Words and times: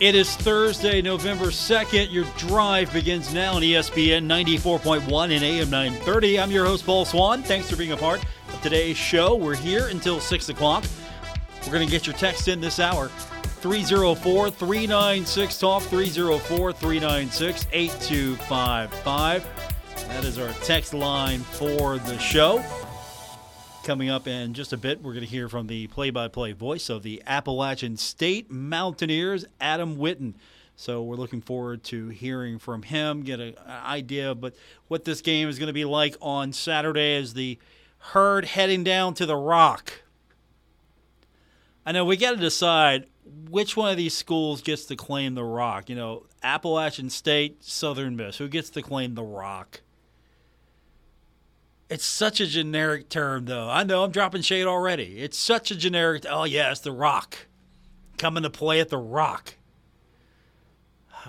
It 0.00 0.14
is 0.14 0.36
Thursday, 0.36 1.02
November 1.02 1.46
2nd. 1.46 2.12
Your 2.12 2.24
drive 2.36 2.92
begins 2.92 3.34
now 3.34 3.54
on 3.54 3.62
ESPN 3.62 4.26
94.1 4.26 5.34
and 5.34 5.42
AM 5.42 5.70
930. 5.70 6.38
I'm 6.38 6.52
your 6.52 6.66
host, 6.66 6.86
Paul 6.86 7.04
Swann. 7.04 7.42
Thanks 7.42 7.68
for 7.68 7.74
being 7.74 7.90
a 7.90 7.96
part 7.96 8.24
of 8.54 8.62
today's 8.62 8.96
show. 8.96 9.34
We're 9.34 9.56
here 9.56 9.88
until 9.88 10.20
6 10.20 10.48
o'clock. 10.50 10.84
We're 11.66 11.72
going 11.72 11.84
to 11.84 11.90
get 11.90 12.06
your 12.06 12.14
text 12.14 12.46
in 12.46 12.60
this 12.60 12.78
hour 12.78 13.08
304 13.08 14.50
396 14.50 15.58
Talk, 15.58 15.82
304 15.82 16.72
396 16.72 17.66
8255. 17.72 19.46
That 20.06 20.24
is 20.24 20.38
our 20.38 20.52
text 20.62 20.94
line 20.94 21.40
for 21.40 21.98
the 21.98 22.16
show. 22.20 22.62
Coming 23.88 24.10
up 24.10 24.28
in 24.28 24.52
just 24.52 24.74
a 24.74 24.76
bit, 24.76 25.02
we're 25.02 25.14
going 25.14 25.24
to 25.24 25.30
hear 25.30 25.48
from 25.48 25.66
the 25.66 25.86
play 25.86 26.10
by 26.10 26.28
play 26.28 26.52
voice 26.52 26.90
of 26.90 27.02
the 27.02 27.22
Appalachian 27.26 27.96
State 27.96 28.50
Mountaineers, 28.50 29.46
Adam 29.62 29.96
Witten. 29.96 30.34
So 30.76 31.02
we're 31.02 31.16
looking 31.16 31.40
forward 31.40 31.84
to 31.84 32.08
hearing 32.08 32.58
from 32.58 32.82
him, 32.82 33.22
get 33.22 33.40
an 33.40 33.54
idea 33.66 34.34
but 34.34 34.54
what 34.88 35.06
this 35.06 35.22
game 35.22 35.48
is 35.48 35.58
going 35.58 35.68
to 35.68 35.72
be 35.72 35.86
like 35.86 36.16
on 36.20 36.52
Saturday 36.52 37.16
as 37.16 37.32
the 37.32 37.58
herd 37.96 38.44
heading 38.44 38.84
down 38.84 39.14
to 39.14 39.24
the 39.24 39.36
Rock. 39.36 40.02
I 41.86 41.92
know 41.92 42.04
we 42.04 42.18
got 42.18 42.32
to 42.32 42.36
decide 42.36 43.06
which 43.48 43.74
one 43.74 43.90
of 43.90 43.96
these 43.96 44.14
schools 44.14 44.60
gets 44.60 44.84
to 44.84 44.96
claim 44.96 45.34
the 45.34 45.44
Rock. 45.44 45.88
You 45.88 45.96
know, 45.96 46.26
Appalachian 46.42 47.08
State, 47.08 47.64
Southern 47.64 48.16
Miss. 48.16 48.36
Who 48.36 48.48
gets 48.48 48.68
to 48.68 48.82
claim 48.82 49.14
the 49.14 49.24
Rock? 49.24 49.80
It's 51.88 52.04
such 52.04 52.40
a 52.40 52.46
generic 52.46 53.08
term, 53.08 53.46
though. 53.46 53.68
I 53.68 53.82
know 53.82 54.04
I'm 54.04 54.10
dropping 54.10 54.42
shade 54.42 54.66
already. 54.66 55.20
It's 55.20 55.38
such 55.38 55.70
a 55.70 55.76
generic. 55.76 56.26
Oh 56.28 56.44
yeah, 56.44 56.70
it's 56.70 56.80
the 56.80 56.92
Rock 56.92 57.46
coming 58.18 58.42
to 58.42 58.50
play 58.50 58.80
at 58.80 58.90
the 58.90 58.98
Rock. 58.98 59.54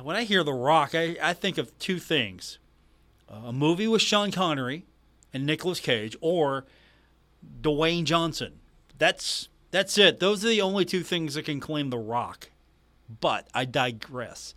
When 0.01 0.15
I 0.15 0.23
hear 0.23 0.43
the 0.43 0.53
Rock, 0.53 0.93
I, 0.93 1.17
I 1.21 1.33
think 1.33 1.57
of 1.57 1.77
two 1.79 1.97
things: 1.97 2.59
a 3.29 3.53
movie 3.53 3.87
with 3.87 4.01
Sean 4.01 4.31
Connery 4.31 4.85
and 5.33 5.45
Nicolas 5.45 5.79
Cage, 5.79 6.17
or 6.19 6.65
Dwayne 7.61 8.03
Johnson. 8.03 8.59
That's 8.97 9.47
that's 9.71 9.97
it. 9.97 10.19
Those 10.19 10.43
are 10.43 10.49
the 10.49 10.61
only 10.61 10.83
two 10.83 11.03
things 11.03 11.35
that 11.35 11.45
can 11.45 11.59
claim 11.61 11.89
the 11.89 11.97
Rock. 11.97 12.49
But 13.21 13.47
I 13.53 13.65
digress. 13.65 14.53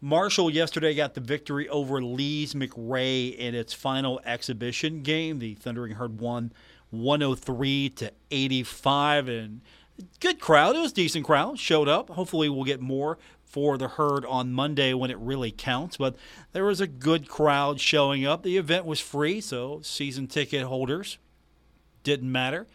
Marshall 0.00 0.50
yesterday 0.50 0.94
got 0.94 1.14
the 1.14 1.20
victory 1.20 1.68
over 1.68 2.02
Lees 2.02 2.54
McRae 2.54 3.36
in 3.36 3.54
its 3.54 3.74
final 3.74 4.20
exhibition 4.24 5.02
game. 5.02 5.38
The 5.38 5.54
Thundering 5.54 5.96
Herd 5.96 6.20
won 6.20 6.52
103 6.90 7.90
to 7.90 8.12
85 8.30 9.28
and 9.28 9.60
good 10.18 10.40
crowd. 10.40 10.76
It 10.76 10.80
was 10.80 10.94
decent 10.94 11.26
crowd. 11.26 11.58
Showed 11.58 11.88
up. 11.88 12.08
Hopefully 12.10 12.48
we'll 12.48 12.64
get 12.64 12.80
more 12.80 13.18
for 13.44 13.76
the 13.76 13.88
herd 13.88 14.24
on 14.24 14.52
Monday 14.52 14.94
when 14.94 15.10
it 15.10 15.18
really 15.18 15.50
counts, 15.50 15.96
but 15.96 16.14
there 16.52 16.64
was 16.64 16.80
a 16.80 16.86
good 16.86 17.28
crowd 17.28 17.80
showing 17.80 18.24
up. 18.24 18.42
The 18.42 18.56
event 18.56 18.86
was 18.86 19.00
free, 19.00 19.40
so 19.40 19.80
season 19.82 20.28
ticket 20.28 20.62
holders 20.62 21.18
didn't 22.04 22.30
matter. 22.30 22.68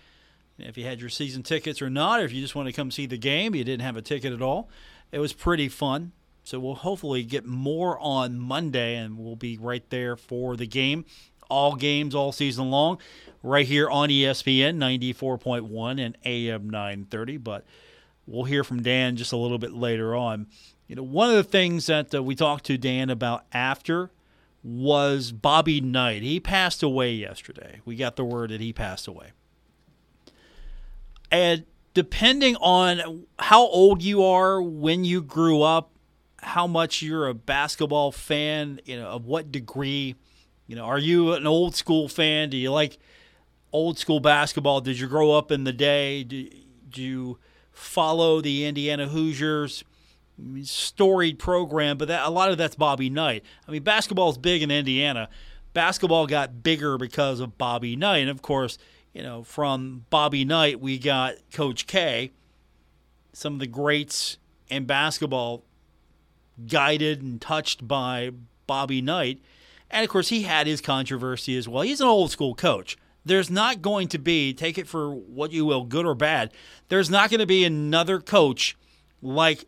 If 0.59 0.77
you 0.77 0.83
had 0.83 0.99
your 0.99 1.09
season 1.09 1.43
tickets 1.43 1.81
or 1.81 1.89
not, 1.89 2.19
or 2.19 2.25
if 2.25 2.33
you 2.33 2.41
just 2.41 2.55
want 2.55 2.67
to 2.67 2.73
come 2.73 2.91
see 2.91 3.05
the 3.05 3.17
game, 3.17 3.55
you 3.55 3.63
didn't 3.63 3.85
have 3.85 3.97
a 3.97 4.01
ticket 4.01 4.33
at 4.33 4.41
all. 4.41 4.69
It 5.11 5.19
was 5.19 5.33
pretty 5.33 5.69
fun. 5.69 6.11
So 6.45 6.59
we'll 6.59 6.75
hopefully 6.75 7.23
get 7.23 7.43
more 7.43 7.99
on 7.99 8.39
Monday, 8.39 8.95
and 8.97 9.17
we'll 9.17 9.35
be 9.35 9.57
right 9.57 9.83
there 9.89 10.15
for 10.15 10.55
the 10.55 10.67
game. 10.67 11.03
All 11.49 11.75
games 11.75 12.13
all 12.13 12.31
season 12.31 12.69
long, 12.69 12.99
right 13.41 13.65
here 13.65 13.89
on 13.89 14.09
ESPN 14.09 14.77
94.1 14.77 15.99
and 15.99 16.17
AM 16.23 16.69
930. 16.69 17.37
But 17.37 17.65
we'll 18.27 18.43
hear 18.43 18.63
from 18.63 18.83
Dan 18.83 19.15
just 19.15 19.33
a 19.33 19.37
little 19.37 19.57
bit 19.57 19.73
later 19.73 20.15
on. 20.15 20.45
You 20.87 20.95
know, 20.95 21.03
one 21.03 21.29
of 21.29 21.35
the 21.35 21.43
things 21.43 21.87
that 21.87 22.13
uh, 22.13 22.21
we 22.21 22.35
talked 22.35 22.65
to 22.65 22.77
Dan 22.77 23.09
about 23.09 23.45
after 23.51 24.11
was 24.63 25.31
Bobby 25.31 25.81
Knight. 25.81 26.21
He 26.21 26.39
passed 26.39 26.83
away 26.83 27.13
yesterday. 27.13 27.81
We 27.85 27.95
got 27.95 28.17
the 28.17 28.25
word 28.25 28.51
that 28.51 28.61
he 28.61 28.71
passed 28.71 29.07
away. 29.07 29.31
And 31.31 31.65
depending 31.95 32.55
on 32.57 33.25
how 33.39 33.61
old 33.61 34.03
you 34.03 34.23
are 34.23 34.61
when 34.61 35.03
you 35.03 35.23
grew 35.23 35.63
up, 35.63 35.91
how 36.45 36.67
much 36.67 37.01
you're 37.01 37.27
a 37.27 37.33
basketball 37.33 38.11
fan, 38.11 38.79
you 38.85 38.95
know, 38.95 39.07
of 39.07 39.25
what 39.25 39.51
degree, 39.51 40.15
you 40.67 40.75
know, 40.75 40.85
are 40.85 40.99
you 40.99 41.33
an 41.33 41.47
old 41.47 41.75
school 41.75 42.07
fan? 42.07 42.49
Do 42.51 42.57
you 42.57 42.71
like 42.71 42.99
old 43.73 43.97
school 43.97 44.19
basketball? 44.19 44.79
Did 44.79 44.99
you 44.99 45.07
grow 45.07 45.31
up 45.31 45.51
in 45.51 45.63
the 45.63 45.73
day? 45.73 46.23
Do, 46.23 46.47
do 46.89 47.01
you 47.01 47.39
follow 47.71 48.41
the 48.41 48.65
Indiana 48.65 49.07
Hoosiers? 49.07 49.83
Storied 50.63 51.39
program, 51.39 51.97
but 51.97 52.09
that, 52.09 52.27
a 52.27 52.29
lot 52.29 52.51
of 52.51 52.57
that's 52.57 52.75
Bobby 52.75 53.09
Knight. 53.09 53.43
I 53.67 53.71
mean, 53.71 53.83
basketball 53.83 54.29
is 54.29 54.37
big 54.37 54.61
in 54.61 54.69
Indiana. 54.69 55.29
Basketball 55.73 56.27
got 56.27 56.61
bigger 56.61 56.97
because 56.97 57.39
of 57.39 57.57
Bobby 57.57 57.95
Knight. 57.95 58.19
And 58.19 58.29
of 58.29 58.41
course, 58.41 58.77
you 59.13 59.23
know, 59.23 59.43
from 59.43 60.05
Bobby 60.09 60.45
Knight, 60.45 60.79
we 60.79 60.99
got 60.99 61.35
Coach 61.53 61.87
K, 61.87 62.31
some 63.33 63.53
of 63.53 63.59
the 63.59 63.67
greats 63.67 64.37
in 64.67 64.85
basketball 64.85 65.63
guided 66.67 67.21
and 67.21 67.41
touched 67.41 67.87
by 67.87 68.31
Bobby 68.67 69.01
Knight. 69.01 69.41
And 69.89 70.03
of 70.03 70.09
course, 70.09 70.29
he 70.29 70.43
had 70.43 70.67
his 70.67 70.81
controversy 70.81 71.57
as 71.57 71.67
well. 71.67 71.83
He's 71.83 72.01
an 72.01 72.07
old 72.07 72.31
school 72.31 72.55
coach. 72.55 72.97
There's 73.23 73.49
not 73.49 73.81
going 73.81 74.07
to 74.09 74.19
be, 74.19 74.53
take 74.53 74.77
it 74.77 74.87
for 74.87 75.13
what 75.13 75.51
you 75.51 75.65
will, 75.65 75.83
good 75.83 76.05
or 76.05 76.15
bad, 76.15 76.51
there's 76.89 77.09
not 77.09 77.29
going 77.29 77.39
to 77.39 77.45
be 77.45 77.63
another 77.63 78.19
coach 78.19 78.77
like 79.21 79.65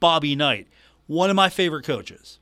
Bobby 0.00 0.34
Knight, 0.34 0.68
one 1.06 1.28
of 1.28 1.36
my 1.36 1.48
favorite 1.50 1.84
coaches 1.84 2.38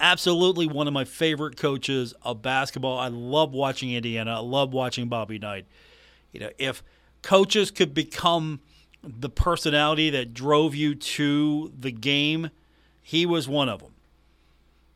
absolutely 0.00 0.66
one 0.66 0.86
of 0.86 0.92
my 0.92 1.04
favorite 1.04 1.56
coaches 1.56 2.14
of 2.22 2.42
basketball. 2.42 2.98
I 2.98 3.08
love 3.08 3.52
watching 3.52 3.92
Indiana. 3.92 4.36
I 4.36 4.40
love 4.40 4.72
watching 4.72 5.08
Bobby 5.08 5.38
Knight. 5.38 5.66
You 6.32 6.40
know, 6.40 6.50
if 6.58 6.82
coaches 7.22 7.70
could 7.70 7.94
become 7.94 8.60
the 9.02 9.28
personality 9.28 10.10
that 10.10 10.34
drove 10.34 10.74
you 10.74 10.94
to 10.94 11.72
the 11.78 11.92
game, 11.92 12.50
he 13.06 13.26
was 13.26 13.46
one 13.46 13.68
of 13.68 13.80
them. 13.80 13.92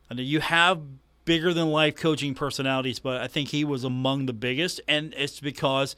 And 0.09 0.19
you 0.19 0.39
have 0.39 0.81
bigger 1.25 1.53
than 1.53 1.69
life 1.69 1.95
coaching 1.95 2.33
personalities, 2.33 2.97
but 2.97 3.21
I 3.21 3.27
think 3.27 3.49
he 3.49 3.63
was 3.63 3.83
among 3.83 4.25
the 4.25 4.33
biggest, 4.33 4.81
and 4.87 5.13
it's 5.15 5.39
because 5.39 5.95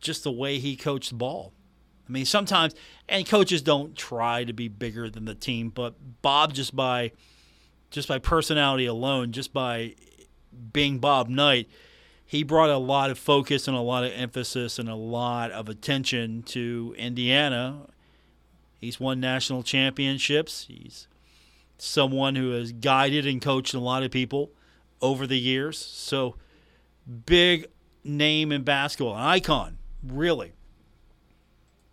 just 0.00 0.24
the 0.24 0.32
way 0.32 0.58
he 0.58 0.74
coached 0.74 1.10
the 1.10 1.14
ball. 1.14 1.52
I 2.08 2.12
mean, 2.12 2.26
sometimes, 2.26 2.74
and 3.08 3.24
coaches 3.24 3.62
don't 3.62 3.96
try 3.96 4.42
to 4.42 4.52
be 4.52 4.66
bigger 4.66 5.08
than 5.08 5.26
the 5.26 5.34
team, 5.36 5.70
but 5.70 5.94
Bob 6.22 6.54
just 6.54 6.74
by 6.74 7.12
just 7.90 8.08
by 8.08 8.18
personality 8.18 8.86
alone, 8.86 9.30
just 9.30 9.52
by 9.52 9.94
being 10.72 10.98
Bob 10.98 11.28
Knight, 11.28 11.68
he 12.26 12.42
brought 12.42 12.68
a 12.68 12.78
lot 12.78 13.10
of 13.10 13.18
focus 13.18 13.68
and 13.68 13.76
a 13.76 13.80
lot 13.80 14.04
of 14.04 14.12
emphasis 14.12 14.78
and 14.78 14.88
a 14.88 14.94
lot 14.96 15.52
of 15.52 15.68
attention 15.68 16.42
to 16.42 16.94
Indiana. 16.98 17.86
He's 18.80 18.98
won 18.98 19.20
national 19.20 19.62
championships. 19.62 20.66
He's 20.68 21.06
someone 21.78 22.36
who 22.36 22.50
has 22.50 22.72
guided 22.72 23.26
and 23.26 23.40
coached 23.40 23.74
a 23.74 23.80
lot 23.80 24.02
of 24.02 24.10
people 24.10 24.50
over 25.00 25.26
the 25.26 25.38
years. 25.38 25.78
So, 25.78 26.36
big 27.26 27.66
name 28.04 28.52
in 28.52 28.62
basketball, 28.62 29.16
an 29.16 29.22
icon, 29.22 29.78
really. 30.02 30.52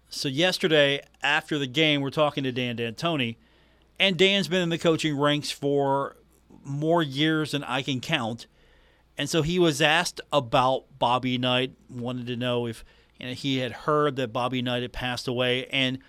So, 0.09 0.27
yesterday 0.27 1.01
after 1.21 1.57
the 1.57 1.67
game, 1.67 2.01
we're 2.01 2.09
talking 2.09 2.43
to 2.43 2.51
Dan 2.51 2.75
D'Antoni 2.75 3.37
and 3.99 4.17
Dan's 4.17 4.47
been 4.47 4.61
in 4.61 4.69
the 4.69 4.77
coaching 4.77 5.17
ranks 5.17 5.51
for 5.51 6.17
more 6.63 7.01
years 7.01 7.51
than 7.51 7.63
I 7.63 7.81
can 7.81 8.01
count. 8.01 8.47
And 9.17 9.29
so 9.29 9.41
he 9.41 9.59
was 9.59 9.81
asked 9.81 10.19
about 10.33 10.85
Bobby 10.99 11.37
Knight, 11.37 11.73
wanted 11.89 12.27
to 12.27 12.35
know 12.35 12.67
if 12.67 12.83
you 13.19 13.27
know, 13.27 13.33
he 13.33 13.59
had 13.59 13.71
heard 13.71 14.17
that 14.17 14.33
Bobby 14.33 14.61
Knight 14.61 14.81
had 14.81 14.91
passed 14.91 15.27
away. 15.27 15.67
And 15.67 15.99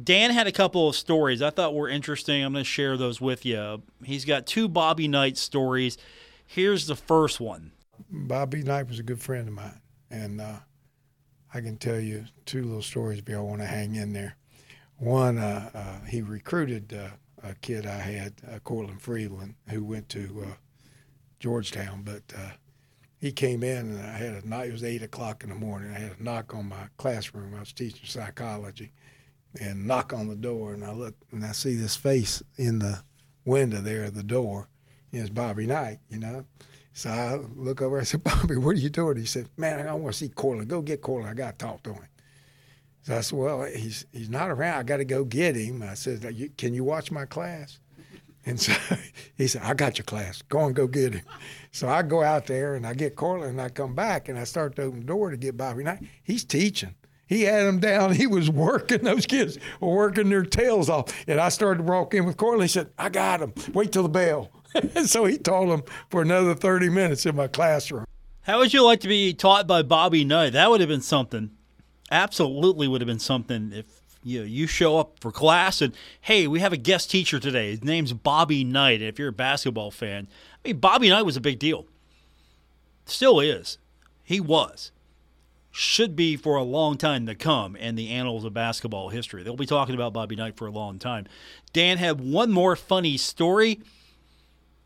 Dan 0.00 0.30
had 0.30 0.46
a 0.46 0.52
couple 0.52 0.88
of 0.88 0.96
stories 0.96 1.42
I 1.42 1.50
thought 1.50 1.74
were 1.74 1.88
interesting. 1.88 2.42
I'm 2.42 2.52
going 2.52 2.64
to 2.64 2.68
share 2.68 2.96
those 2.96 3.20
with 3.20 3.44
you. 3.44 3.82
He's 4.04 4.24
got 4.24 4.46
two 4.46 4.68
Bobby 4.68 5.08
Knight 5.08 5.36
stories. 5.36 5.98
Here's 6.46 6.86
the 6.86 6.96
first 6.96 7.40
one 7.40 7.72
Bobby 8.10 8.62
Knight 8.62 8.88
was 8.88 8.98
a 8.98 9.02
good 9.02 9.20
friend 9.20 9.48
of 9.48 9.54
mine. 9.54 9.80
And 10.10 10.40
uh, 10.40 10.60
I 11.52 11.60
can 11.60 11.76
tell 11.76 12.00
you 12.00 12.24
two 12.46 12.62
little 12.62 12.82
stories 12.82 13.18
if 13.18 13.28
y'all 13.28 13.46
want 13.46 13.60
to 13.60 13.66
hang 13.66 13.94
in 13.94 14.12
there. 14.12 14.36
One, 14.98 15.38
uh, 15.38 15.70
uh, 15.74 16.06
he 16.06 16.22
recruited 16.22 16.94
uh, 16.94 17.08
a 17.42 17.54
kid 17.56 17.86
I 17.86 17.98
had, 17.98 18.34
uh, 18.50 18.58
Cortland 18.60 19.02
Freeland, 19.02 19.56
who 19.68 19.84
went 19.84 20.08
to 20.10 20.44
uh, 20.46 20.54
Georgetown, 21.40 22.02
but 22.02 22.22
uh, 22.36 22.52
he 23.18 23.32
came 23.32 23.62
in 23.62 23.96
and 23.96 24.00
I 24.00 24.16
had 24.16 24.32
a 24.32 24.48
night. 24.48 24.68
It 24.68 24.72
was 24.72 24.84
eight 24.84 25.02
o'clock 25.02 25.42
in 25.42 25.50
the 25.50 25.56
morning. 25.56 25.92
I 25.94 25.98
had 25.98 26.16
a 26.18 26.22
knock 26.22 26.54
on 26.54 26.68
my 26.68 26.88
classroom. 26.96 27.54
I 27.54 27.60
was 27.60 27.72
teaching 27.72 28.06
psychology, 28.06 28.92
and 29.60 29.86
knock 29.86 30.12
on 30.12 30.28
the 30.28 30.36
door, 30.36 30.72
and 30.72 30.84
I 30.84 30.92
look 30.92 31.14
and 31.30 31.44
I 31.44 31.52
see 31.52 31.74
this 31.74 31.96
face 31.96 32.42
in 32.56 32.78
the 32.78 33.02
window 33.44 33.80
there 33.80 34.04
at 34.04 34.14
the 34.14 34.22
door. 34.22 34.68
It's 35.12 35.28
Bobby 35.30 35.66
Knight, 35.66 35.98
you 36.08 36.18
know. 36.18 36.46
So 36.94 37.10
I 37.10 37.38
look 37.54 37.82
over. 37.82 38.00
I 38.00 38.04
said, 38.04 38.24
Bobby, 38.24 38.56
what 38.56 38.76
are 38.76 38.80
you 38.80 38.90
doing? 38.90 39.16
He 39.16 39.26
said, 39.26 39.48
Man, 39.56 39.86
I 39.86 39.94
want 39.94 40.14
to 40.14 40.18
see 40.18 40.28
Corley. 40.28 40.64
Go 40.64 40.82
get 40.82 41.02
Corley. 41.02 41.28
I 41.28 41.34
got 41.34 41.58
to 41.58 41.66
talk 41.66 41.82
to 41.84 41.94
him. 41.94 42.06
So 43.02 43.16
I 43.16 43.20
said, 43.20 43.38
Well, 43.38 43.62
he's 43.64 44.06
he's 44.12 44.30
not 44.30 44.50
around. 44.50 44.78
I 44.78 44.82
got 44.82 44.98
to 44.98 45.04
go 45.04 45.24
get 45.24 45.56
him. 45.56 45.82
I 45.82 45.94
said, 45.94 46.22
Can 46.56 46.74
you 46.74 46.84
watch 46.84 47.10
my 47.10 47.26
class? 47.26 47.78
And 48.44 48.60
so 48.60 48.72
he 49.36 49.46
said, 49.46 49.62
I 49.62 49.74
got 49.74 49.98
your 49.98 50.04
class. 50.04 50.42
Go 50.42 50.64
and 50.64 50.74
go 50.74 50.86
get 50.86 51.14
him. 51.14 51.22
So 51.70 51.88
I 51.88 52.02
go 52.02 52.22
out 52.22 52.46
there 52.46 52.74
and 52.74 52.86
I 52.86 52.94
get 52.94 53.16
Corley 53.16 53.48
and 53.48 53.60
I 53.60 53.68
come 53.68 53.94
back 53.94 54.28
and 54.28 54.38
I 54.38 54.44
start 54.44 54.76
to 54.76 54.82
open 54.82 55.00
the 55.00 55.06
door 55.06 55.30
to 55.30 55.36
get 55.36 55.56
Bobby 55.56 55.84
Knight. 55.84 56.02
He's 56.22 56.44
teaching. 56.44 56.94
He 57.32 57.42
had 57.42 57.66
them 57.66 57.78
down. 57.78 58.14
He 58.14 58.26
was 58.26 58.50
working. 58.50 59.04
Those 59.04 59.24
kids 59.24 59.58
were 59.80 59.94
working 59.94 60.28
their 60.28 60.44
tails 60.44 60.90
off. 60.90 61.12
And 61.26 61.40
I 61.40 61.48
started 61.48 61.78
to 61.78 61.84
walk 61.84 62.12
in 62.12 62.26
with 62.26 62.36
Corley. 62.36 62.64
He 62.64 62.68
said, 62.68 62.90
I 62.98 63.08
got 63.08 63.40
him. 63.40 63.54
Wait 63.72 63.90
till 63.90 64.02
the 64.02 64.10
bell. 64.10 64.50
so 65.06 65.24
he 65.24 65.38
taught 65.38 65.66
them 65.66 65.82
for 66.10 66.20
another 66.20 66.54
30 66.54 66.90
minutes 66.90 67.24
in 67.24 67.34
my 67.34 67.48
classroom. 67.48 68.04
How 68.42 68.58
would 68.58 68.74
you 68.74 68.84
like 68.84 69.00
to 69.00 69.08
be 69.08 69.32
taught 69.32 69.66
by 69.66 69.82
Bobby 69.82 70.24
Knight? 70.24 70.52
That 70.52 70.68
would 70.68 70.80
have 70.80 70.90
been 70.90 71.00
something. 71.00 71.50
Absolutely 72.10 72.86
would 72.86 73.00
have 73.00 73.08
been 73.08 73.18
something 73.18 73.72
if 73.72 73.86
you 74.22 74.40
know, 74.40 74.44
you 74.44 74.66
show 74.66 74.98
up 74.98 75.18
for 75.18 75.32
class 75.32 75.80
and 75.80 75.94
hey, 76.20 76.46
we 76.46 76.60
have 76.60 76.74
a 76.74 76.76
guest 76.76 77.10
teacher 77.10 77.40
today. 77.40 77.70
His 77.70 77.82
name's 77.82 78.12
Bobby 78.12 78.62
Knight. 78.62 79.00
And 79.00 79.08
if 79.08 79.18
you're 79.18 79.28
a 79.28 79.32
basketball 79.32 79.90
fan, 79.90 80.28
I 80.64 80.68
mean 80.68 80.78
Bobby 80.78 81.08
Knight 81.08 81.24
was 81.24 81.36
a 81.36 81.40
big 81.40 81.58
deal. 81.58 81.86
Still 83.06 83.40
is. 83.40 83.78
He 84.22 84.38
was. 84.38 84.92
Should 85.74 86.14
be 86.14 86.36
for 86.36 86.56
a 86.56 86.62
long 86.62 86.98
time 86.98 87.24
to 87.26 87.34
come 87.34 87.76
in 87.76 87.94
the 87.94 88.10
annals 88.10 88.44
of 88.44 88.52
basketball 88.52 89.08
history. 89.08 89.42
They'll 89.42 89.56
be 89.56 89.64
talking 89.64 89.94
about 89.94 90.12
Bobby 90.12 90.36
Knight 90.36 90.56
for 90.56 90.66
a 90.66 90.70
long 90.70 90.98
time. 90.98 91.26
Dan 91.72 91.96
had 91.96 92.20
one 92.20 92.52
more 92.52 92.76
funny 92.76 93.16
story. 93.16 93.80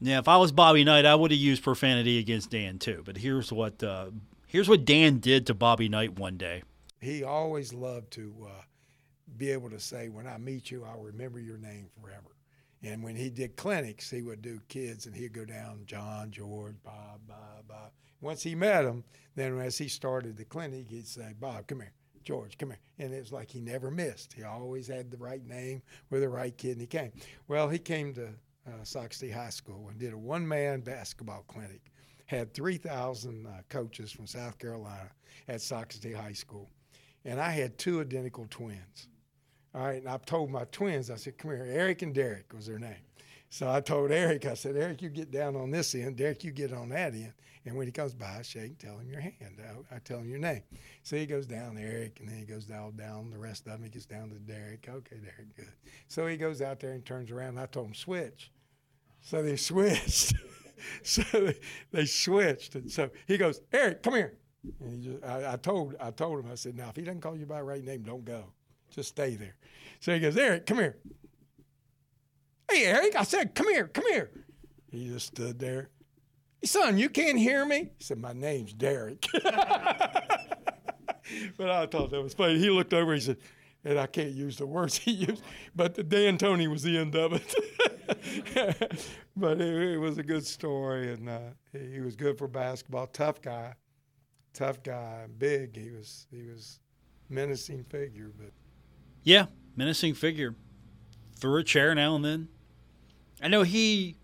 Now, 0.00 0.20
if 0.20 0.28
I 0.28 0.36
was 0.36 0.52
Bobby 0.52 0.84
Knight, 0.84 1.04
I 1.04 1.16
would 1.16 1.32
have 1.32 1.40
used 1.40 1.64
profanity 1.64 2.18
against 2.18 2.50
Dan 2.50 2.78
too. 2.78 3.02
But 3.04 3.16
here's 3.16 3.50
what 3.52 3.82
uh, 3.82 4.10
here's 4.46 4.68
what 4.68 4.84
Dan 4.84 5.18
did 5.18 5.46
to 5.46 5.54
Bobby 5.54 5.88
Knight 5.88 6.18
one 6.18 6.36
day. 6.36 6.62
He 7.00 7.24
always 7.24 7.72
loved 7.72 8.12
to 8.12 8.32
uh, 8.46 8.62
be 9.36 9.50
able 9.50 9.70
to 9.70 9.80
say, 9.80 10.08
"When 10.08 10.28
I 10.28 10.38
meet 10.38 10.70
you, 10.70 10.84
I'll 10.84 11.02
remember 11.02 11.40
your 11.40 11.58
name 11.58 11.88
forever." 12.00 12.35
And 12.86 13.02
when 13.02 13.16
he 13.16 13.30
did 13.30 13.56
clinics, 13.56 14.10
he 14.10 14.22
would 14.22 14.42
do 14.42 14.60
kids, 14.68 15.06
and 15.06 15.14
he'd 15.14 15.32
go 15.32 15.44
down 15.44 15.82
John, 15.86 16.30
George, 16.30 16.76
Bob, 16.84 17.20
Bob, 17.26 17.66
Bob. 17.66 17.90
Once 18.20 18.44
he 18.44 18.54
met 18.54 18.82
them, 18.82 19.02
then 19.34 19.58
as 19.58 19.76
he 19.76 19.88
started 19.88 20.36
the 20.36 20.44
clinic, 20.44 20.86
he'd 20.88 21.08
say, 21.08 21.34
"Bob, 21.38 21.66
come 21.66 21.80
here." 21.80 21.92
George, 22.22 22.58
come 22.58 22.70
here. 22.70 22.80
And 22.98 23.12
it 23.12 23.20
was 23.20 23.32
like 23.32 23.50
he 23.50 23.60
never 23.60 23.90
missed. 23.90 24.32
He 24.32 24.42
always 24.42 24.88
had 24.88 25.10
the 25.10 25.16
right 25.16 25.44
name 25.46 25.82
with 26.10 26.22
the 26.22 26.28
right 26.28 26.56
kid, 26.56 26.72
and 26.72 26.80
he 26.80 26.86
came. 26.86 27.12
Well, 27.48 27.68
he 27.68 27.78
came 27.78 28.14
to 28.14 28.28
uh, 28.66 29.34
High 29.34 29.50
School 29.50 29.88
and 29.88 29.98
did 29.98 30.12
a 30.12 30.18
one 30.18 30.46
man 30.46 30.80
basketball 30.80 31.44
clinic. 31.48 31.82
Had 32.26 32.52
3,000 32.52 33.46
uh, 33.46 33.50
coaches 33.68 34.10
from 34.10 34.26
South 34.26 34.58
Carolina 34.58 35.10
at 35.46 35.60
City 35.60 36.12
High 36.12 36.32
School. 36.32 36.68
And 37.24 37.40
I 37.40 37.50
had 37.50 37.78
two 37.78 38.00
identical 38.00 38.46
twins. 38.50 39.08
All 39.76 39.82
right, 39.82 40.00
and 40.00 40.08
I 40.08 40.16
told 40.16 40.50
my 40.50 40.64
twins, 40.72 41.10
I 41.10 41.16
said, 41.16 41.36
come 41.36 41.50
here, 41.50 41.66
Eric 41.68 42.00
and 42.00 42.14
Derek 42.14 42.50
was 42.54 42.66
their 42.66 42.78
name. 42.78 42.96
So 43.50 43.70
I 43.70 43.80
told 43.80 44.10
Eric, 44.10 44.46
I 44.46 44.54
said, 44.54 44.74
Eric, 44.74 45.02
you 45.02 45.10
get 45.10 45.30
down 45.30 45.54
on 45.54 45.70
this 45.70 45.94
end, 45.94 46.16
Derek, 46.16 46.42
you 46.44 46.50
get 46.50 46.72
on 46.72 46.88
that 46.88 47.12
end. 47.12 47.34
And 47.66 47.76
when 47.76 47.86
he 47.86 47.92
comes 47.92 48.14
by, 48.14 48.38
I 48.38 48.42
shake, 48.42 48.78
tell 48.78 48.96
him 48.96 49.10
your 49.10 49.20
hand. 49.20 49.60
I, 49.60 49.96
I 49.96 49.98
tell 49.98 50.18
him 50.18 50.30
your 50.30 50.38
name. 50.38 50.62
So 51.02 51.16
he 51.16 51.26
goes 51.26 51.46
down 51.46 51.76
Eric, 51.76 52.20
and 52.20 52.28
then 52.28 52.38
he 52.38 52.44
goes 52.44 52.64
down, 52.64 52.96
down 52.96 53.30
the 53.30 53.38
rest 53.38 53.66
of 53.66 53.72
them. 53.72 53.82
He 53.82 53.90
gets 53.90 54.06
down 54.06 54.30
to 54.30 54.36
Derek. 54.36 54.88
Okay, 54.88 55.16
Derek, 55.16 55.54
good. 55.54 55.72
So 56.08 56.26
he 56.26 56.38
goes 56.38 56.62
out 56.62 56.80
there 56.80 56.92
and 56.92 57.04
turns 57.04 57.30
around. 57.30 57.58
I 57.58 57.66
told 57.66 57.88
him, 57.88 57.94
switch. 57.94 58.50
So 59.20 59.42
they 59.42 59.56
switched. 59.56 60.32
so 61.02 61.22
they, 61.32 61.58
they, 61.90 62.06
switched. 62.06 62.76
And 62.76 62.90
so 62.90 63.10
he 63.26 63.36
goes, 63.36 63.60
Eric, 63.72 64.02
come 64.02 64.14
here. 64.14 64.38
And 64.80 64.90
he 64.90 65.10
just, 65.10 65.24
I, 65.24 65.52
I, 65.52 65.56
told, 65.56 65.96
I 66.00 66.12
told 66.12 66.44
him, 66.44 66.50
I 66.50 66.54
said, 66.54 66.76
now, 66.76 66.88
if 66.88 66.96
he 66.96 67.02
doesn't 67.02 67.20
call 67.20 67.36
you 67.36 67.46
by 67.46 67.60
right 67.60 67.84
name, 67.84 68.02
don't 68.04 68.24
go. 68.24 68.44
Just 68.96 69.10
stay 69.10 69.36
there. 69.36 69.54
So 70.00 70.14
he 70.14 70.20
goes, 70.20 70.36
Eric, 70.36 70.66
come 70.66 70.78
here. 70.78 70.96
Hey, 72.70 72.86
Eric, 72.86 73.14
I 73.14 73.24
said, 73.24 73.54
come 73.54 73.68
here, 73.68 73.88
come 73.88 74.06
here. 74.10 74.30
He 74.90 75.08
just 75.08 75.26
stood 75.26 75.58
there. 75.58 75.90
Hey, 76.60 76.66
son, 76.66 76.96
you 76.96 77.10
can't 77.10 77.38
hear 77.38 77.64
me? 77.64 77.90
He 77.98 78.04
said, 78.04 78.18
my 78.18 78.32
name's 78.32 78.72
Derek. 78.72 79.26
but 79.42 79.52
I 81.70 81.86
thought 81.86 82.10
that 82.10 82.22
was 82.22 82.32
funny. 82.32 82.58
He 82.58 82.70
looked 82.70 82.94
over, 82.94 83.12
he 83.12 83.20
said, 83.20 83.36
and 83.84 83.98
I 83.98 84.06
can't 84.06 84.32
use 84.32 84.56
the 84.56 84.66
words 84.66 84.96
he 84.96 85.10
used, 85.12 85.42
but 85.74 86.08
D'Antoni 86.08 86.66
was 86.66 86.82
the 86.82 86.96
end 86.96 87.14
of 87.14 87.34
it. 87.34 87.54
but 89.36 89.60
it, 89.60 89.92
it, 89.92 89.98
was 89.98 90.16
a 90.16 90.22
good 90.22 90.46
story, 90.46 91.12
and 91.12 91.28
uh, 91.28 91.40
he 91.72 92.00
was 92.00 92.16
good 92.16 92.38
for 92.38 92.48
basketball. 92.48 93.06
Tough 93.08 93.42
guy, 93.42 93.74
tough 94.54 94.82
guy, 94.82 95.26
big. 95.38 95.76
He 95.76 95.90
was 95.90 96.26
he 96.32 96.42
was 96.42 96.80
menacing 97.28 97.84
figure, 97.84 98.32
but 98.36 98.50
yeah, 99.26 99.46
menacing 99.74 100.14
figure. 100.14 100.54
Threw 101.34 101.58
a 101.58 101.64
chair 101.64 101.94
now 101.96 102.14
and 102.14 102.24
then. 102.24 102.48
I 103.42 103.48
know 103.48 103.64
he 103.64 104.14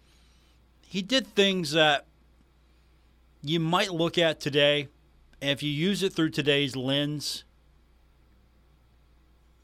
he 0.86 1.02
did 1.02 1.26
things 1.26 1.72
that 1.72 2.06
you 3.42 3.58
might 3.58 3.92
look 3.92 4.16
at 4.16 4.38
today, 4.38 4.86
and 5.40 5.50
if 5.50 5.60
you 5.60 5.70
use 5.70 6.04
it 6.04 6.12
through 6.12 6.30
today's 6.30 6.76
lens, 6.76 7.42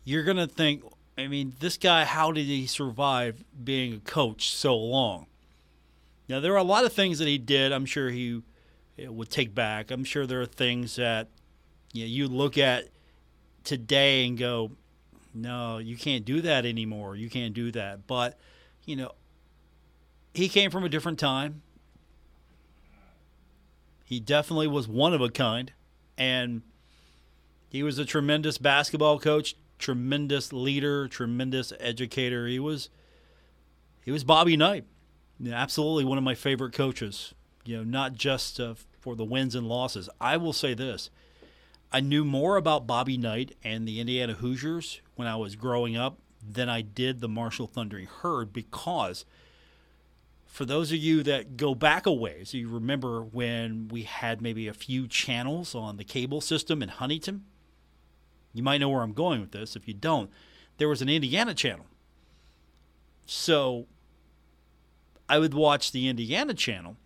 you're 0.03 0.25
gonna 0.25 0.49
think, 0.49 0.83
I 1.17 1.29
mean, 1.29 1.55
this 1.61 1.77
guy, 1.77 2.05
how 2.05 2.33
did 2.33 2.47
he 2.47 2.67
survive 2.67 3.45
being 3.63 3.95
a 3.95 4.01
coach 4.01 4.51
so 4.51 4.77
long? 4.77 5.27
Now, 6.29 6.41
there 6.41 6.53
are 6.53 6.57
a 6.57 6.65
lot 6.65 6.85
of 6.85 6.93
things 6.93 7.21
that 7.21 7.29
he 7.29 7.39
did. 7.39 7.71
I'm 7.71 7.87
sure 7.87 8.11
he 8.11 8.43
would 8.99 9.31
take 9.31 9.55
back. 9.55 9.93
I'm 9.93 10.03
sure 10.03 10.27
there 10.27 10.41
are 10.41 10.47
things 10.47 10.97
that 10.97 11.29
you, 11.93 12.03
know, 12.03 12.09
you 12.09 12.27
look 12.27 12.59
at 12.59 12.89
today 13.63 14.27
and 14.27 14.37
go, 14.37 14.73
no, 15.35 15.79
you 15.79 15.97
can't 15.97 16.25
do 16.25 16.41
that 16.41 16.65
anymore. 16.65 17.17
You 17.17 17.31
can't 17.31 17.55
do 17.55 17.71
that. 17.73 18.07
But, 18.07 18.39
you 18.85 18.97
know, 18.97 19.13
he 20.35 20.49
came 20.49 20.71
from 20.71 20.85
a 20.85 20.89
different 20.89 21.19
time. 21.19 21.63
He 24.05 24.21
definitely 24.21 24.69
was 24.69 24.89
one 24.89 25.13
of 25.13 25.21
a 25.21 25.29
kind. 25.29 25.73
And 26.17 26.63
he 27.69 27.83
was 27.83 27.99
a 27.99 28.05
tremendous 28.05 28.59
basketball 28.59 29.19
coach, 29.19 29.55
tremendous 29.79 30.53
leader, 30.53 31.09
tremendous 31.09 31.73
educator. 31.79 32.47
He 32.47 32.59
was 32.59 32.89
he 34.05 34.11
was 34.11 34.25
Bobby 34.25 34.57
Knight, 34.57 34.85
absolutely 35.51 36.05
one 36.05 36.19
of 36.19 36.25
my 36.25 36.35
favorite 36.35 36.73
coaches. 36.73 37.35
You 37.65 37.79
know, 37.79 37.85
not 37.85 38.15
just 38.15 38.59
uh, 38.59 38.75
for 38.99 39.15
the 39.15 39.25
wins 39.25 39.55
and 39.55 39.69
losses. 39.69 40.09
I 40.21 40.39
will 40.39 40.55
say 40.55 40.73
this: 40.73 41.11
I 41.91 42.01
knew 42.01 42.25
more 42.25 42.57
about 42.57 42.87
Bobby 42.87 43.17
Knight 43.17 43.57
and 43.65 43.89
the 43.89 44.01
Indiana 44.01 44.35
Hoosiers 44.35 45.01
when 45.17 45.27
I 45.27 45.37
was 45.37 45.57
growing 45.57 45.97
up 45.97 46.19
than 46.47 46.69
I 46.69 46.83
did 46.83 47.21
the 47.21 47.29
Marshall 47.29 47.67
Thundering 47.67 48.07
Herd 48.07 48.53
because. 48.53 49.25
For 50.47 50.65
those 50.65 50.91
of 50.91 50.99
you 50.99 51.23
that 51.23 51.57
go 51.57 51.75
back 51.75 52.07
a 52.07 52.13
ways, 52.13 52.53
you 52.53 52.69
remember 52.69 53.23
when 53.23 53.89
we 53.89 54.03
had 54.03 54.43
maybe 54.43 54.67
a 54.67 54.75
few 54.75 55.07
channels 55.07 55.75
on 55.75 55.99
the 55.99 56.05
cable 56.05 56.41
system 56.41 56.83
in 56.83 56.89
Huntington? 56.89 57.45
You 58.53 58.63
might 58.63 58.79
know 58.79 58.89
where 58.89 59.03
I'm 59.03 59.13
going 59.13 59.41
with 59.41 59.53
this. 59.53 59.77
If 59.77 59.87
you 59.87 59.95
don't, 59.95 60.31
there 60.79 60.89
was 60.89 61.03
an 61.03 61.09
Indiana 61.09 61.55
channel. 61.55 61.87
So 63.27 63.87
I 65.29 65.39
would 65.39 65.55
watch 65.55 65.93
the 65.93 66.09
Indiana 66.09 66.55
channel, 66.55 66.97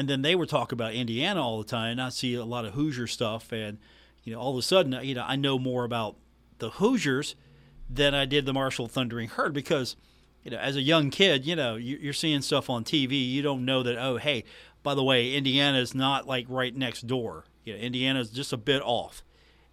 and 0.00 0.08
then 0.08 0.22
they 0.22 0.34
were 0.34 0.46
talking 0.46 0.78
about 0.78 0.94
Indiana 0.94 1.46
all 1.46 1.58
the 1.58 1.68
time. 1.68 1.92
And 1.92 2.00
I 2.00 2.08
see 2.08 2.34
a 2.34 2.44
lot 2.46 2.64
of 2.64 2.72
Hoosier 2.72 3.06
stuff, 3.06 3.52
and 3.52 3.76
you 4.24 4.32
know, 4.32 4.40
all 4.40 4.52
of 4.52 4.56
a 4.56 4.62
sudden, 4.62 4.98
you 5.04 5.14
know, 5.14 5.24
I 5.26 5.36
know 5.36 5.58
more 5.58 5.84
about 5.84 6.16
the 6.58 6.70
Hoosiers 6.70 7.36
than 7.88 8.14
I 8.14 8.24
did 8.24 8.46
the 8.46 8.54
Marshall 8.54 8.88
Thundering 8.88 9.28
Herd 9.28 9.52
because, 9.52 9.96
you 10.42 10.50
know, 10.50 10.56
as 10.56 10.74
a 10.74 10.80
young 10.80 11.10
kid, 11.10 11.44
you 11.44 11.54
know, 11.54 11.76
you're 11.76 12.14
seeing 12.14 12.40
stuff 12.40 12.70
on 12.70 12.82
TV. 12.82 13.30
You 13.30 13.42
don't 13.42 13.66
know 13.66 13.82
that. 13.82 13.98
Oh, 13.98 14.16
hey, 14.16 14.44
by 14.82 14.94
the 14.94 15.04
way, 15.04 15.34
Indiana 15.34 15.76
is 15.76 15.94
not 15.94 16.26
like 16.26 16.46
right 16.48 16.74
next 16.74 17.06
door. 17.06 17.44
You 17.66 17.74
know, 17.74 17.78
Indiana 17.78 18.20
is 18.20 18.30
just 18.30 18.54
a 18.54 18.56
bit 18.56 18.80
off. 18.82 19.22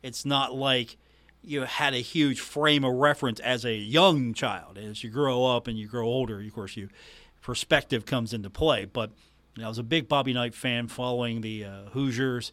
It's 0.03 0.25
not 0.25 0.53
like 0.53 0.97
you 1.41 1.61
had 1.61 1.93
a 1.93 1.99
huge 1.99 2.41
frame 2.41 2.83
of 2.83 2.95
reference 2.95 3.39
as 3.39 3.63
a 3.63 3.75
young 3.75 4.33
child. 4.33 4.77
As 4.77 5.05
you 5.05 5.09
grow 5.09 5.45
up 5.45 5.67
and 5.67 5.79
you 5.79 5.87
grow 5.87 6.05
older, 6.05 6.41
of 6.41 6.53
course, 6.53 6.75
you 6.75 6.89
perspective 7.41 8.05
comes 8.05 8.33
into 8.33 8.49
play. 8.49 8.83
But 8.83 9.11
I 9.65 9.69
was 9.69 9.77
a 9.77 9.83
big 9.83 10.07
Bobby 10.07 10.33
Knight 10.33 10.53
fan, 10.53 10.87
following 10.87 11.41
the 11.41 11.65
uh, 11.65 11.81
Hoosiers. 11.91 12.51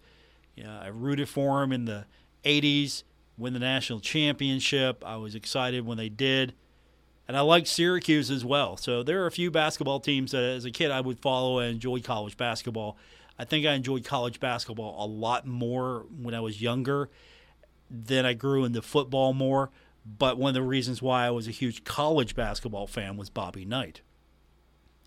Know, 0.56 0.80
I 0.82 0.88
rooted 0.88 1.28
for 1.28 1.60
them 1.60 1.72
in 1.72 1.84
the 1.84 2.06
80s, 2.44 3.02
win 3.36 3.52
the 3.52 3.58
national 3.58 4.00
championship. 4.00 5.02
I 5.04 5.16
was 5.16 5.34
excited 5.34 5.84
when 5.84 5.98
they 5.98 6.08
did. 6.08 6.54
And 7.26 7.36
I 7.36 7.40
liked 7.40 7.66
Syracuse 7.66 8.30
as 8.30 8.44
well. 8.44 8.76
So 8.76 9.02
there 9.02 9.22
are 9.22 9.26
a 9.26 9.32
few 9.32 9.50
basketball 9.50 10.00
teams 10.00 10.32
that 10.32 10.42
as 10.42 10.64
a 10.64 10.70
kid 10.70 10.90
I 10.90 11.00
would 11.00 11.18
follow 11.20 11.58
and 11.58 11.72
enjoy 11.72 12.00
college 12.00 12.36
basketball. 12.36 12.96
I 13.38 13.44
think 13.44 13.66
I 13.66 13.72
enjoyed 13.72 14.04
college 14.04 14.38
basketball 14.38 15.04
a 15.04 15.08
lot 15.08 15.46
more 15.46 16.04
when 16.20 16.34
I 16.34 16.40
was 16.40 16.60
younger. 16.60 17.08
Then 17.90 18.26
I 18.26 18.34
grew 18.34 18.64
into 18.64 18.82
football 18.82 19.32
more. 19.32 19.70
But 20.06 20.36
one 20.36 20.50
of 20.50 20.54
the 20.54 20.62
reasons 20.62 21.00
why 21.00 21.26
I 21.26 21.30
was 21.30 21.48
a 21.48 21.50
huge 21.50 21.84
college 21.84 22.34
basketball 22.34 22.86
fan 22.86 23.16
was 23.16 23.30
Bobby 23.30 23.64
Knight. 23.64 24.02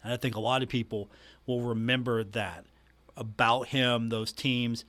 And 0.07 0.13
I 0.13 0.17
think 0.17 0.37
a 0.37 0.39
lot 0.39 0.63
of 0.63 0.69
people 0.69 1.11
will 1.45 1.59
remember 1.59 2.23
that 2.23 2.63
about 3.17 3.67
him, 3.67 4.07
those 4.07 4.31
teams. 4.31 4.85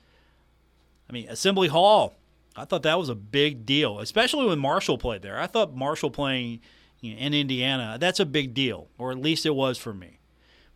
I 1.09 1.11
mean, 1.11 1.27
Assembly 1.27 1.67
Hall, 1.67 2.15
I 2.55 2.63
thought 2.63 2.83
that 2.83 2.97
was 2.97 3.09
a 3.09 3.15
big 3.15 3.65
deal, 3.65 3.99
especially 3.99 4.45
when 4.45 4.59
Marshall 4.59 4.97
played 4.97 5.21
there. 5.21 5.37
I 5.37 5.45
thought 5.45 5.75
Marshall 5.75 6.09
playing 6.09 6.61
you 7.01 7.13
know, 7.13 7.19
in 7.19 7.33
Indiana, 7.33 7.97
that's 7.99 8.21
a 8.21 8.25
big 8.25 8.53
deal, 8.53 8.87
or 8.97 9.11
at 9.11 9.17
least 9.17 9.45
it 9.45 9.55
was 9.55 9.77
for 9.77 9.93
me. 9.93 10.19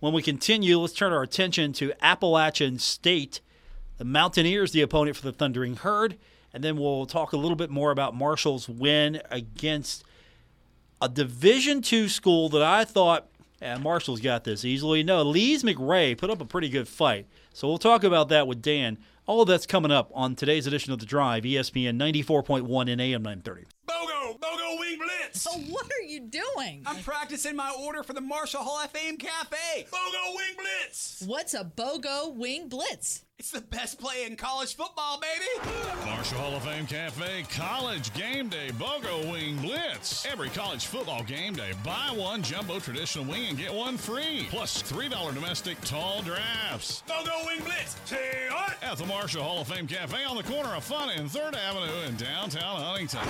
When 0.01 0.12
we 0.12 0.21
continue, 0.21 0.77
let's 0.77 0.91
turn 0.91 1.13
our 1.13 1.23
attention 1.23 1.71
to 1.73 1.93
Appalachian 2.01 2.79
State. 2.79 3.39
The 3.97 4.03
Mountaineers, 4.03 4.73
the 4.73 4.81
opponent 4.81 5.15
for 5.15 5.23
the 5.23 5.31
Thundering 5.31 5.77
Herd. 5.77 6.17
And 6.53 6.65
then 6.65 6.75
we'll 6.75 7.05
talk 7.05 7.31
a 7.31 7.38
little 7.38 7.55
bit 7.55 7.69
more 7.69 7.91
about 7.91 8.13
Marshall's 8.13 8.67
win 8.67 9.21
against 9.31 10.03
a 11.01 11.07
Division 11.07 11.81
two 11.81 12.09
school 12.09 12.50
that 12.50 12.62
I 12.62 12.83
thought 12.83 13.29
yeah, 13.63 13.77
Marshall's 13.77 14.20
got 14.20 14.43
this 14.43 14.65
easily. 14.65 15.03
No, 15.03 15.22
Lees 15.22 15.63
McRae 15.63 16.17
put 16.17 16.29
up 16.29 16.41
a 16.41 16.46
pretty 16.46 16.67
good 16.67 16.86
fight. 16.86 17.27
So 17.53 17.65
we'll 17.70 17.77
talk 17.77 18.03
about 18.03 18.27
that 18.27 18.46
with 18.46 18.62
Dan. 18.62 18.98
All 19.25 19.41
of 19.41 19.48
that's 19.48 19.65
coming 19.65 19.89
up 19.89 20.12
on 20.13 20.36
today's 20.36 20.67
edition 20.67 20.91
of 20.91 21.00
The 21.00 21.05
Drive, 21.05 21.43
ESPN 21.43 21.96
94.1 21.96 22.91
and 22.91 23.00
AM 23.00 23.24
930. 23.24 23.63
BOGO! 23.88 24.38
BOGO 24.38 24.79
Wing 24.79 24.98
Blitz! 25.00 25.48
Oh, 25.50 25.60
what 25.70 25.86
are 25.86 26.05
you 26.05 26.20
doing? 26.20 26.84
I'm 26.86 27.01
practicing 27.03 27.55
my 27.55 27.74
order 27.79 28.03
for 28.03 28.12
the 28.12 28.20
Marshall 28.20 28.63
Hall 28.63 28.84
of 28.84 28.91
Fame 28.91 29.15
Cafe. 29.15 29.88
BOGO 29.89 30.36
Wing 30.36 30.55
Blitz! 30.58 31.24
What's 31.25 31.53
a 31.53 31.63
BOGO 31.63 32.36
Wing 32.36 32.67
Blitz? 32.67 33.24
It's 33.39 33.49
the 33.49 33.61
best 33.61 33.99
play 33.99 34.25
in 34.25 34.35
college 34.35 34.75
football, 34.75 35.19
baby! 35.19 35.69
Marshall 36.05 36.37
Hall 36.37 36.55
of 36.55 36.63
Fame 36.63 36.85
Cafe 36.85 37.43
College 37.49 38.13
Game 38.13 38.47
Day 38.47 38.69
BOGO 38.77 39.31
Wing 39.31 39.57
Blitz. 39.57 40.25
Every 40.25 40.49
college 40.49 40.85
football 40.85 41.23
game 41.23 41.53
day, 41.53 41.73
buy 41.83 42.11
one 42.15 42.43
jumbo 42.43 42.79
traditional 42.79 43.25
wing 43.25 43.47
and 43.49 43.57
get 43.57 43.73
one 43.73 43.97
free. 43.97 44.45
Plus 44.49 44.83
$3 44.83 45.33
domestic 45.33 45.81
tall 45.81 46.21
drafts. 46.21 47.03
BOGO 47.07 47.45
Wing 47.47 47.61
Blitz! 47.63 47.97
Say 48.05 48.47
what? 48.49 48.81
At 48.83 48.97
the 48.97 49.05
Marshall 49.05 49.43
Hall 49.43 49.61
of 49.61 49.67
Fame 49.67 49.87
Cafe 49.87 50.23
on 50.23 50.37
the 50.37 50.43
corner 50.43 50.69
of 50.75 50.83
Fun 50.83 51.09
and 51.09 51.27
3rd 51.27 51.55
Avenue 51.55 52.07
in 52.07 52.15
downtown 52.15 52.81
Huntington. 52.81 53.27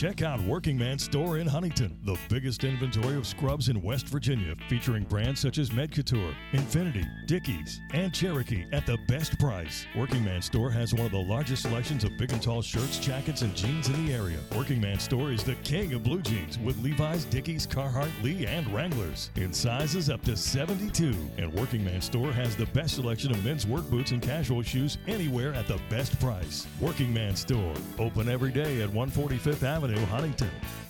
Check 0.00 0.22
out 0.22 0.40
Working 0.40 0.78
Man 0.78 0.98
Store 0.98 1.36
in 1.36 1.46
Huntington, 1.46 1.98
the 2.04 2.16
biggest 2.30 2.64
inventory 2.64 3.16
of 3.16 3.26
scrubs 3.26 3.68
in 3.68 3.82
West 3.82 4.06
Virginia, 4.06 4.54
featuring 4.66 5.04
brands 5.04 5.40
such 5.40 5.58
as 5.58 5.68
Medcouture, 5.68 6.34
Infinity, 6.52 7.06
Dickies, 7.26 7.82
and 7.92 8.10
Cherokee 8.10 8.64
at 8.72 8.86
the 8.86 8.96
best 9.08 9.38
price. 9.38 9.84
Working 9.94 10.24
Man 10.24 10.40
Store 10.40 10.70
has 10.70 10.94
one 10.94 11.04
of 11.04 11.12
the 11.12 11.18
largest 11.18 11.64
selections 11.64 12.02
of 12.02 12.16
big 12.16 12.32
and 12.32 12.40
tall 12.40 12.62
shirts, 12.62 12.98
jackets, 12.98 13.42
and 13.42 13.54
jeans 13.54 13.90
in 13.90 14.06
the 14.06 14.14
area. 14.14 14.38
Working 14.56 14.80
Man 14.80 14.98
Store 14.98 15.32
is 15.32 15.44
the 15.44 15.56
king 15.56 15.92
of 15.92 16.02
blue 16.02 16.22
jeans 16.22 16.58
with 16.60 16.82
Levi's, 16.82 17.26
Dickies, 17.26 17.66
Carhartt, 17.66 18.10
Lee, 18.22 18.46
and 18.46 18.66
Wranglers 18.72 19.30
in 19.36 19.52
sizes 19.52 20.08
up 20.08 20.22
to 20.22 20.34
72. 20.34 21.14
And 21.36 21.52
Working 21.52 21.84
Man 21.84 22.00
Store 22.00 22.32
has 22.32 22.56
the 22.56 22.64
best 22.68 22.94
selection 22.94 23.32
of 23.32 23.44
men's 23.44 23.66
work 23.66 23.90
boots 23.90 24.12
and 24.12 24.22
casual 24.22 24.62
shoes 24.62 24.96
anywhere 25.06 25.52
at 25.52 25.66
the 25.68 25.78
best 25.90 26.18
price. 26.20 26.66
Working 26.80 27.12
Man 27.12 27.36
Store, 27.36 27.74
open 27.98 28.30
every 28.30 28.50
day 28.50 28.80
at 28.80 28.88
145th 28.88 29.62
Avenue. 29.62 29.89
Avenue, 29.90 30.06
Huntington. 30.06 30.89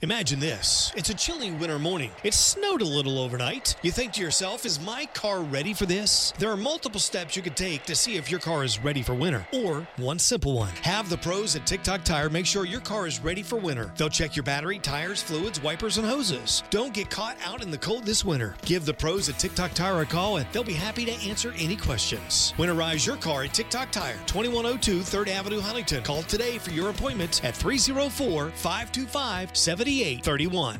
Imagine 0.00 0.38
this. 0.38 0.92
It's 0.94 1.10
a 1.10 1.14
chilly 1.14 1.50
winter 1.50 1.76
morning. 1.76 2.12
It 2.22 2.32
snowed 2.32 2.82
a 2.82 2.84
little 2.84 3.18
overnight. 3.18 3.74
You 3.82 3.90
think 3.90 4.12
to 4.12 4.20
yourself, 4.20 4.64
is 4.64 4.78
my 4.78 5.06
car 5.06 5.40
ready 5.40 5.74
for 5.74 5.86
this? 5.86 6.32
There 6.38 6.52
are 6.52 6.56
multiple 6.56 7.00
steps 7.00 7.34
you 7.34 7.42
could 7.42 7.56
take 7.56 7.82
to 7.86 7.96
see 7.96 8.14
if 8.14 8.30
your 8.30 8.38
car 8.38 8.62
is 8.62 8.78
ready 8.78 9.02
for 9.02 9.14
winter. 9.14 9.44
Or 9.52 9.88
one 9.96 10.20
simple 10.20 10.54
one. 10.54 10.72
Have 10.82 11.10
the 11.10 11.18
pros 11.18 11.56
at 11.56 11.66
TikTok 11.66 12.04
Tire 12.04 12.30
make 12.30 12.46
sure 12.46 12.64
your 12.64 12.78
car 12.78 13.08
is 13.08 13.18
ready 13.18 13.42
for 13.42 13.56
winter. 13.56 13.92
They'll 13.96 14.08
check 14.08 14.36
your 14.36 14.44
battery, 14.44 14.78
tires, 14.78 15.20
fluids, 15.20 15.60
wipers, 15.60 15.98
and 15.98 16.06
hoses. 16.06 16.62
Don't 16.70 16.94
get 16.94 17.10
caught 17.10 17.36
out 17.44 17.60
in 17.60 17.72
the 17.72 17.78
cold 17.78 18.04
this 18.04 18.24
winter. 18.24 18.54
Give 18.62 18.84
the 18.84 18.94
pros 18.94 19.28
at 19.28 19.40
TikTok 19.40 19.72
Tire 19.72 20.02
a 20.02 20.06
call 20.06 20.36
and 20.36 20.46
they'll 20.52 20.62
be 20.62 20.74
happy 20.74 21.06
to 21.06 21.28
answer 21.28 21.52
any 21.58 21.74
questions. 21.74 22.54
Winterize 22.56 23.04
your 23.04 23.16
car 23.16 23.42
at 23.42 23.52
TikTok 23.52 23.90
Tire, 23.90 24.20
2102 24.26 25.00
3rd 25.00 25.28
Avenue, 25.28 25.60
Huntington. 25.60 26.04
Call 26.04 26.22
today 26.22 26.58
for 26.58 26.70
your 26.70 26.90
appointment 26.90 27.44
at 27.44 27.56
304 27.56 28.50
525 28.50 29.56
7831. 29.88 30.78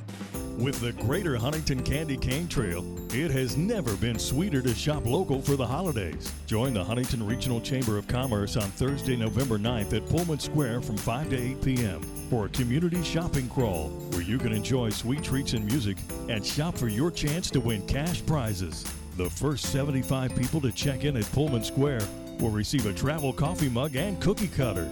With 0.58 0.82
the 0.82 0.92
Greater 0.92 1.34
Huntington 1.34 1.82
Candy 1.82 2.18
Cane 2.18 2.46
Trail, 2.46 2.84
it 3.10 3.30
has 3.30 3.56
never 3.56 3.96
been 3.96 4.18
sweeter 4.18 4.60
to 4.60 4.74
shop 4.74 5.06
local 5.06 5.40
for 5.40 5.56
the 5.56 5.66
holidays. 5.66 6.30
Join 6.46 6.74
the 6.74 6.84
Huntington 6.84 7.26
Regional 7.26 7.58
Chamber 7.58 7.96
of 7.96 8.06
Commerce 8.06 8.58
on 8.58 8.68
Thursday, 8.72 9.16
November 9.16 9.56
9th 9.56 9.94
at 9.94 10.06
Pullman 10.10 10.38
Square 10.38 10.82
from 10.82 10.98
5 10.98 11.30
to 11.30 11.40
8 11.40 11.62
p.m. 11.62 12.02
for 12.28 12.44
a 12.44 12.48
community 12.50 13.02
shopping 13.02 13.48
crawl 13.48 13.88
where 14.10 14.20
you 14.20 14.36
can 14.36 14.52
enjoy 14.52 14.90
sweet 14.90 15.22
treats 15.22 15.54
and 15.54 15.64
music 15.64 15.96
and 16.28 16.44
shop 16.44 16.76
for 16.76 16.88
your 16.88 17.10
chance 17.10 17.50
to 17.52 17.60
win 17.60 17.86
cash 17.86 18.26
prizes. 18.26 18.84
The 19.16 19.30
first 19.30 19.72
75 19.72 20.36
people 20.36 20.60
to 20.60 20.70
check 20.70 21.04
in 21.04 21.16
at 21.16 21.24
Pullman 21.32 21.64
Square 21.64 22.02
will 22.40 22.50
receive 22.50 22.84
a 22.84 22.92
travel 22.92 23.32
coffee 23.32 23.70
mug 23.70 23.96
and 23.96 24.20
cookie 24.20 24.48
cutter. 24.48 24.86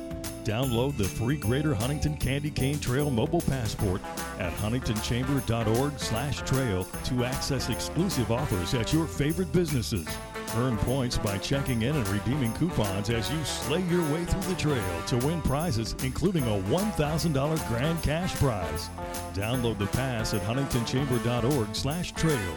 Download 0.47 0.97
the 0.97 1.03
free 1.03 1.35
Greater 1.35 1.75
Huntington 1.75 2.17
Candy 2.19 2.53
Cane 2.53 2.79
Trail 2.79 3.11
mobile 3.11 3.41
passport 3.41 4.01
at 4.39 4.53
huntingtonchamber.org 4.53 5.99
slash 5.99 6.41
trail 6.43 6.85
to 6.85 7.25
access 7.25 7.69
exclusive 7.69 8.31
offers 8.31 8.73
at 8.73 8.93
your 8.93 9.09
favorite 9.09 9.51
businesses. 9.51 10.07
Earn 10.55 10.77
points 10.77 11.19
by 11.19 11.37
checking 11.39 11.83
in 11.83 11.97
and 11.97 12.09
redeeming 12.11 12.53
coupons 12.53 13.11
as 13.11 13.29
you 13.29 13.45
slay 13.45 13.83
your 13.87 14.03
way 14.13 14.25
through 14.25 14.55
the 14.55 14.55
trail 14.55 15.03
to 15.09 15.17
win 15.27 15.43
prizes, 15.43 15.97
including 16.05 16.45
a 16.45 16.63
$1,000 16.71 17.69
grand 17.69 18.01
cash 18.05 18.33
prize. 18.37 18.89
Download 19.35 19.77
the 19.79 19.87
pass 19.87 20.33
at 20.33 20.43
huntingtonchamber.org 20.43 21.75
slash 21.75 22.13
trail. 22.13 22.55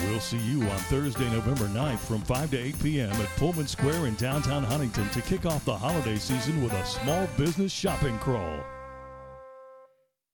We'll 0.00 0.20
see 0.20 0.38
you 0.38 0.62
on 0.62 0.78
Thursday, 0.78 1.28
November 1.30 1.66
9th 1.66 1.98
from 1.98 2.20
5 2.22 2.50
to 2.50 2.58
8 2.58 2.82
p.m. 2.82 3.10
at 3.12 3.28
Pullman 3.36 3.66
Square 3.66 4.06
in 4.06 4.14
downtown 4.16 4.62
Huntington 4.62 5.08
to 5.10 5.22
kick 5.22 5.46
off 5.46 5.64
the 5.64 5.76
holiday 5.76 6.16
season 6.16 6.62
with 6.62 6.72
a 6.72 6.84
small 6.86 7.26
business 7.36 7.72
shopping 7.72 8.18
crawl. 8.18 8.60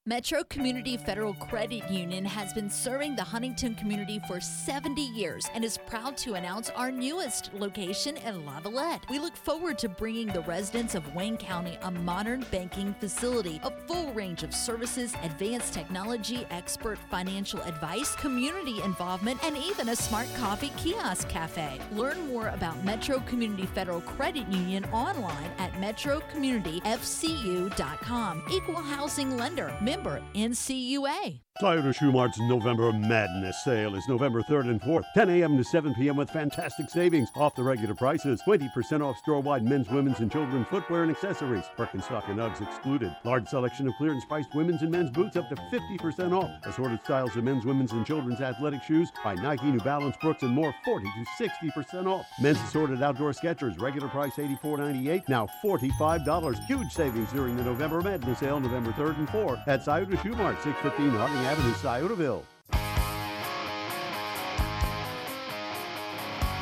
Metro 0.05 0.43
Community 0.43 0.97
Federal 0.97 1.35
Credit 1.35 1.89
Union 1.89 2.25
has 2.25 2.53
been 2.53 2.69
serving 2.69 3.15
the 3.15 3.23
Huntington 3.23 3.77
community 3.77 4.21
for 4.27 4.41
70 4.41 5.01
years 5.01 5.49
and 5.55 5.65
is 5.65 5.79
proud 5.87 6.17
to 6.17 6.35
announce 6.35 6.71
our 6.71 6.91
newest 6.91 7.55
location 7.55 8.17
in 8.17 8.43
Lavalette. 8.43 9.09
We 9.09 9.21
look 9.21 9.37
forward 9.37 9.79
to 9.79 9.89
bringing 9.89 10.27
the 10.27 10.41
residents 10.41 10.97
of 10.97 11.15
Wayne 11.15 11.37
County 11.37 11.79
a 11.83 11.93
modern 11.93 12.45
banking 12.51 12.97
facility, 12.99 13.61
a 13.63 13.71
full 13.87 14.13
range 14.13 14.43
of 14.43 14.53
services, 14.53 15.15
advanced 15.23 15.73
technology, 15.73 16.49
expert 16.51 16.99
financial 17.09 17.63
advice, 17.63 18.17
community 18.17 18.83
involvement, 18.83 19.39
and 19.45 19.57
even 19.57 19.91
a 19.91 19.97
smart 19.97 20.27
coffee 20.35 20.73
kiosk 20.77 21.29
cafe. 21.29 21.79
Learn 21.93 22.27
more 22.27 22.49
about 22.49 22.85
Metro 22.85 23.21
Community 23.21 23.67
Federal 23.67 24.01
Credit 24.01 24.49
Union 24.49 24.85
online 24.87 25.53
at 25.59 25.73
metrocommunityfcu.com. 25.75 28.43
Equal 28.51 28.83
housing 28.83 29.37
lender 29.37 29.73
member 29.93 30.23
NCUA. 30.35 31.41
Toyota 31.61 31.95
Shoe 31.95 32.11
Mart's 32.11 32.41
November 32.41 32.93
Madness 32.93 33.63
sale 33.63 33.95
is 33.95 34.09
November 34.09 34.43
3rd 34.43 34.71
and 34.71 34.81
4th, 34.81 35.05
10 35.15 35.31
a.m. 35.31 35.57
to 35.57 35.63
7 35.63 35.95
p.m. 35.95 36.17
with 36.17 36.31
fantastic 36.31 36.89
savings 36.91 37.29
off 37.37 37.55
the 37.55 37.63
regular 37.63 37.95
prices. 37.95 38.43
20% 38.45 39.01
off 39.01 39.17
store-wide 39.19 39.63
men's, 39.63 39.89
women's, 39.91 40.19
and 40.19 40.33
children's 40.33 40.67
footwear 40.67 41.03
and 41.03 41.13
accessories. 41.13 41.63
Birkenstock 41.77 42.29
and 42.29 42.41
Uggs 42.41 42.67
excluded. 42.67 43.15
Large 43.23 43.47
selection 43.49 43.87
of 43.87 43.95
clearance 43.95 44.25
priced 44.25 44.53
women's 44.55 44.83
and 44.83 44.91
men's 44.91 45.11
boots 45.11 45.37
up 45.37 45.49
to 45.51 45.55
50% 45.55 46.33
off. 46.33 46.51
Assorted 46.65 47.01
styles 47.05 47.37
of 47.37 47.45
men's, 47.45 47.65
women's, 47.65 47.93
and 47.93 48.05
children's 48.05 48.41
athletic 48.41 48.83
shoes 48.83 49.11
by 49.23 49.35
Nike, 49.35 49.71
New 49.71 49.81
Balance, 49.81 50.17
Brooks, 50.21 50.43
and 50.43 50.53
more 50.53 50.75
40 50.85 51.07
to 51.07 51.49
60% 51.49 52.07
off. 52.07 52.27
Men's 52.41 52.59
assorted 52.63 53.03
outdoor 53.03 53.31
Skechers, 53.33 53.81
regular 53.81 54.09
price 54.09 54.33
$84.98, 54.33 55.29
now 55.29 55.47
$45. 55.63 56.65
Huge 56.65 56.91
savings 56.91 57.31
during 57.31 57.57
the 57.57 57.63
November 57.63 58.01
Madness 58.01 58.41
sale, 58.41 58.59
November 58.59 58.91
3rd 58.93 59.19
and 59.19 59.29
4th 59.29 59.63
at 59.69 59.85
Toyota 59.85 60.21
Shoe 60.23 60.35
Mart, 60.35 60.57
615 60.65 61.11
Harding 61.11 61.42
Avenue, 61.43 61.73
Sciotoville. 61.75 62.45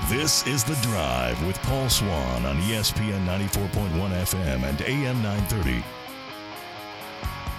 This 0.09 0.45
is 0.47 0.65
The 0.65 0.75
Drive 0.83 1.47
with 1.47 1.57
Paul 1.63 1.89
Swann 1.89 2.45
on 2.45 2.57
ESPN 2.63 3.25
94.1 3.27 3.91
FM 4.11 4.65
and 4.65 4.81
AM 4.83 5.23
930. 5.23 5.85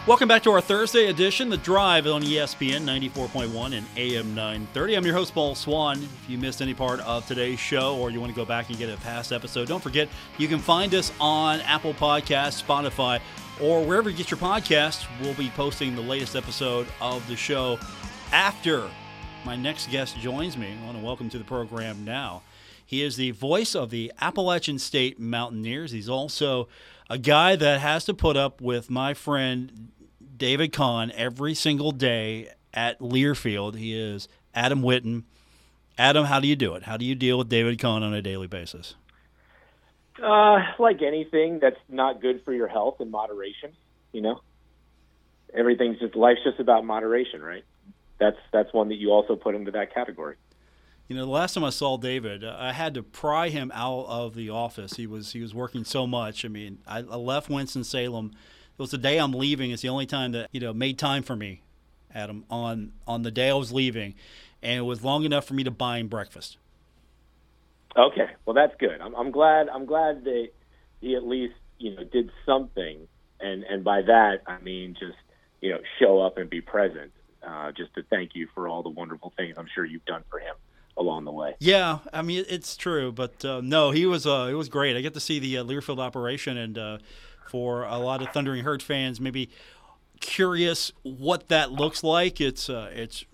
Welcome 0.07 0.27
back 0.27 0.41
to 0.43 0.51
our 0.51 0.59
Thursday 0.61 1.07
edition, 1.07 1.49
The 1.49 1.57
Drive 1.57 2.07
on 2.07 2.23
ESPN 2.23 2.81
94.1 2.81 3.77
and 3.77 3.85
AM 3.95 4.33
930. 4.33 4.97
I'm 4.97 5.05
your 5.05 5.13
host, 5.13 5.33
Paul 5.33 5.53
Swann. 5.53 6.01
If 6.01 6.25
you 6.27 6.39
missed 6.39 6.61
any 6.61 6.73
part 6.73 6.99
of 7.01 7.25
today's 7.27 7.59
show 7.59 7.95
or 7.97 8.09
you 8.09 8.19
want 8.19 8.33
to 8.33 8.35
go 8.35 8.43
back 8.43 8.69
and 8.69 8.77
get 8.77 8.89
a 8.89 8.97
past 8.97 9.31
episode, 9.31 9.67
don't 9.67 9.79
forget 9.81 10.09
you 10.39 10.47
can 10.47 10.59
find 10.59 10.93
us 10.95 11.13
on 11.21 11.61
Apple 11.61 11.93
Podcasts, 11.93 12.61
Spotify, 12.61 13.21
or 13.61 13.83
wherever 13.83 14.09
you 14.09 14.17
get 14.17 14.31
your 14.31 14.39
podcasts. 14.39 15.05
We'll 15.21 15.33
be 15.35 15.49
posting 15.49 15.95
the 15.95 16.01
latest 16.01 16.35
episode 16.35 16.87
of 16.99 17.25
the 17.27 17.35
show 17.35 17.79
after 18.31 18.89
my 19.45 19.55
next 19.55 19.89
guest 19.89 20.17
joins 20.17 20.57
me. 20.57 20.75
I 20.81 20.85
want 20.85 20.97
to 20.97 21.03
welcome 21.03 21.29
to 21.29 21.37
the 21.37 21.43
program 21.43 22.03
now. 22.03 22.41
He 22.85 23.03
is 23.03 23.15
the 23.15 23.31
voice 23.31 23.75
of 23.75 23.89
the 23.89 24.11
Appalachian 24.19 24.77
State 24.77 25.19
Mountaineers. 25.19 25.91
He's 25.91 26.09
also 26.09 26.67
a 27.09 27.17
guy 27.17 27.55
that 27.55 27.79
has 27.79 28.05
to 28.05 28.13
put 28.13 28.35
up 28.35 28.59
with 28.59 28.89
my 28.89 29.13
friend 29.13 29.89
David 30.35 30.73
Kahn 30.73 31.11
every 31.15 31.53
single 31.53 31.91
day 31.91 32.49
at 32.73 32.99
Learfield. 32.99 33.75
He 33.75 33.97
is 33.97 34.27
Adam 34.53 34.81
Witten. 34.81 35.23
Adam, 35.97 36.25
how 36.25 36.39
do 36.39 36.47
you 36.47 36.55
do 36.55 36.73
it? 36.73 36.83
How 36.83 36.97
do 36.97 37.05
you 37.05 37.15
deal 37.15 37.37
with 37.37 37.47
David 37.49 37.79
Kahn 37.79 38.01
on 38.01 38.13
a 38.13 38.21
daily 38.21 38.47
basis? 38.47 38.95
Uh, 40.21 40.59
like 40.77 41.01
anything 41.01 41.59
that's 41.59 41.79
not 41.87 42.21
good 42.21 42.43
for 42.43 42.53
your 42.53 42.67
health 42.67 42.99
in 42.99 43.09
moderation, 43.09 43.71
you 44.11 44.21
know. 44.21 44.41
Everything's 45.53 45.99
just 45.99 46.15
life's 46.15 46.43
just 46.43 46.59
about 46.59 46.85
moderation, 46.85 47.41
right? 47.41 47.63
That's 48.19 48.37
that's 48.51 48.73
one 48.73 48.89
that 48.89 48.95
you 48.95 49.11
also 49.11 49.35
put 49.35 49.55
into 49.55 49.71
that 49.71 49.93
category. 49.93 50.35
You 51.07 51.17
know, 51.17 51.25
the 51.25 51.31
last 51.31 51.55
time 51.55 51.63
I 51.63 51.71
saw 51.71 51.97
David, 51.97 52.43
uh, 52.43 52.55
I 52.57 52.71
had 52.71 52.93
to 52.93 53.03
pry 53.03 53.49
him 53.49 53.71
out 53.73 54.05
of 54.07 54.35
the 54.35 54.49
office. 54.49 54.93
He 54.93 55.07
was 55.07 55.33
he 55.33 55.41
was 55.41 55.53
working 55.53 55.83
so 55.83 56.07
much. 56.07 56.45
I 56.45 56.47
mean, 56.47 56.79
I, 56.87 56.99
I 56.99 57.15
left 57.15 57.49
Winston 57.49 57.83
Salem. 57.83 58.31
It 58.77 58.81
was 58.81 58.91
the 58.91 58.97
day 58.97 59.17
I'm 59.17 59.33
leaving. 59.33 59.71
It's 59.71 59.81
the 59.81 59.89
only 59.89 60.05
time 60.05 60.31
that 60.33 60.49
you 60.51 60.59
know 60.59 60.73
made 60.73 60.97
time 60.97 61.23
for 61.23 61.35
me, 61.35 61.63
Adam, 62.13 62.45
on 62.49 62.93
on 63.07 63.23
the 63.23 63.31
day 63.31 63.49
I 63.49 63.55
was 63.55 63.71
leaving, 63.71 64.15
and 64.61 64.77
it 64.77 64.83
was 64.83 65.03
long 65.03 65.23
enough 65.23 65.45
for 65.45 65.53
me 65.53 65.63
to 65.63 65.71
buy 65.71 65.97
him 65.97 66.07
breakfast. 66.07 66.57
Okay, 67.97 68.29
well 68.45 68.53
that's 68.53 68.73
good. 68.79 69.01
I'm, 69.01 69.15
I'm 69.15 69.31
glad. 69.31 69.67
I'm 69.69 69.85
glad 69.85 70.23
that 70.23 70.49
he 71.01 71.15
at 71.15 71.23
least 71.23 71.55
you 71.77 71.95
know 71.95 72.03
did 72.03 72.31
something, 72.45 73.07
and 73.39 73.63
and 73.63 73.83
by 73.83 74.01
that 74.03 74.41
I 74.47 74.59
mean 74.59 74.93
just 74.93 75.17
you 75.61 75.71
know 75.71 75.79
show 75.99 76.21
up 76.21 76.37
and 76.37 76.49
be 76.49 76.61
present, 76.61 77.11
uh, 77.45 77.71
just 77.71 77.93
to 77.95 78.03
thank 78.09 78.31
you 78.33 78.47
for 78.53 78.67
all 78.67 78.83
the 78.83 78.89
wonderful 78.89 79.33
things 79.35 79.55
I'm 79.57 79.67
sure 79.73 79.85
you've 79.85 80.05
done 80.05 80.23
for 80.29 80.39
him 80.39 80.55
along 80.97 81.25
the 81.25 81.31
way. 81.31 81.55
Yeah, 81.59 81.99
I 82.13 82.21
mean 82.21 82.45
it's 82.47 82.77
true, 82.77 83.11
but 83.11 83.43
uh, 83.43 83.61
no, 83.61 83.91
he 83.91 84.05
was 84.05 84.25
uh, 84.25 84.47
it 84.49 84.55
was 84.55 84.69
great. 84.69 84.95
I 84.95 85.01
get 85.01 85.13
to 85.15 85.19
see 85.19 85.39
the 85.39 85.57
uh, 85.57 85.63
Learfield 85.63 85.99
operation, 85.99 86.57
and 86.57 86.77
uh, 86.77 86.97
for 87.49 87.83
a 87.83 87.97
lot 87.97 88.21
of 88.21 88.29
Thundering 88.29 88.63
Herd 88.63 88.81
fans, 88.81 89.19
maybe 89.19 89.49
curious 90.21 90.93
what 91.03 91.49
that 91.49 91.71
looks 91.71 92.03
like. 92.03 92.39
It's 92.39 92.69
uh, 92.69 92.89
it's 92.93 93.25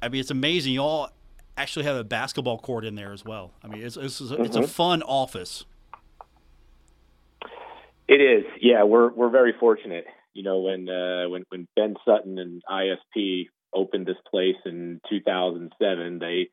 I 0.00 0.08
mean 0.08 0.20
it's 0.20 0.30
amazing. 0.30 0.74
You 0.74 0.82
all 0.82 1.10
actually 1.56 1.84
have 1.84 1.96
a 1.96 2.04
basketball 2.04 2.58
court 2.58 2.84
in 2.84 2.94
there 2.94 3.12
as 3.12 3.24
well. 3.24 3.52
I 3.62 3.68
mean 3.68 3.82
it's 3.82 3.96
it's, 3.96 4.20
it's 4.20 4.56
a 4.56 4.60
Mhm. 4.60 4.68
fun 4.68 5.02
office. 5.02 5.64
It 8.06 8.20
is, 8.20 8.44
yeah. 8.60 8.82
We're 8.84 9.10
we're 9.10 9.30
very 9.30 9.54
fortunate. 9.58 10.04
You 10.34 10.42
know, 10.42 10.60
when 10.60 10.88
uh, 10.88 11.28
when 11.28 11.44
when 11.48 11.66
Ben 11.74 11.94
Sutton 12.04 12.38
and 12.38 12.62
ISP 12.70 13.48
opened 13.72 14.06
this 14.06 14.16
place 14.30 14.56
in 14.66 15.00
2007, 15.08 16.18
they 16.18 16.48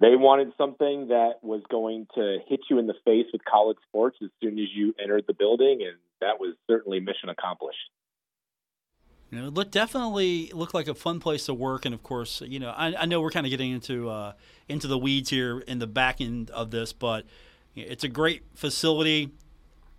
they 0.00 0.16
wanted 0.16 0.52
something 0.56 1.08
that 1.08 1.34
was 1.42 1.62
going 1.70 2.06
to 2.14 2.38
hit 2.48 2.60
you 2.70 2.78
in 2.78 2.86
the 2.86 2.94
face 3.04 3.26
with 3.32 3.44
college 3.44 3.76
sports 3.88 4.16
as 4.22 4.30
soon 4.42 4.58
as 4.58 4.66
you 4.74 4.94
entered 5.02 5.24
the 5.26 5.34
building, 5.34 5.82
and 5.82 5.96
that 6.20 6.38
was 6.40 6.54
certainly 6.66 7.00
mission 7.00 7.28
accomplished. 7.28 7.78
You 9.30 9.40
know, 9.40 9.48
it 9.48 9.54
looked 9.54 9.72
definitely 9.72 10.50
looked 10.54 10.74
like 10.74 10.86
a 10.86 10.94
fun 10.94 11.18
place 11.18 11.46
to 11.46 11.54
work, 11.54 11.84
and 11.84 11.94
of 11.94 12.02
course, 12.02 12.42
you 12.46 12.60
know, 12.60 12.70
I, 12.70 12.94
I 13.02 13.06
know 13.06 13.20
we're 13.20 13.30
kind 13.30 13.44
of 13.44 13.50
getting 13.50 13.72
into 13.72 14.08
uh, 14.08 14.32
into 14.68 14.86
the 14.86 14.98
weeds 14.98 15.30
here 15.30 15.60
in 15.60 15.78
the 15.78 15.86
back 15.86 16.20
end 16.20 16.50
of 16.50 16.70
this, 16.70 16.92
but 16.92 17.24
it's 17.74 18.04
a 18.04 18.08
great 18.08 18.42
facility. 18.54 19.30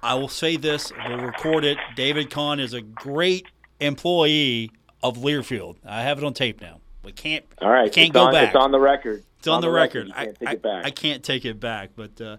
I 0.02 0.14
will 0.16 0.30
say 0.30 0.56
this: 0.56 0.94
we'll 1.08 1.20
record 1.20 1.66
it. 1.66 1.78
David 1.96 2.30
Kahn 2.30 2.60
is 2.60 2.74
a 2.74 2.82
great 2.82 3.48
employee 3.82 4.72
of 5.04 5.18
Learfield. 5.18 5.76
I 5.86 6.04
have 6.04 6.18
it 6.18 6.24
on 6.24 6.34
tape 6.34 6.62
now. 6.62 6.80
We 7.04 7.12
can't. 7.12 7.46
All 7.62 7.70
right, 7.70 7.92
can't 7.92 8.14
go 8.14 8.26
on, 8.26 8.34
back. 8.34 8.48
It's 8.48 8.56
on 8.56 8.72
the 8.72 8.80
record. 8.80 9.24
It's 9.40 9.48
on, 9.48 9.62
the 9.62 9.70
record. 9.70 10.08
You 10.08 10.14
can't 10.14 10.38
I, 10.42 10.46
take 10.46 10.54
it 10.56 10.62
back. 10.62 10.86
I, 10.86 10.88
I 10.88 10.92
can't 10.92 11.24
take 11.24 11.46
it 11.46 11.60
back. 11.60 11.92
But 11.96 12.20
uh, 12.22 12.38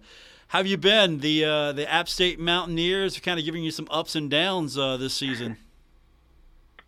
how 0.48 0.59
have 0.59 0.66
you 0.66 0.79
been? 0.79 1.18
The 1.18 1.44
uh, 1.44 1.72
the 1.72 1.90
App 1.90 2.09
State 2.09 2.40
Mountaineers 2.40 3.18
are 3.18 3.20
kind 3.20 3.38
of 3.38 3.44
giving 3.44 3.62
you 3.62 3.70
some 3.70 3.88
ups 3.90 4.16
and 4.16 4.31
downs 4.31 4.79
uh, 4.79 4.96
this 4.96 5.12
season. 5.12 5.59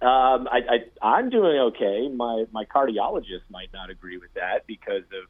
Um, 0.03 0.49
I, 0.51 0.61
I, 1.03 1.07
I'm 1.07 1.29
doing 1.29 1.59
okay. 1.59 2.09
My 2.09 2.45
my 2.53 2.65
cardiologist 2.65 3.43
might 3.51 3.71
not 3.73 3.91
agree 3.91 4.17
with 4.17 4.33
that 4.35 4.67
because 4.67 5.03
of 5.03 5.29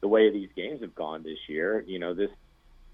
the 0.00 0.08
way 0.08 0.30
these 0.30 0.48
games 0.56 0.80
have 0.80 0.94
gone 0.94 1.22
this 1.22 1.38
year. 1.48 1.84
You 1.86 1.98
know, 1.98 2.14
this 2.14 2.30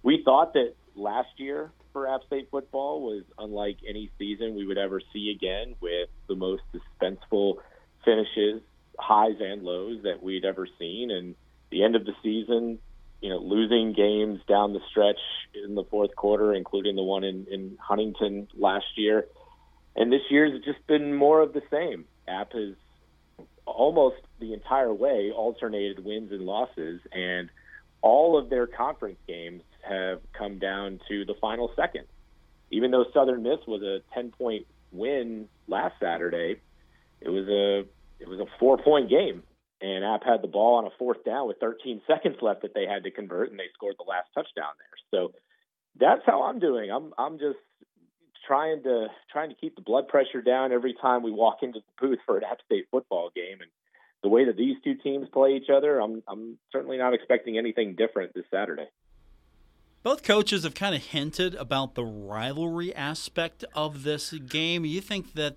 we 0.02 0.22
thought 0.24 0.54
that 0.54 0.74
last 0.96 1.28
year 1.36 1.70
for 1.92 2.08
App 2.08 2.22
State 2.26 2.48
football 2.50 3.02
was 3.02 3.22
unlike 3.38 3.78
any 3.88 4.10
season 4.18 4.56
we 4.56 4.66
would 4.66 4.78
ever 4.78 5.00
see 5.12 5.30
again, 5.30 5.76
with 5.80 6.08
the 6.28 6.34
most 6.34 6.62
suspenseful 6.74 7.58
finishes, 8.04 8.60
highs 8.98 9.36
and 9.40 9.62
lows 9.62 10.02
that 10.02 10.22
we'd 10.22 10.44
ever 10.44 10.66
seen, 10.78 11.12
and 11.12 11.36
the 11.70 11.84
end 11.84 11.94
of 11.94 12.04
the 12.04 12.14
season. 12.22 12.78
You 13.20 13.28
know, 13.28 13.38
losing 13.38 13.92
games 13.92 14.40
down 14.48 14.72
the 14.72 14.80
stretch 14.90 15.20
in 15.54 15.76
the 15.76 15.84
fourth 15.84 16.16
quarter, 16.16 16.52
including 16.52 16.96
the 16.96 17.04
one 17.04 17.22
in, 17.22 17.46
in 17.48 17.78
Huntington 17.80 18.48
last 18.56 18.86
year. 18.96 19.28
And 19.96 20.12
this 20.12 20.22
year's 20.30 20.52
just 20.64 20.86
been 20.86 21.14
more 21.14 21.40
of 21.40 21.52
the 21.52 21.62
same. 21.70 22.06
App 22.26 22.52
has 22.52 22.74
almost 23.66 24.16
the 24.40 24.52
entire 24.52 24.92
way 24.92 25.30
alternated 25.34 26.04
wins 26.04 26.32
and 26.32 26.42
losses, 26.42 27.00
and 27.12 27.50
all 28.00 28.38
of 28.38 28.50
their 28.50 28.66
conference 28.66 29.18
games 29.28 29.62
have 29.88 30.20
come 30.36 30.58
down 30.58 31.00
to 31.08 31.24
the 31.24 31.34
final 31.40 31.70
second. 31.76 32.06
Even 32.70 32.90
though 32.90 33.04
Southern 33.12 33.42
Miss 33.42 33.58
was 33.66 33.82
a 33.82 34.00
10 34.14 34.30
point 34.30 34.66
win 34.92 35.48
last 35.68 35.94
Saturday, 36.00 36.60
it 37.20 37.28
was 37.28 37.46
a 37.48 37.80
it 38.20 38.28
was 38.28 38.40
a 38.40 38.46
four 38.58 38.78
point 38.78 39.10
game, 39.10 39.42
and 39.80 40.04
App 40.04 40.24
had 40.24 40.42
the 40.42 40.48
ball 40.48 40.76
on 40.76 40.86
a 40.86 40.90
fourth 40.98 41.24
down 41.24 41.48
with 41.48 41.58
13 41.58 42.00
seconds 42.06 42.36
left 42.40 42.62
that 42.62 42.74
they 42.74 42.86
had 42.86 43.04
to 43.04 43.10
convert, 43.10 43.50
and 43.50 43.58
they 43.58 43.68
scored 43.74 43.96
the 43.98 44.08
last 44.08 44.28
touchdown 44.34 44.72
there. 44.78 44.96
So 45.10 45.32
that's 45.98 46.22
how 46.24 46.44
I'm 46.44 46.58
doing. 46.58 46.90
I'm 46.90 47.12
I'm 47.18 47.38
just 47.38 47.58
trying 48.46 48.82
to 48.82 49.08
trying 49.30 49.48
to 49.50 49.54
keep 49.54 49.76
the 49.76 49.82
blood 49.82 50.08
pressure 50.08 50.42
down 50.42 50.72
every 50.72 50.94
time 51.00 51.22
we 51.22 51.30
walk 51.30 51.58
into 51.62 51.80
the 51.80 52.06
booth 52.06 52.18
for 52.26 52.38
an 52.38 52.44
App 52.44 52.58
State 52.66 52.86
football 52.90 53.30
game. 53.34 53.58
And 53.60 53.70
the 54.22 54.28
way 54.28 54.44
that 54.44 54.56
these 54.56 54.76
two 54.84 54.94
teams 54.94 55.28
play 55.32 55.54
each 55.56 55.70
other, 55.70 56.00
I'm 56.00 56.22
I'm 56.28 56.58
certainly 56.70 56.98
not 56.98 57.14
expecting 57.14 57.58
anything 57.58 57.94
different 57.94 58.34
this 58.34 58.44
Saturday. 58.50 58.88
Both 60.02 60.24
coaches 60.24 60.64
have 60.64 60.74
kind 60.74 60.96
of 60.96 61.02
hinted 61.02 61.54
about 61.54 61.94
the 61.94 62.04
rivalry 62.04 62.94
aspect 62.94 63.64
of 63.74 64.02
this 64.02 64.32
game. 64.32 64.84
You 64.84 65.00
think 65.00 65.34
that 65.34 65.56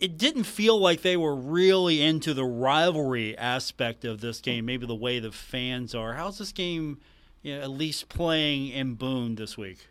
it 0.00 0.18
didn't 0.18 0.44
feel 0.44 0.80
like 0.80 1.02
they 1.02 1.16
were 1.16 1.36
really 1.36 2.02
into 2.02 2.34
the 2.34 2.44
rivalry 2.44 3.38
aspect 3.38 4.04
of 4.04 4.20
this 4.20 4.40
game, 4.40 4.64
maybe 4.64 4.86
the 4.86 4.94
way 4.94 5.20
the 5.20 5.30
fans 5.30 5.94
are. 5.94 6.14
How's 6.14 6.38
this 6.38 6.50
game 6.50 6.98
you 7.42 7.54
know, 7.54 7.62
at 7.62 7.70
least 7.70 8.08
playing 8.08 8.68
in 8.68 8.94
Boone 8.94 9.36
this 9.36 9.56
week? 9.56 9.86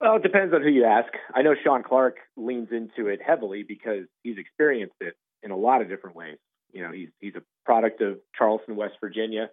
Well, 0.00 0.16
it 0.16 0.22
depends 0.22 0.52
on 0.54 0.62
who 0.62 0.68
you 0.68 0.84
ask. 0.84 1.12
I 1.34 1.42
know 1.42 1.54
Shawn 1.64 1.82
Clark 1.82 2.16
leans 2.36 2.68
into 2.70 3.08
it 3.08 3.20
heavily 3.24 3.62
because 3.62 4.04
he's 4.22 4.38
experienced 4.38 4.96
it 5.00 5.14
in 5.42 5.50
a 5.50 5.56
lot 5.56 5.80
of 5.80 5.88
different 5.88 6.16
ways. 6.16 6.38
You 6.72 6.82
know, 6.82 6.92
he's 6.92 7.08
he's 7.20 7.34
a 7.34 7.42
product 7.64 8.02
of 8.02 8.18
Charleston, 8.36 8.76
West 8.76 8.94
Virginia, 9.00 9.48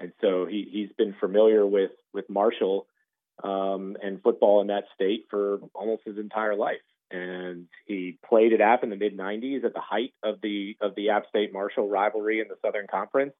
and 0.00 0.12
so 0.20 0.46
he 0.46 0.66
he's 0.70 0.90
been 0.96 1.14
familiar 1.20 1.66
with 1.66 1.90
with 2.14 2.28
Marshall 2.30 2.86
um, 3.44 3.96
and 4.02 4.22
football 4.22 4.60
in 4.62 4.68
that 4.68 4.84
state 4.94 5.26
for 5.28 5.58
almost 5.74 6.02
his 6.06 6.16
entire 6.16 6.54
life. 6.54 6.80
And 7.10 7.66
he 7.84 8.18
played 8.26 8.54
at 8.54 8.62
App 8.62 8.84
in 8.84 8.90
the 8.90 8.96
mid 8.96 9.16
'90s 9.16 9.64
at 9.64 9.74
the 9.74 9.80
height 9.80 10.14
of 10.22 10.40
the 10.42 10.76
of 10.80 10.94
the 10.94 11.10
App 11.10 11.26
State 11.28 11.52
Marshall 11.52 11.88
rivalry 11.88 12.40
in 12.40 12.48
the 12.48 12.56
Southern 12.64 12.86
Conference. 12.86 13.34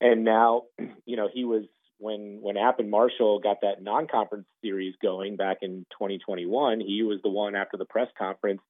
And 0.00 0.24
now, 0.24 0.62
you 1.04 1.16
know, 1.16 1.28
he 1.32 1.44
was 1.44 1.64
when 2.00 2.38
when 2.40 2.56
App 2.56 2.80
and 2.80 2.90
Marshall 2.90 3.38
got 3.38 3.60
that 3.62 3.82
non-conference 3.82 4.46
series 4.62 4.94
going 5.02 5.36
back 5.36 5.58
in 5.62 5.86
2021. 5.92 6.80
He 6.80 7.02
was 7.02 7.20
the 7.22 7.30
one 7.30 7.54
after 7.54 7.76
the 7.76 7.84
press 7.84 8.08
conference 8.18 8.60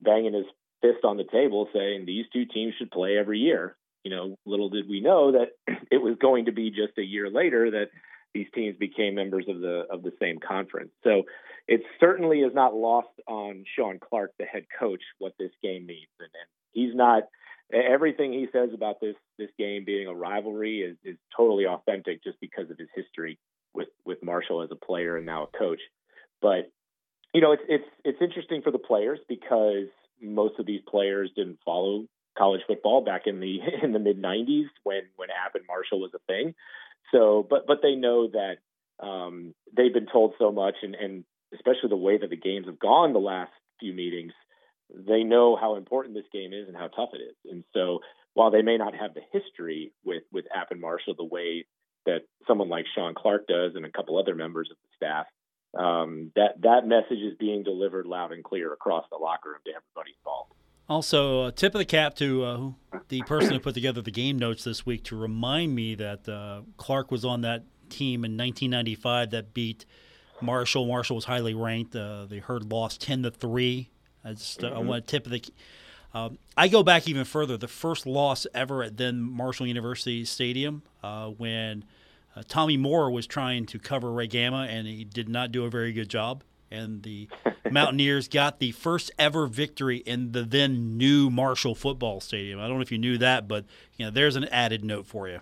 banging 0.00 0.34
his 0.34 0.44
fist 0.82 1.04
on 1.04 1.16
the 1.16 1.24
table 1.24 1.68
saying 1.74 2.04
these 2.04 2.26
two 2.32 2.44
teams 2.44 2.74
should 2.78 2.90
play 2.90 3.16
every 3.16 3.38
year. 3.38 3.76
You 4.04 4.10
know, 4.10 4.36
little 4.46 4.68
did 4.68 4.88
we 4.88 5.00
know 5.00 5.32
that 5.32 5.48
it 5.90 6.00
was 6.00 6.16
going 6.20 6.44
to 6.44 6.52
be 6.52 6.70
just 6.70 6.98
a 6.98 7.02
year 7.02 7.30
later 7.30 7.70
that 7.72 7.88
these 8.34 8.46
teams 8.54 8.76
became 8.76 9.14
members 9.14 9.46
of 9.48 9.60
the 9.60 9.84
of 9.90 10.02
the 10.02 10.12
same 10.20 10.38
conference. 10.38 10.90
So 11.02 11.22
it 11.66 11.80
certainly 11.98 12.40
is 12.40 12.54
not 12.54 12.74
lost 12.74 13.08
on 13.26 13.64
Shawn 13.74 13.98
Clark, 13.98 14.32
the 14.38 14.44
head 14.44 14.66
coach, 14.78 15.00
what 15.18 15.32
this 15.38 15.50
game 15.62 15.86
means, 15.86 16.08
and, 16.20 16.28
and 16.28 16.48
he's 16.72 16.94
not 16.94 17.24
everything 17.72 18.32
he 18.32 18.46
says 18.52 18.70
about 18.74 19.00
this 19.00 19.16
this 19.38 19.50
game 19.58 19.84
being 19.84 20.06
a 20.06 20.14
rivalry 20.14 20.80
is, 20.80 20.96
is 21.04 21.16
totally 21.36 21.66
authentic 21.66 22.22
just 22.22 22.38
because 22.40 22.70
of 22.70 22.78
his 22.78 22.88
history 22.94 23.38
with 23.74 23.88
with 24.04 24.22
Marshall 24.22 24.62
as 24.62 24.70
a 24.70 24.76
player 24.76 25.16
and 25.16 25.26
now 25.26 25.44
a 25.44 25.58
coach. 25.58 25.80
But 26.40 26.70
you 27.34 27.40
know, 27.40 27.52
it's 27.52 27.62
it's 27.68 27.88
it's 28.04 28.22
interesting 28.22 28.62
for 28.62 28.70
the 28.70 28.78
players 28.78 29.18
because 29.28 29.88
most 30.20 30.58
of 30.58 30.66
these 30.66 30.80
players 30.88 31.30
didn't 31.36 31.58
follow 31.64 32.06
college 32.36 32.62
football 32.66 33.02
back 33.02 33.22
in 33.26 33.40
the 33.40 33.58
in 33.82 33.92
the 33.92 33.98
mid 33.98 34.20
90s 34.20 34.66
when 34.84 35.02
when 35.16 35.28
App 35.30 35.54
and 35.54 35.64
Marshall 35.66 36.00
was 36.00 36.12
a 36.14 36.20
thing. 36.26 36.54
So, 37.12 37.46
but 37.48 37.66
but 37.66 37.78
they 37.82 37.94
know 37.94 38.28
that 38.28 38.56
um, 39.04 39.54
they've 39.76 39.92
been 39.92 40.08
told 40.10 40.34
so 40.38 40.50
much, 40.50 40.76
and 40.82 40.94
and 40.94 41.24
especially 41.54 41.88
the 41.88 41.96
way 41.96 42.18
that 42.18 42.30
the 42.30 42.36
games 42.36 42.66
have 42.66 42.78
gone 42.78 43.12
the 43.12 43.18
last 43.18 43.52
few 43.80 43.92
meetings, 43.92 44.32
they 44.94 45.22
know 45.22 45.56
how 45.56 45.76
important 45.76 46.14
this 46.14 46.24
game 46.32 46.52
is 46.52 46.68
and 46.68 46.76
how 46.76 46.88
tough 46.88 47.10
it 47.12 47.22
is. 47.22 47.36
And 47.50 47.64
so, 47.72 48.00
while 48.34 48.50
they 48.50 48.62
may 48.62 48.76
not 48.76 48.94
have 48.94 49.14
the 49.14 49.22
history 49.32 49.92
with 50.04 50.22
with 50.32 50.44
App 50.54 50.70
and 50.70 50.80
Marshall 50.80 51.14
the 51.16 51.24
way 51.24 51.66
that 52.04 52.20
someone 52.46 52.68
like 52.68 52.84
Shawn 52.94 53.14
Clark 53.14 53.46
does, 53.48 53.72
and 53.74 53.84
a 53.84 53.90
couple 53.90 54.18
other 54.18 54.34
members 54.34 54.68
of 54.70 54.76
the 54.76 54.96
staff, 54.96 55.26
um, 55.78 56.32
that 56.36 56.60
that 56.62 56.86
message 56.86 57.18
is 57.18 57.36
being 57.38 57.62
delivered 57.62 58.06
loud 58.06 58.32
and 58.32 58.44
clear 58.44 58.72
across 58.72 59.04
the 59.10 59.16
locker 59.16 59.50
room 59.50 59.58
to 59.66 59.72
everybody 59.72 60.14
involved. 60.20 60.52
Also, 60.88 61.42
uh, 61.42 61.50
tip 61.50 61.74
of 61.74 61.80
the 61.80 61.84
cap 61.84 62.14
to 62.14 62.44
uh, 62.44 62.98
the 63.08 63.20
person 63.22 63.52
who 63.52 63.58
put 63.58 63.74
together 63.74 64.00
the 64.00 64.12
game 64.12 64.38
notes 64.38 64.62
this 64.62 64.86
week 64.86 65.02
to 65.04 65.16
remind 65.16 65.74
me 65.74 65.96
that 65.96 66.28
uh, 66.28 66.60
Clark 66.76 67.10
was 67.10 67.24
on 67.24 67.40
that 67.40 67.64
team 67.88 68.24
in 68.24 68.36
1995 68.36 69.30
that 69.30 69.52
beat 69.52 69.84
Marshall. 70.40 70.86
Marshall 70.86 71.16
was 71.16 71.24
highly 71.24 71.54
ranked. 71.54 71.96
Uh, 71.96 72.26
they 72.26 72.38
heard 72.38 72.70
lost 72.70 73.00
10 73.00 73.24
to 73.24 73.30
three. 73.32 73.90
I 74.26 74.32
just 74.32 74.60
mm-hmm. 74.60 74.76
I 74.76 74.80
want 74.80 75.06
to 75.06 75.10
tip 75.10 75.26
of 75.26 75.32
the. 75.32 75.44
Um, 76.14 76.38
I 76.56 76.68
go 76.68 76.82
back 76.82 77.08
even 77.08 77.24
further. 77.24 77.56
The 77.56 77.68
first 77.68 78.06
loss 78.06 78.46
ever 78.54 78.82
at 78.82 78.96
then 78.96 79.20
Marshall 79.20 79.66
University 79.66 80.24
Stadium 80.24 80.82
uh, 81.02 81.28
when 81.28 81.84
uh, 82.34 82.42
Tommy 82.48 82.76
Moore 82.76 83.10
was 83.10 83.26
trying 83.26 83.66
to 83.66 83.78
cover 83.78 84.10
Ray 84.12 84.26
Gamma 84.26 84.66
and 84.70 84.86
he 84.86 85.04
did 85.04 85.28
not 85.28 85.52
do 85.52 85.64
a 85.64 85.70
very 85.70 85.92
good 85.92 86.08
job 86.08 86.42
and 86.70 87.02
the 87.02 87.28
Mountaineers 87.70 88.28
got 88.28 88.58
the 88.58 88.72
first 88.72 89.10
ever 89.18 89.46
victory 89.46 89.98
in 89.98 90.32
the 90.32 90.42
then 90.42 90.96
new 90.96 91.30
Marshall 91.30 91.74
Football 91.74 92.20
Stadium. 92.20 92.60
I 92.60 92.66
don't 92.66 92.76
know 92.76 92.82
if 92.82 92.92
you 92.92 92.98
knew 92.98 93.18
that, 93.18 93.48
but 93.48 93.64
you 93.96 94.04
know, 94.04 94.10
there's 94.10 94.36
an 94.36 94.44
added 94.44 94.84
note 94.84 95.06
for 95.06 95.28
you. 95.28 95.40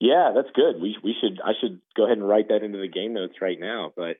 Yeah, 0.00 0.32
that's 0.34 0.48
good. 0.54 0.80
We 0.80 0.96
we 1.02 1.14
should 1.20 1.40
I 1.44 1.52
should 1.60 1.80
go 1.94 2.04
ahead 2.04 2.18
and 2.18 2.26
write 2.26 2.48
that 2.48 2.62
into 2.62 2.78
the 2.78 2.88
game 2.88 3.12
notes 3.12 3.34
right 3.40 3.58
now. 3.58 3.92
But 3.94 4.16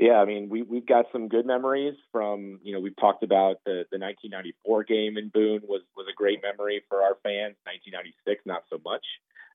yeah, 0.00 0.14
I 0.14 0.24
mean 0.24 0.48
we 0.48 0.62
we've 0.62 0.86
got 0.86 1.06
some 1.12 1.28
good 1.28 1.46
memories 1.46 1.94
from 2.10 2.58
you 2.62 2.72
know 2.72 2.80
we've 2.80 2.96
talked 2.96 3.22
about 3.22 3.56
the 3.64 3.84
the 3.90 3.98
1994 3.98 4.84
game 4.84 5.18
in 5.18 5.28
Boone 5.28 5.60
was 5.68 5.82
was 5.96 6.06
a 6.10 6.14
great 6.14 6.40
memory 6.42 6.82
for 6.88 7.02
our 7.02 7.16
fans. 7.22 7.56
1996 7.64 8.42
not 8.46 8.62
so 8.70 8.78
much, 8.84 9.04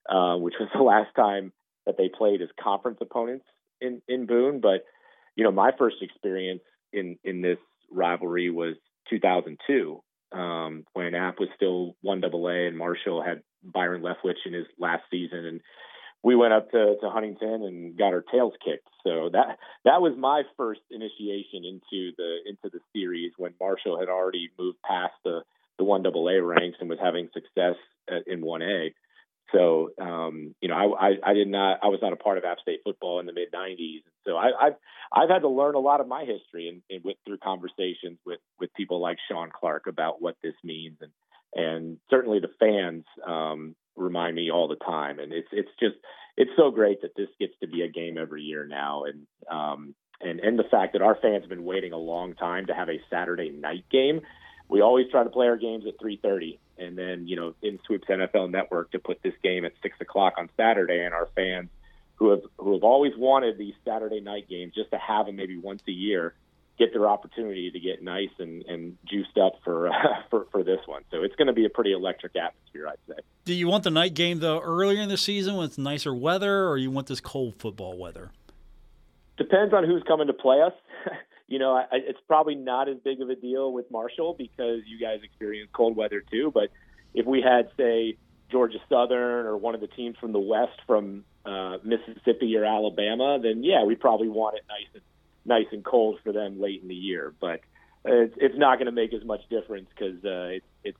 uh, 0.09 0.37
which 0.37 0.55
was 0.59 0.69
the 0.75 0.83
last 0.83 1.13
time 1.15 1.51
that 1.85 1.97
they 1.97 2.09
played 2.09 2.41
as 2.41 2.49
conference 2.61 2.99
opponents 3.01 3.45
in 3.81 4.01
in 4.07 4.25
Boone, 4.25 4.59
but 4.59 4.85
you 5.35 5.43
know, 5.43 5.51
my 5.51 5.71
first 5.77 5.97
experience 6.01 6.61
in 6.93 7.17
in 7.23 7.41
this 7.41 7.57
rivalry 7.91 8.49
was 8.49 8.75
2002 9.09 10.01
um, 10.31 10.85
when 10.93 11.15
App 11.15 11.39
was 11.39 11.49
still 11.55 11.95
one 12.01 12.23
AA 12.23 12.67
and 12.67 12.77
Marshall 12.77 13.23
had 13.23 13.41
Byron 13.63 14.01
Leftwich 14.01 14.45
in 14.45 14.53
his 14.53 14.65
last 14.79 15.03
season, 15.11 15.45
and 15.45 15.61
we 16.23 16.35
went 16.35 16.53
up 16.53 16.71
to, 16.71 16.95
to 17.01 17.09
Huntington 17.09 17.63
and 17.63 17.97
got 17.97 18.13
our 18.13 18.23
tails 18.31 18.53
kicked. 18.63 18.87
So 19.03 19.29
that 19.33 19.57
that 19.83 20.01
was 20.01 20.13
my 20.17 20.43
first 20.57 20.81
initiation 20.89 21.63
into 21.63 22.11
the 22.17 22.37
into 22.47 22.69
the 22.71 22.79
series 22.93 23.31
when 23.37 23.53
Marshall 23.59 23.99
had 23.99 24.09
already 24.09 24.49
moved 24.57 24.77
past 24.81 25.13
the 25.23 25.41
the 25.77 25.83
one 25.83 26.05
AA 26.05 26.41
ranks 26.41 26.77
and 26.79 26.89
was 26.89 26.99
having 27.01 27.29
success 27.33 27.75
in 28.27 28.41
one 28.43 28.61
A. 28.61 28.93
So, 29.51 29.89
um, 30.01 30.55
you 30.59 30.69
know, 30.69 30.75
I, 30.75 31.07
I, 31.07 31.31
I, 31.31 31.33
did 31.33 31.47
not, 31.47 31.79
I 31.83 31.87
was 31.87 31.99
not 32.01 32.13
a 32.13 32.17
part 32.17 32.37
of 32.37 32.45
App 32.45 32.59
State 32.59 32.79
football 32.83 33.19
in 33.19 33.25
the 33.25 33.33
mid 33.33 33.51
'90s. 33.51 34.01
So 34.25 34.35
I, 34.35 34.51
have 34.59 34.75
I've 35.13 35.29
had 35.29 35.43
to 35.43 35.49
learn 35.49 35.75
a 35.75 35.79
lot 35.79 36.01
of 36.01 36.07
my 36.07 36.25
history 36.25 36.67
and, 36.67 36.81
and 36.89 37.03
with 37.03 37.17
through 37.25 37.37
conversations 37.37 38.17
with 38.25 38.39
with 38.59 38.73
people 38.73 38.99
like 38.99 39.17
Shawn 39.29 39.51
Clark 39.53 39.87
about 39.87 40.21
what 40.21 40.35
this 40.41 40.55
means, 40.63 40.97
and 41.01 41.11
and 41.53 41.97
certainly 42.09 42.39
the 42.39 42.49
fans 42.59 43.05
um, 43.25 43.75
remind 43.95 44.35
me 44.35 44.51
all 44.51 44.67
the 44.67 44.75
time. 44.75 45.19
And 45.19 45.33
it's 45.33 45.47
it's 45.51 45.69
just 45.79 45.95
it's 46.37 46.51
so 46.57 46.71
great 46.71 47.01
that 47.01 47.15
this 47.15 47.29
gets 47.39 47.53
to 47.61 47.67
be 47.67 47.81
a 47.81 47.87
game 47.87 48.17
every 48.17 48.43
year 48.43 48.65
now, 48.65 49.05
and 49.05 49.27
um, 49.49 49.95
and 50.21 50.39
and 50.39 50.59
the 50.59 50.65
fact 50.69 50.93
that 50.93 51.01
our 51.01 51.15
fans 51.21 51.43
have 51.43 51.49
been 51.49 51.65
waiting 51.65 51.93
a 51.93 51.97
long 51.97 52.33
time 52.33 52.67
to 52.67 52.73
have 52.73 52.89
a 52.89 52.99
Saturday 53.09 53.49
night 53.49 53.85
game. 53.91 54.21
We 54.67 54.81
always 54.81 55.05
try 55.11 55.23
to 55.23 55.29
play 55.29 55.47
our 55.47 55.57
games 55.57 55.85
at 55.87 55.99
3:30, 55.99 56.59
and 56.77 56.97
then 56.97 57.27
you 57.27 57.35
know 57.35 57.55
in 57.61 57.79
Swoops 57.85 58.07
NFL 58.07 58.51
Network 58.51 58.91
to 58.91 58.99
put 58.99 59.21
this 59.23 59.33
game 59.43 59.65
at 59.65 59.73
six 59.81 59.99
o'clock 60.01 60.33
on 60.37 60.49
Saturday, 60.57 61.03
and 61.03 61.13
our 61.13 61.27
fans 61.35 61.69
who 62.15 62.31
have 62.31 62.41
who 62.57 62.73
have 62.73 62.83
always 62.83 63.13
wanted 63.17 63.57
these 63.57 63.75
Saturday 63.85 64.21
night 64.21 64.49
games 64.49 64.73
just 64.73 64.91
to 64.91 64.97
have 64.97 65.27
them 65.27 65.35
maybe 65.35 65.57
once 65.57 65.81
a 65.87 65.91
year 65.91 66.33
get 66.77 66.91
their 66.93 67.07
opportunity 67.07 67.71
to 67.71 67.79
get 67.79 68.03
nice 68.03 68.29
and, 68.39 68.63
and 68.63 68.97
juiced 69.05 69.37
up 69.37 69.53
for, 69.63 69.87
uh, 69.87 69.93
for 70.29 70.47
for 70.51 70.63
this 70.63 70.79
one. 70.85 71.03
So 71.11 71.23
it's 71.23 71.35
going 71.35 71.47
to 71.47 71.53
be 71.53 71.65
a 71.65 71.69
pretty 71.69 71.93
electric 71.93 72.35
atmosphere, 72.35 72.87
I'd 72.87 73.15
say. 73.15 73.21
Do 73.45 73.53
you 73.53 73.67
want 73.67 73.83
the 73.83 73.91
night 73.91 74.13
game 74.13 74.39
though 74.39 74.59
earlier 74.59 75.01
in 75.01 75.09
the 75.09 75.17
season 75.17 75.55
when 75.55 75.65
it's 75.65 75.77
nicer 75.77 76.13
weather, 76.13 76.67
or 76.67 76.77
you 76.77 76.91
want 76.91 77.07
this 77.07 77.21
cold 77.21 77.55
football 77.57 77.97
weather? 77.97 78.31
Depends 79.37 79.73
on 79.73 79.83
who's 79.83 80.03
coming 80.07 80.27
to 80.27 80.33
play 80.33 80.61
us. 80.61 80.73
you 81.47 81.59
know, 81.59 81.73
I, 81.73 81.85
it's 81.91 82.19
probably 82.27 82.55
not 82.55 82.89
as 82.89 82.97
big 83.03 83.21
of 83.21 83.29
a 83.29 83.35
deal 83.35 83.71
with 83.71 83.89
Marshall 83.91 84.33
because 84.37 84.81
you 84.85 84.99
guys 84.99 85.19
experience 85.23 85.69
cold 85.73 85.95
weather 85.95 86.23
too. 86.31 86.51
But 86.53 86.69
if 87.13 87.25
we 87.25 87.41
had, 87.41 87.69
say, 87.77 88.17
Georgia 88.51 88.79
Southern 88.89 89.45
or 89.45 89.57
one 89.57 89.75
of 89.75 89.81
the 89.81 89.87
teams 89.87 90.15
from 90.19 90.31
the 90.31 90.39
West 90.39 90.79
from 90.87 91.25
uh, 91.45 91.77
Mississippi 91.83 92.55
or 92.55 92.63
Alabama, 92.63 93.39
then 93.41 93.63
yeah, 93.63 93.83
we 93.83 93.95
probably 93.95 94.29
want 94.29 94.55
it 94.55 94.63
nice 94.67 94.87
and 94.93 95.03
nice 95.45 95.67
and 95.71 95.83
cold 95.83 96.19
for 96.23 96.31
them 96.31 96.59
late 96.59 96.81
in 96.81 96.87
the 96.87 96.95
year. 96.95 97.33
But 97.39 97.61
it's, 98.03 98.35
it's 98.37 98.57
not 98.57 98.77
going 98.77 98.87
to 98.87 98.91
make 98.91 99.13
as 99.13 99.23
much 99.23 99.41
difference 99.49 99.87
because 99.95 100.23
uh, 100.25 100.59
it's 100.83 100.97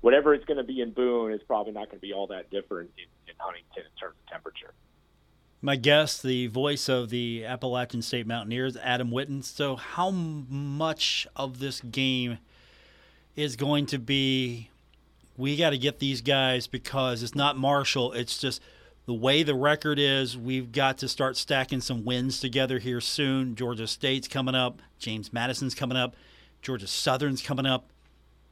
whatever 0.00 0.34
it's 0.34 0.44
going 0.44 0.58
to 0.58 0.64
be 0.64 0.80
in 0.80 0.92
Boone 0.92 1.32
is 1.32 1.42
probably 1.46 1.72
not 1.72 1.86
going 1.86 1.98
to 1.98 2.06
be 2.06 2.12
all 2.12 2.26
that 2.28 2.50
different 2.50 2.90
in, 2.96 3.04
in 3.28 3.34
Huntington 3.38 3.84
in 3.84 4.00
terms 4.00 4.16
of 4.24 4.32
temperature. 4.32 4.72
My 5.60 5.74
guest, 5.74 6.22
the 6.22 6.46
voice 6.46 6.88
of 6.88 7.10
the 7.10 7.44
Appalachian 7.44 8.02
State 8.02 8.26
Mountaineers, 8.28 8.76
Adam 8.76 9.10
Witten. 9.10 9.42
So, 9.42 9.74
how 9.74 10.10
much 10.10 11.26
of 11.34 11.58
this 11.58 11.80
game 11.80 12.38
is 13.34 13.56
going 13.56 13.86
to 13.86 13.98
be 13.98 14.70
we 15.38 15.56
got 15.56 15.70
to 15.70 15.78
get 15.78 16.00
these 16.00 16.20
guys 16.20 16.66
because 16.66 17.22
it's 17.22 17.34
not 17.34 17.56
Marshall, 17.56 18.12
it's 18.12 18.38
just 18.38 18.60
the 19.08 19.14
way 19.14 19.42
the 19.42 19.54
record 19.54 19.98
is, 19.98 20.36
we've 20.36 20.70
got 20.70 20.98
to 20.98 21.08
start 21.08 21.34
stacking 21.36 21.80
some 21.80 22.04
wins 22.04 22.40
together 22.40 22.78
here 22.78 23.00
soon. 23.00 23.56
Georgia 23.56 23.86
State's 23.86 24.28
coming 24.28 24.54
up, 24.54 24.82
James 24.98 25.32
Madison's 25.32 25.74
coming 25.74 25.96
up, 25.96 26.14
Georgia 26.60 26.86
Southern's 26.86 27.40
coming 27.40 27.64
up 27.64 27.90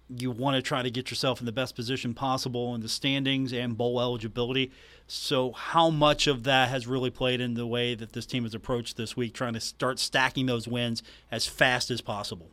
you 0.08 0.30
want 0.30 0.54
to 0.54 0.62
try 0.62 0.82
to 0.82 0.90
get 0.90 1.10
yourself 1.10 1.40
in 1.40 1.46
the 1.46 1.52
best 1.52 1.74
position 1.74 2.14
possible 2.14 2.74
in 2.74 2.80
the 2.80 2.88
standings 2.88 3.52
and 3.52 3.76
bowl 3.76 4.00
eligibility. 4.00 4.70
So, 5.06 5.52
how 5.52 5.90
much 5.90 6.26
of 6.26 6.44
that 6.44 6.68
has 6.68 6.86
really 6.86 7.10
played 7.10 7.40
in 7.40 7.54
the 7.54 7.66
way 7.66 7.94
that 7.94 8.12
this 8.12 8.26
team 8.26 8.44
has 8.44 8.54
approached 8.54 8.96
this 8.96 9.16
week, 9.16 9.34
trying 9.34 9.54
to 9.54 9.60
start 9.60 9.98
stacking 9.98 10.46
those 10.46 10.68
wins 10.68 11.02
as 11.30 11.46
fast 11.46 11.90
as 11.90 12.00
possible? 12.00 12.50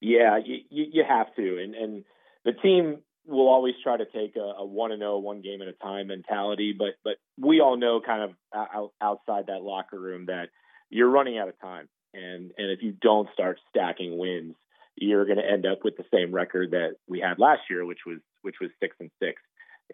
Yeah, 0.00 0.38
you, 0.42 0.60
you 0.70 1.04
have 1.06 1.34
to, 1.36 1.62
and 1.62 1.74
and 1.74 2.04
the 2.44 2.52
team 2.52 3.02
will 3.28 3.48
always 3.48 3.74
try 3.82 3.96
to 3.96 4.06
take 4.06 4.36
a, 4.36 4.40
a 4.58 4.64
one 4.64 4.90
and 4.90 5.00
zero, 5.00 5.14
oh, 5.14 5.18
one 5.18 5.42
game 5.42 5.62
at 5.62 5.68
a 5.68 5.72
time 5.72 6.08
mentality. 6.08 6.74
But 6.76 6.94
but 7.04 7.16
we 7.38 7.60
all 7.60 7.76
know, 7.76 8.00
kind 8.04 8.22
of 8.22 8.88
outside 9.00 9.46
that 9.46 9.62
locker 9.62 9.98
room, 9.98 10.26
that 10.26 10.48
you're 10.90 11.10
running 11.10 11.38
out 11.38 11.48
of 11.48 11.60
time, 11.60 11.88
and 12.14 12.52
and 12.56 12.70
if 12.70 12.82
you 12.82 12.92
don't 13.00 13.28
start 13.34 13.60
stacking 13.70 14.18
wins 14.18 14.54
you're 15.00 15.24
going 15.24 15.38
to 15.38 15.50
end 15.50 15.66
up 15.66 15.84
with 15.84 15.96
the 15.96 16.04
same 16.12 16.34
record 16.34 16.72
that 16.72 16.96
we 17.06 17.20
had 17.20 17.38
last 17.38 17.62
year, 17.70 17.84
which 17.84 18.00
was 18.06 18.18
which 18.42 18.56
was 18.60 18.70
six 18.80 18.96
and 19.00 19.10
six. 19.22 19.40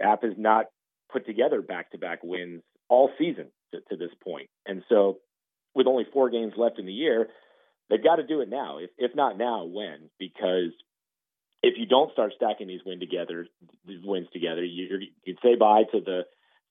App 0.00 0.22
has 0.22 0.34
not 0.36 0.66
put 1.12 1.26
together 1.26 1.62
back 1.62 1.90
to 1.90 1.98
back 1.98 2.20
wins 2.22 2.62
all 2.88 3.10
season 3.18 3.46
to, 3.72 3.80
to, 3.90 3.96
this 3.96 4.14
point, 4.22 4.48
and 4.66 4.82
so 4.88 5.18
with 5.74 5.86
only 5.86 6.06
four 6.12 6.30
games 6.30 6.54
left 6.56 6.78
in 6.78 6.86
the 6.86 6.92
year, 6.92 7.28
they've 7.90 8.02
got 8.02 8.16
to 8.16 8.26
do 8.26 8.40
it 8.40 8.48
now. 8.48 8.78
If 8.78 8.90
if 8.98 9.14
not 9.14 9.38
now, 9.38 9.64
when? 9.64 10.10
Because 10.18 10.72
if 11.64 11.78
you 11.78 11.86
don't 11.86 12.12
start 12.12 12.32
stacking 12.36 12.68
these 12.68 12.80
win 12.84 13.00
together, 13.00 13.46
these 13.86 14.04
wins 14.04 14.28
together, 14.32 14.62
you 14.62 15.08
you'd 15.24 15.38
say 15.42 15.54
bye 15.56 15.84
to 15.92 16.00
the 16.00 16.22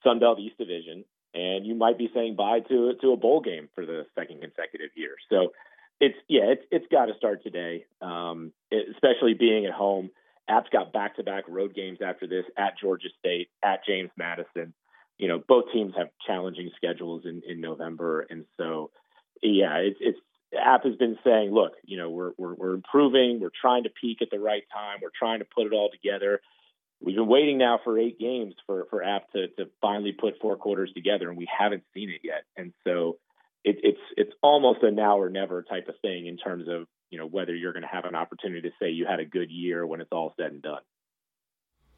Sun 0.04 0.20
Belt 0.20 0.40
East 0.40 0.58
Division, 0.58 1.04
and 1.34 1.66
you 1.66 1.74
might 1.74 1.98
be 1.98 2.10
saying 2.14 2.36
bye 2.36 2.60
to 2.60 2.94
to 3.02 3.12
a 3.12 3.18
bowl 3.18 3.42
game 3.42 3.70
for 3.74 3.86
the 3.86 4.06
second 4.16 4.42
consecutive 4.42 4.92
year. 4.96 5.16
So 5.30 5.54
it's 6.00 6.18
yeah, 6.28 6.44
it's 6.46 6.64
it's 6.72 6.86
got 6.92 7.06
to 7.06 7.14
start 7.18 7.44
today, 7.44 7.86
um, 8.02 8.54
especially 8.72 9.34
being 9.34 9.66
at 9.66 9.74
home. 9.74 10.12
App's 10.48 10.70
got 10.70 10.94
back 10.94 11.16
to 11.16 11.24
back 11.24 11.46
road 11.48 11.74
games 11.74 12.00
after 12.06 12.28
this 12.28 12.46
at 12.58 12.78
Georgia 12.80 13.08
State, 13.20 13.50
at 13.64 13.86
James 13.88 14.12
Madison. 14.18 14.74
You 15.18 15.28
know, 15.28 15.42
both 15.48 15.66
teams 15.72 15.94
have 15.98 16.10
challenging 16.28 16.70
schedules 16.76 17.24
in, 17.26 17.42
in 17.48 17.62
November, 17.62 18.28
and 18.30 18.46
so 18.58 18.92
yeah, 19.42 19.78
it's 19.78 19.98
it's 20.02 20.20
App 20.60 20.84
has 20.84 20.96
been 20.96 21.18
saying, 21.24 21.52
look, 21.52 21.74
you 21.84 21.98
know, 21.98 22.10
we're, 22.10 22.32
we're 22.38 22.54
we're 22.54 22.74
improving, 22.74 23.40
we're 23.40 23.50
trying 23.60 23.84
to 23.84 23.90
peak 23.90 24.22
at 24.22 24.30
the 24.32 24.40
right 24.40 24.64
time, 24.72 25.00
we're 25.02 25.10
trying 25.18 25.40
to 25.40 25.46
put 25.46 25.66
it 25.66 25.74
all 25.74 25.90
together. 25.90 26.42
We've 27.02 27.16
been 27.16 27.28
waiting 27.28 27.58
now 27.58 27.80
for 27.84 28.00
eight 28.00 28.20
games 28.20 28.56
for 28.66 28.88
for 28.90 29.04
App 29.04 29.32
to 29.32 29.48
to 29.50 29.70
finally 29.82 30.14
put 30.14 30.40
four 30.42 30.56
quarters 30.56 30.92
together, 30.94 31.30
and 31.30 31.38
we 31.38 31.48
haven't 31.58 31.84
seen 31.94 32.10
it 32.10 32.22
yet. 32.24 32.44
And 32.56 32.74
so 32.86 33.18
it, 33.64 33.78
it's 33.84 34.00
it's 34.16 34.34
almost 34.42 34.84
a 34.84 34.92
now 34.92 35.20
or 35.20 35.30
never 35.30 35.64
type 35.64 35.88
of 35.88 35.96
thing 36.02 36.28
in 36.28 36.38
terms 36.38 36.68
of 36.70 36.88
you 37.10 37.18
know 37.18 37.26
whether 37.26 37.56
you're 37.56 37.74
going 37.74 37.84
to 37.84 37.90
have 37.90 38.06
an 38.06 38.16
opportunity 38.16 38.62
to 38.62 38.76
say 38.82 38.90
you 38.90 39.06
had 39.06 39.20
a 39.20 39.26
good 39.26 39.52
year 39.52 39.86
when 39.86 40.02
it's 40.02 40.12
all 40.12 40.34
said 40.38 40.52
and 40.52 40.62
done. 40.62 40.82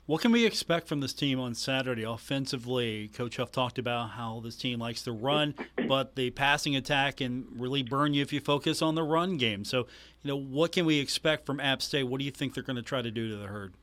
What 0.08 0.22
can 0.22 0.32
we 0.32 0.46
expect 0.46 0.88
from 0.88 1.00
this 1.00 1.14
team 1.14 1.40
on 1.40 1.56
Saturday 1.56 2.04
offensively? 2.04 3.08
Coach 3.08 3.38
Huff 3.38 3.52
talked 3.52 3.80
about 3.80 4.12
how 4.12 4.40
this 4.44 4.56
team 4.56 4.78
likes 4.78 5.02
to 5.04 5.12
run, 5.12 5.56
but 5.88 6.16
the 6.16 6.30
passing 6.30 6.76
attack 6.76 7.18
can 7.18 7.48
really 7.56 7.82
burn 7.82 8.14
you 8.14 8.22
if 8.22 8.32
you 8.32 8.40
focus 8.40 8.84
on 8.84 8.94
the 8.94 9.02
run 9.02 9.38
game. 9.38 9.66
So, 9.66 9.88
you 10.22 10.28
know, 10.28 10.36
what 10.36 10.74
can 10.74 10.86
we 10.86 11.00
expect 11.00 11.48
from 11.48 11.60
App 11.60 11.82
State? 11.82 12.04
What 12.04 12.20
do 12.20 12.26
you 12.26 12.30
think 12.30 12.54
they're 12.54 12.64
going 12.64 12.76
to 12.76 12.84
try 12.84 13.02
to 13.02 13.10
do 13.10 13.30
to 13.30 13.36
the 13.38 13.48
herd? 13.48 13.74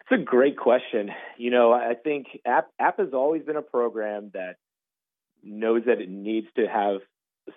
It's 0.00 0.20
a 0.20 0.22
great 0.22 0.58
question. 0.58 1.08
You 1.38 1.50
know, 1.50 1.72
I 1.72 1.94
think 1.94 2.26
App 2.44 2.68
App 2.78 2.98
has 2.98 3.14
always 3.14 3.42
been 3.44 3.56
a 3.56 3.62
program 3.62 4.30
that 4.34 4.56
knows 5.42 5.84
that 5.86 6.02
it 6.02 6.10
needs 6.10 6.48
to 6.56 6.66
have 6.66 7.00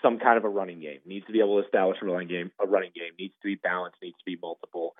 some 0.01 0.19
kind 0.19 0.37
of 0.37 0.45
a 0.45 0.49
running 0.49 0.79
game, 0.79 0.99
needs 1.05 1.25
to 1.25 1.33
be 1.33 1.39
able 1.39 1.59
to 1.59 1.65
establish 1.65 1.97
a 2.01 2.05
running 2.05 2.29
game, 2.29 2.49
a 2.63 2.65
running 2.65 2.91
game, 2.95 3.11
needs 3.19 3.33
to 3.41 3.47
be 3.47 3.55
balanced, 3.55 3.97
needs 4.01 4.17
to 4.19 4.25
be 4.25 4.37
multiple. 4.41 4.95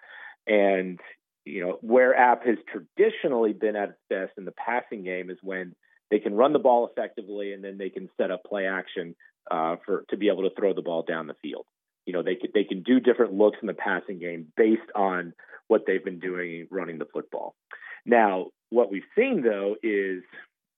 And, 0.46 1.00
you 1.48 1.62
know, 1.62 1.78
where 1.82 2.16
App 2.16 2.46
has 2.46 2.58
traditionally 2.72 3.54
been 3.54 3.76
at 3.76 3.90
its 3.90 4.00
best 4.10 4.32
in 4.38 4.46
the 4.46 4.52
passing 4.52 5.04
game 5.04 5.30
is 5.30 5.38
when 5.42 5.76
they 6.12 6.20
can 6.20 6.36
run 6.36 6.54
the 6.54 6.60
ball 6.60 6.88
effectively 6.88 7.54
and 7.54 7.64
then 7.64 7.78
they 7.78 7.90
can 7.90 8.10
set 8.18 8.32
up 8.32 8.44
play 8.44 8.68
action 8.68 9.16
uh, 9.50 9.78
for 9.86 10.04
to 10.10 10.18
be 10.18 10.28
able 10.30 10.44
to 10.44 10.56
throw 10.56 10.74
the 10.74 10.82
ball 10.82 11.04
down 11.04 11.28
the 11.28 11.36
field. 11.42 11.66
You 12.06 12.14
know, 12.14 12.24
they 12.24 12.36
can, 12.36 12.52
they 12.54 12.64
can 12.64 12.84
do 12.84 13.00
different 13.00 13.34
looks 13.34 13.58
in 13.62 13.68
the 13.68 13.74
passing 13.74 14.20
game 14.20 14.48
based 14.56 14.90
on 14.96 15.34
what 15.68 15.84
they've 15.86 16.04
been 16.04 16.20
doing 16.20 16.68
running 16.70 16.98
the 16.98 17.08
football. 17.12 17.56
Now, 18.06 18.48
what 18.70 18.92
we've 18.92 19.04
seen 19.18 19.42
though 19.42 19.76
is 19.84 20.24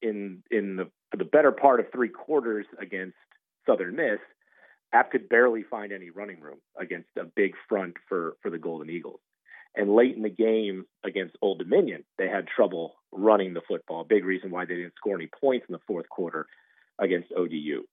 in 0.02 0.44
in 0.52 0.76
the 0.76 0.90
the 1.18 1.26
better 1.26 1.52
part 1.52 1.80
of 1.80 1.88
three 1.92 2.10
quarters 2.10 2.66
against 2.80 3.16
Southern 3.68 3.96
Miss, 3.96 4.20
App 4.94 5.12
could 5.12 5.30
barely 5.30 5.64
find 5.64 5.92
any 5.92 6.10
running 6.10 6.40
room 6.40 6.60
against 6.80 7.10
a 7.18 7.24
big 7.24 7.54
front 7.68 7.96
for 8.08 8.36
for 8.42 8.50
the 8.50 8.58
Golden 8.58 8.90
Eagles. 8.90 9.20
And 9.80 9.96
late 9.96 10.14
in 10.14 10.24
the 10.24 10.30
game 10.30 10.86
against 11.06 11.38
Old 11.42 11.60
Dominion, 11.60 12.04
they 12.18 12.28
had 12.28 12.48
trouble 12.48 12.96
running 13.14 13.54
the 13.54 13.62
football. 13.66 14.04
Big 14.04 14.26
reason 14.26 14.52
why 14.52 14.66
they 14.66 14.76
didn't 14.76 14.96
score 14.98 15.16
any 15.16 15.30
points 15.40 15.68
in 15.70 15.74
the 15.74 15.80
fourth 15.88 16.10
quarter 16.10 16.48
against 17.00 17.32
ODU. 17.32 17.84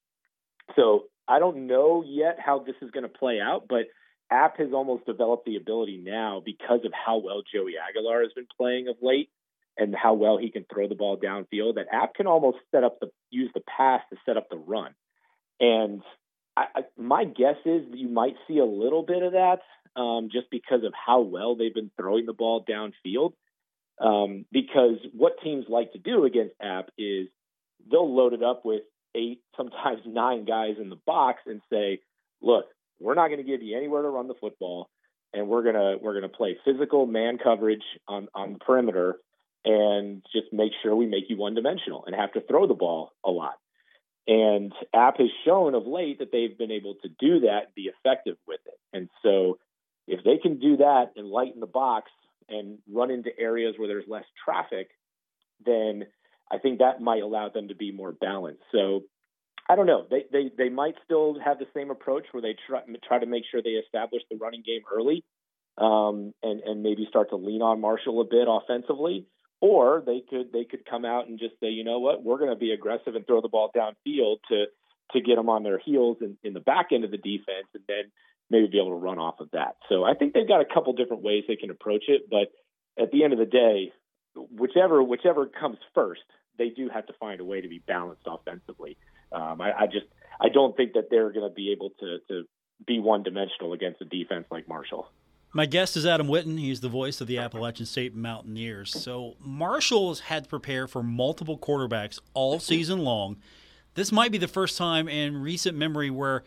So 0.74 1.04
I 1.28 1.38
don't 1.38 1.68
know 1.68 2.02
yet 2.04 2.38
how 2.44 2.58
this 2.58 2.74
is 2.82 2.90
going 2.90 3.04
to 3.04 3.08
play 3.08 3.38
out, 3.40 3.66
but 3.68 3.84
App 4.32 4.58
has 4.58 4.72
almost 4.72 5.06
developed 5.06 5.46
the 5.46 5.54
ability 5.54 6.02
now 6.04 6.42
because 6.44 6.80
of 6.84 6.90
how 6.92 7.18
well 7.18 7.42
Joey 7.54 7.74
Aguilar 7.78 8.22
has 8.22 8.32
been 8.34 8.48
playing 8.58 8.88
of 8.88 8.96
late 9.00 9.30
and 9.78 9.94
how 9.94 10.14
well 10.14 10.38
he 10.38 10.50
can 10.50 10.66
throw 10.68 10.88
the 10.88 10.96
ball 10.96 11.16
downfield 11.16 11.76
that 11.76 11.86
App 11.92 12.14
can 12.14 12.26
almost 12.26 12.58
set 12.72 12.82
up 12.82 12.98
the 12.98 13.12
use 13.30 13.52
the 13.54 13.60
pass 13.60 14.00
to 14.10 14.16
set 14.26 14.36
up 14.36 14.48
the 14.50 14.56
run. 14.56 14.92
And 15.60 16.02
I, 16.56 16.64
I, 16.74 16.80
my 16.98 17.26
guess 17.26 17.58
is 17.64 17.82
you 17.94 18.08
might 18.08 18.34
see 18.48 18.58
a 18.58 18.64
little 18.64 19.04
bit 19.04 19.22
of 19.22 19.34
that 19.34 19.60
um, 19.96 20.28
just 20.32 20.50
because 20.50 20.84
of 20.84 20.92
how 20.94 21.20
well 21.20 21.56
they've 21.56 21.74
been 21.74 21.90
throwing 21.98 22.26
the 22.26 22.32
ball 22.32 22.64
downfield. 22.64 23.32
Um, 23.98 24.44
because 24.52 24.98
what 25.14 25.40
teams 25.42 25.64
like 25.68 25.92
to 25.92 25.98
do 25.98 26.24
against 26.24 26.54
App 26.60 26.90
is 26.98 27.28
they'll 27.90 28.14
load 28.14 28.34
it 28.34 28.42
up 28.42 28.64
with 28.64 28.82
eight, 29.14 29.40
sometimes 29.56 30.00
nine 30.06 30.44
guys 30.44 30.76
in 30.80 30.90
the 30.90 31.00
box 31.06 31.40
and 31.46 31.60
say, 31.72 32.00
"Look, 32.42 32.66
we're 33.00 33.14
not 33.14 33.28
going 33.28 33.38
to 33.38 33.44
give 33.44 33.62
you 33.62 33.76
anywhere 33.76 34.02
to 34.02 34.08
run 34.08 34.28
the 34.28 34.34
football, 34.34 34.90
and 35.32 35.48
we're 35.48 35.62
gonna 35.62 35.96
we're 36.00 36.14
gonna 36.14 36.28
play 36.28 36.58
physical 36.64 37.06
man 37.06 37.38
coverage 37.42 37.84
on 38.06 38.28
on 38.34 38.54
the 38.54 38.58
perimeter." 38.58 39.18
and 39.66 40.24
just 40.32 40.52
make 40.52 40.70
sure 40.80 40.94
we 40.94 41.06
make 41.06 41.24
you 41.28 41.36
one 41.36 41.54
dimensional 41.54 42.04
and 42.06 42.14
have 42.14 42.32
to 42.32 42.40
throw 42.40 42.68
the 42.68 42.74
ball 42.74 43.10
a 43.24 43.30
lot. 43.30 43.54
And 44.28 44.72
App 44.94 45.18
has 45.18 45.28
shown 45.44 45.74
of 45.74 45.86
late 45.86 46.20
that 46.20 46.30
they've 46.32 46.56
been 46.56 46.70
able 46.70 46.94
to 47.02 47.08
do 47.08 47.40
that 47.40 47.74
be 47.74 47.90
effective 47.90 48.36
with 48.46 48.60
it. 48.66 48.78
And 48.92 49.08
so 49.22 49.58
if 50.06 50.24
they 50.24 50.38
can 50.38 50.58
do 50.58 50.78
that 50.78 51.12
and 51.16 51.28
lighten 51.28 51.60
the 51.60 51.66
box 51.66 52.10
and 52.48 52.78
run 52.90 53.10
into 53.10 53.30
areas 53.38 53.74
where 53.76 53.88
there's 53.88 54.08
less 54.08 54.24
traffic, 54.44 54.88
then 55.64 56.04
I 56.50 56.58
think 56.58 56.78
that 56.78 57.00
might 57.00 57.22
allow 57.22 57.48
them 57.48 57.68
to 57.68 57.74
be 57.74 57.90
more 57.90 58.12
balanced. 58.12 58.62
So 58.72 59.02
I 59.68 59.74
don't 59.74 59.86
know. 59.86 60.06
They 60.08 60.24
they 60.30 60.50
they 60.56 60.68
might 60.68 60.94
still 61.04 61.38
have 61.44 61.58
the 61.58 61.66
same 61.74 61.90
approach 61.90 62.26
where 62.30 62.42
they 62.42 62.54
try 62.68 62.82
try 63.06 63.18
to 63.18 63.26
make 63.26 63.44
sure 63.50 63.62
they 63.62 63.70
establish 63.70 64.22
the 64.30 64.36
running 64.36 64.62
game 64.64 64.82
early, 64.92 65.24
um, 65.76 66.32
and 66.42 66.60
and 66.60 66.82
maybe 66.82 67.06
start 67.08 67.30
to 67.30 67.36
lean 67.36 67.62
on 67.62 67.80
Marshall 67.80 68.20
a 68.20 68.24
bit 68.24 68.46
offensively. 68.48 69.26
Or 69.60 70.02
they 70.04 70.22
could 70.28 70.52
they 70.52 70.64
could 70.64 70.84
come 70.84 71.04
out 71.04 71.28
and 71.28 71.38
just 71.38 71.58
say, 71.60 71.68
you 71.68 71.82
know 71.82 71.98
what, 71.98 72.22
we're 72.22 72.38
going 72.38 72.50
to 72.50 72.56
be 72.56 72.72
aggressive 72.72 73.14
and 73.16 73.26
throw 73.26 73.40
the 73.40 73.48
ball 73.48 73.72
downfield 73.74 74.36
to 74.50 74.66
to 75.12 75.20
get 75.20 75.36
them 75.36 75.48
on 75.48 75.62
their 75.62 75.78
heels 75.78 76.18
in, 76.20 76.36
in 76.44 76.52
the 76.52 76.60
back 76.60 76.88
end 76.92 77.04
of 77.04 77.10
the 77.10 77.16
defense, 77.16 77.68
and 77.74 77.82
then 77.88 78.04
maybe 78.50 78.66
be 78.66 78.78
able 78.78 78.90
to 78.90 79.04
run 79.04 79.18
off 79.18 79.40
of 79.40 79.50
that. 79.52 79.76
So 79.88 80.04
I 80.04 80.14
think 80.14 80.34
they've 80.34 80.48
got 80.48 80.60
a 80.60 80.64
couple 80.64 80.92
different 80.92 81.22
ways 81.22 81.44
they 81.48 81.56
can 81.56 81.70
approach 81.70 82.04
it, 82.08 82.30
but 82.30 82.52
at 83.02 83.10
the 83.10 83.24
end 83.24 83.32
of 83.32 83.38
the 83.38 83.46
day, 83.46 83.92
whichever 84.34 85.02
whichever 85.02 85.46
comes 85.46 85.78
first, 85.94 86.22
they 86.58 86.70
do 86.70 86.88
have 86.92 87.06
to 87.06 87.12
find 87.14 87.40
a 87.40 87.44
way 87.44 87.60
to 87.60 87.68
be 87.68 87.78
balanced 87.78 88.22
offensively. 88.26 88.96
Um, 89.32 89.60
I, 89.60 89.72
I 89.72 89.86
just 89.86 90.06
I 90.40 90.48
don't 90.48 90.76
think 90.76 90.94
that 90.94 91.08
they're 91.10 91.32
going 91.32 91.48
to 91.48 91.54
be 91.54 91.72
able 91.72 91.90
to 92.00 92.18
to 92.28 92.44
be 92.86 92.98
one 92.98 93.22
dimensional 93.22 93.72
against 93.72 94.00
a 94.02 94.04
defense 94.04 94.46
like 94.50 94.68
Marshall. 94.68 95.08
My 95.52 95.64
guest 95.64 95.96
is 95.96 96.04
Adam 96.04 96.26
Witten. 96.26 96.58
He's 96.58 96.80
the 96.80 96.88
voice 96.88 97.20
of 97.22 97.28
the 97.28 97.38
Appalachian 97.38 97.86
State 97.86 98.14
Mountaineers. 98.14 98.92
So 98.92 99.36
Marshall 99.40 100.08
has 100.08 100.20
had 100.20 100.44
to 100.44 100.50
prepare 100.50 100.86
for 100.86 101.02
multiple 101.02 101.56
quarterbacks 101.56 102.18
all 102.34 102.58
season 102.60 102.98
long. 102.98 103.38
This 103.94 104.12
might 104.12 104.30
be 104.30 104.36
the 104.36 104.48
first 104.48 104.76
time 104.76 105.08
in 105.08 105.40
recent 105.40 105.78
memory 105.78 106.10
where 106.10 106.44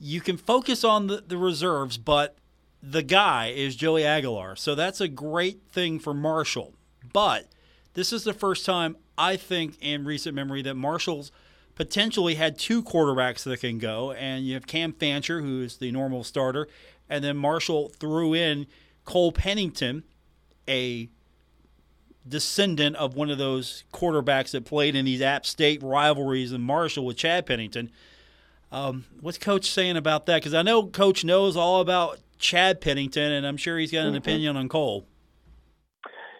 you 0.00 0.20
can 0.20 0.36
focus 0.36 0.84
on 0.84 1.06
the, 1.06 1.24
the 1.26 1.36
reserves, 1.36 1.98
but 1.98 2.36
the 2.82 3.02
guy 3.02 3.48
is 3.48 3.76
Joey 3.76 4.04
Aguilar. 4.04 4.56
So 4.56 4.74
that's 4.74 5.00
a 5.00 5.08
great 5.08 5.62
thing 5.70 5.98
for 5.98 6.14
Marshall. 6.14 6.74
But 7.12 7.48
this 7.94 8.12
is 8.12 8.24
the 8.24 8.32
first 8.32 8.64
time 8.64 8.96
I 9.16 9.36
think 9.36 9.76
in 9.80 10.04
recent 10.04 10.34
memory 10.34 10.62
that 10.62 10.74
Marshall's 10.74 11.32
potentially 11.74 12.34
had 12.34 12.58
two 12.58 12.82
quarterbacks 12.82 13.44
that 13.44 13.60
can 13.60 13.78
go, 13.78 14.12
and 14.12 14.44
you 14.44 14.54
have 14.54 14.66
Cam 14.66 14.92
Fancher, 14.92 15.40
who 15.40 15.62
is 15.62 15.76
the 15.76 15.90
normal 15.90 16.24
starter, 16.24 16.68
and 17.08 17.24
then 17.24 17.36
Marshall 17.36 17.88
threw 17.88 18.34
in 18.34 18.66
Cole 19.04 19.32
Pennington, 19.32 20.04
a 20.68 21.08
descendant 22.28 22.96
of 22.96 23.14
one 23.14 23.30
of 23.30 23.38
those 23.38 23.84
quarterbacks 23.92 24.50
that 24.50 24.64
played 24.64 24.94
in 24.94 25.04
these 25.04 25.22
App 25.22 25.46
State 25.46 25.82
rivalries 25.82 26.52
in 26.52 26.60
Marshall 26.60 27.06
with 27.06 27.16
Chad 27.16 27.46
Pennington. 27.46 27.90
Um, 28.70 29.04
what's 29.20 29.38
Coach 29.38 29.70
saying 29.70 29.96
about 29.96 30.26
that? 30.26 30.36
Because 30.36 30.54
I 30.54 30.62
know 30.62 30.86
Coach 30.86 31.24
knows 31.24 31.56
all 31.56 31.80
about 31.80 32.18
Chad 32.38 32.80
Pennington, 32.80 33.32
and 33.32 33.46
I'm 33.46 33.56
sure 33.56 33.78
he's 33.78 33.92
got 33.92 34.00
an 34.00 34.08
mm-hmm. 34.08 34.16
opinion 34.16 34.56
on 34.56 34.68
Cole. 34.68 35.06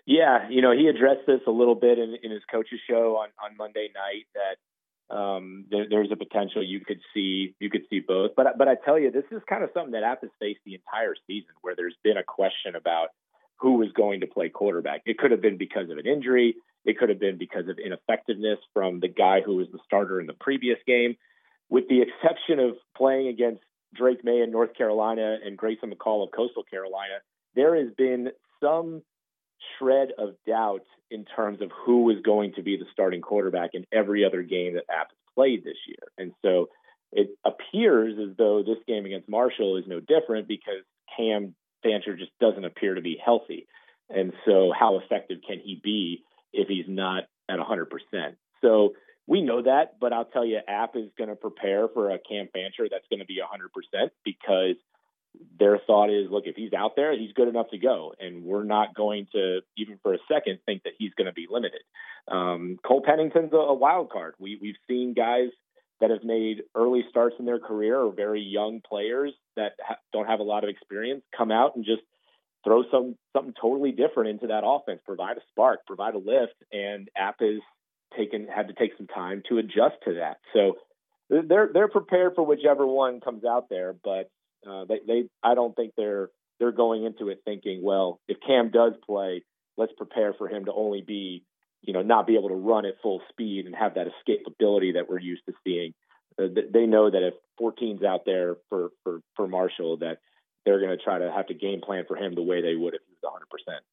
Yeah, 0.06 0.48
you 0.48 0.62
know, 0.62 0.72
he 0.72 0.88
addressed 0.88 1.26
this 1.26 1.40
a 1.46 1.50
little 1.50 1.74
bit 1.74 1.98
in, 1.98 2.16
in 2.22 2.30
his 2.30 2.42
coach's 2.50 2.80
show 2.88 3.16
on, 3.16 3.28
on 3.44 3.56
Monday 3.58 3.90
night 3.94 4.26
that 4.34 5.14
um, 5.14 5.66
there, 5.70 5.86
there's 5.88 6.10
a 6.10 6.16
potential 6.16 6.62
you 6.62 6.80
could 6.80 7.00
see 7.12 7.54
you 7.60 7.70
could 7.70 7.82
see 7.90 8.00
both. 8.00 8.32
But 8.36 8.56
but 8.56 8.68
I 8.68 8.76
tell 8.76 8.98
you, 8.98 9.10
this 9.10 9.24
is 9.30 9.42
kind 9.48 9.62
of 9.62 9.70
something 9.74 9.92
that 9.92 10.02
App 10.02 10.22
has 10.22 10.30
faced 10.38 10.60
the 10.64 10.74
entire 10.74 11.14
season, 11.26 11.50
where 11.60 11.74
there's 11.76 11.96
been 12.02 12.16
a 12.16 12.22
question 12.22 12.74
about 12.74 13.08
who 13.56 13.74
was 13.74 13.88
going 13.92 14.20
to 14.20 14.26
play 14.26 14.48
quarterback. 14.48 15.02
It 15.04 15.18
could 15.18 15.30
have 15.30 15.42
been 15.42 15.58
because 15.58 15.90
of 15.90 15.98
an 15.98 16.06
injury. 16.06 16.56
It 16.84 16.98
could 16.98 17.08
have 17.08 17.20
been 17.20 17.36
because 17.36 17.68
of 17.68 17.78
ineffectiveness 17.78 18.60
from 18.72 19.00
the 19.00 19.08
guy 19.08 19.40
who 19.40 19.56
was 19.56 19.66
the 19.72 19.78
starter 19.84 20.20
in 20.20 20.26
the 20.26 20.32
previous 20.34 20.78
game. 20.86 21.16
With 21.70 21.88
the 21.88 22.02
exception 22.02 22.60
of 22.60 22.76
playing 22.96 23.28
against 23.28 23.62
Drake 23.94 24.24
Maye 24.24 24.42
in 24.42 24.50
North 24.50 24.74
Carolina 24.74 25.36
and 25.44 25.56
Grayson 25.56 25.92
McCall 25.92 26.24
of 26.24 26.30
Coastal 26.34 26.62
Carolina, 26.62 27.14
there 27.54 27.76
has 27.76 27.92
been 27.96 28.30
some 28.62 29.02
shred 29.78 30.08
of 30.18 30.34
doubt 30.46 30.84
in 31.10 31.24
terms 31.24 31.60
of 31.60 31.70
who 31.84 32.02
was 32.02 32.16
going 32.24 32.52
to 32.54 32.62
be 32.62 32.76
the 32.76 32.84
starting 32.92 33.20
quarterback 33.20 33.70
in 33.74 33.84
every 33.92 34.24
other 34.24 34.42
game 34.42 34.74
that 34.74 34.84
App 34.90 35.08
has 35.10 35.34
played 35.34 35.64
this 35.64 35.76
year. 35.86 36.08
And 36.16 36.32
so 36.42 36.68
it 37.12 37.30
appears 37.44 38.14
as 38.18 38.36
though 38.36 38.62
this 38.62 38.78
game 38.86 39.06
against 39.06 39.28
Marshall 39.28 39.76
is 39.76 39.84
no 39.86 40.00
different 40.00 40.46
because 40.46 40.84
Cam 41.16 41.54
Fancher 41.82 42.16
just 42.16 42.32
doesn't 42.40 42.64
appear 42.64 42.94
to 42.94 43.00
be 43.00 43.20
healthy. 43.22 43.66
And 44.10 44.32
so, 44.46 44.72
how 44.78 44.98
effective 44.98 45.38
can 45.46 45.58
he 45.62 45.80
be 45.82 46.24
if 46.52 46.68
he's 46.68 46.86
not 46.88 47.24
at 47.48 47.58
100%? 47.58 47.88
So, 48.62 48.94
we 49.28 49.42
know 49.42 49.60
that, 49.62 50.00
but 50.00 50.14
I'll 50.14 50.24
tell 50.24 50.44
you, 50.44 50.58
App 50.66 50.96
is 50.96 51.10
going 51.18 51.28
to 51.28 51.36
prepare 51.36 51.86
for 51.86 52.10
a 52.10 52.18
Cam 52.18 52.48
Fancher 52.52 52.88
that's 52.90 53.06
going 53.10 53.20
to 53.20 53.26
be 53.26 53.38
100% 53.38 54.08
because 54.24 54.76
their 55.60 55.78
thought 55.86 56.08
is, 56.08 56.30
look, 56.30 56.44
if 56.46 56.56
he's 56.56 56.72
out 56.72 56.96
there, 56.96 57.16
he's 57.16 57.32
good 57.34 57.46
enough 57.46 57.68
to 57.70 57.78
go, 57.78 58.14
and 58.18 58.42
we're 58.42 58.64
not 58.64 58.94
going 58.94 59.26
to 59.32 59.60
even 59.76 59.98
for 60.02 60.14
a 60.14 60.18
second 60.32 60.58
think 60.64 60.82
that 60.84 60.94
he's 60.98 61.12
going 61.14 61.26
to 61.26 61.32
be 61.32 61.46
limited. 61.48 61.82
Um, 62.26 62.78
Cole 62.84 63.02
Pennington's 63.04 63.52
a, 63.52 63.56
a 63.56 63.74
wild 63.74 64.10
card. 64.10 64.34
We 64.38 64.58
we've 64.60 64.76
seen 64.88 65.12
guys 65.12 65.50
that 66.00 66.10
have 66.10 66.24
made 66.24 66.62
early 66.74 67.04
starts 67.10 67.36
in 67.38 67.44
their 67.44 67.58
career 67.58 67.98
or 67.98 68.12
very 68.12 68.40
young 68.40 68.80
players 68.80 69.34
that 69.56 69.72
ha- 69.80 69.96
don't 70.12 70.26
have 70.26 70.40
a 70.40 70.44
lot 70.44 70.64
of 70.64 70.70
experience 70.70 71.22
come 71.36 71.52
out 71.52 71.76
and 71.76 71.84
just 71.84 72.02
throw 72.64 72.82
some 72.90 73.14
something 73.36 73.54
totally 73.60 73.92
different 73.92 74.30
into 74.30 74.46
that 74.46 74.62
offense, 74.64 75.00
provide 75.04 75.36
a 75.36 75.42
spark, 75.50 75.80
provide 75.86 76.14
a 76.14 76.18
lift, 76.18 76.54
and 76.72 77.08
App 77.16 77.36
has 77.40 77.60
taken 78.16 78.46
had 78.48 78.68
to 78.68 78.74
take 78.74 78.92
some 78.96 79.06
time 79.06 79.42
to 79.48 79.58
adjust 79.58 79.96
to 80.04 80.14
that. 80.14 80.38
So 80.52 80.74
they're 81.30 81.70
they're 81.72 81.88
prepared 81.88 82.34
for 82.34 82.42
whichever 82.44 82.86
one 82.86 83.20
comes 83.20 83.44
out 83.44 83.68
there, 83.68 83.94
but 84.02 84.30
uh, 84.68 84.84
they, 84.88 85.00
they 85.06 85.24
I 85.42 85.54
don't 85.54 85.74
think 85.76 85.92
they're 85.96 86.30
they're 86.58 86.72
going 86.72 87.04
into 87.04 87.28
it 87.28 87.42
thinking, 87.44 87.82
well, 87.82 88.20
if 88.28 88.38
Cam 88.44 88.70
does 88.70 88.94
play, 89.06 89.44
let's 89.76 89.92
prepare 89.96 90.32
for 90.34 90.48
him 90.48 90.64
to 90.64 90.72
only 90.72 91.02
be, 91.02 91.44
you 91.82 91.92
know, 91.92 92.02
not 92.02 92.26
be 92.26 92.34
able 92.34 92.48
to 92.48 92.54
run 92.54 92.84
at 92.84 92.94
full 93.02 93.20
speed 93.28 93.66
and 93.66 93.74
have 93.74 93.94
that 93.94 94.06
escapability 94.06 94.94
that 94.94 95.08
we're 95.08 95.20
used 95.20 95.42
to 95.46 95.52
seeing. 95.64 95.94
Uh, 96.40 96.46
they 96.72 96.86
know 96.86 97.10
that 97.10 97.22
if 97.26 97.34
14's 97.60 98.02
out 98.02 98.22
there 98.24 98.56
for 98.68 98.90
for 99.04 99.20
for 99.36 99.46
Marshall, 99.46 99.98
that 99.98 100.18
they're 100.64 100.80
going 100.80 100.96
to 100.96 101.02
try 101.02 101.18
to 101.18 101.30
have 101.30 101.46
to 101.46 101.54
game 101.54 101.80
plan 101.80 102.04
for 102.08 102.16
him 102.16 102.34
the 102.34 102.42
way 102.42 102.62
they 102.62 102.74
would 102.74 102.94
if 102.94 103.00
he 103.06 103.12
was 103.12 103.32
100 103.32 103.48
percent. 103.50 103.84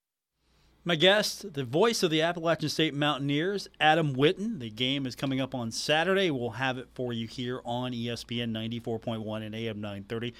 My 0.87 0.95
guest, 0.95 1.53
the 1.55 1.63
voice 1.63 2.03
of 2.03 2.11
the 2.11 2.21
Appalachian 2.21 2.69
State 2.69 2.93
Mountaineers, 2.93 3.67
Adam 3.81 4.15
Witten. 4.15 4.59
The 4.59 4.69
game 4.69 5.07
is 5.07 5.15
coming 5.15 5.41
up 5.41 5.55
on 5.55 5.71
Saturday. 5.71 6.29
We'll 6.29 6.51
have 6.51 6.77
it 6.77 6.89
for 6.93 7.11
you 7.11 7.25
here 7.25 7.59
on 7.65 7.91
ESPN 7.91 8.51
94.1 8.51 9.43
and 9.43 9.55
AM 9.55 9.81
930. 9.81 10.35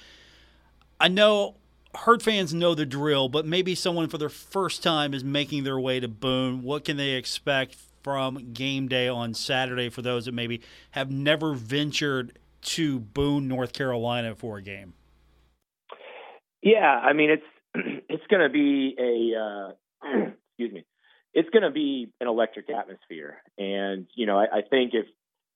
I 1.00 1.08
know 1.08 1.56
herd 1.96 2.22
fans 2.22 2.54
know 2.54 2.76
the 2.76 2.86
drill, 2.86 3.28
but 3.28 3.44
maybe 3.44 3.74
someone 3.74 4.08
for 4.08 4.18
their 4.18 4.28
first 4.28 4.84
time 4.84 5.14
is 5.14 5.24
making 5.24 5.64
their 5.64 5.80
way 5.80 5.98
to 5.98 6.06
Boone. 6.06 6.62
What 6.62 6.84
can 6.84 6.96
they 6.96 7.14
expect 7.14 7.76
from 8.04 8.52
game 8.52 8.86
day 8.86 9.08
on 9.08 9.34
Saturday 9.34 9.88
for 9.88 10.00
those 10.00 10.26
that 10.26 10.32
maybe 10.32 10.60
have 10.92 11.10
never 11.10 11.54
ventured 11.54 12.38
to 12.62 13.00
Boone, 13.00 13.48
North 13.48 13.72
Carolina 13.72 14.36
for 14.36 14.58
a 14.58 14.62
game? 14.62 14.94
Yeah, 16.62 17.00
I 17.02 17.14
mean 17.14 17.30
it's 17.30 17.46
it's 18.08 18.26
going 18.28 18.42
to 18.42 18.48
be 18.48 18.94
a 18.96 19.40
uh, 19.40 19.72
excuse 20.04 20.72
me, 20.72 20.84
it's 21.34 21.50
going 21.50 21.62
to 21.62 21.70
be 21.70 22.08
an 22.20 22.28
electric 22.28 22.70
atmosphere. 22.70 23.38
And 23.58 24.06
you 24.14 24.26
know, 24.26 24.38
I, 24.38 24.58
I 24.58 24.62
think 24.68 24.92
if 24.94 25.06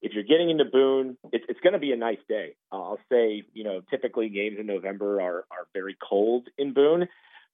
if 0.03 0.12
you're 0.12 0.24
getting 0.24 0.48
into 0.48 0.64
Boone, 0.64 1.18
it's, 1.31 1.44
it's 1.48 1.61
going 1.61 1.74
to 1.74 1.79
be 1.79 1.92
a 1.92 1.96
nice 1.96 2.18
day. 2.26 2.55
I'll 2.72 2.98
say, 3.12 3.42
you 3.53 3.64
know, 3.64 3.83
typically 3.90 4.31
games 4.31 4.57
in 4.59 4.66
November 4.66 5.20
are 5.20 5.44
are 5.50 5.66
very 5.74 5.96
cold 6.03 6.48
in 6.59 6.72
Boone, 6.72 7.09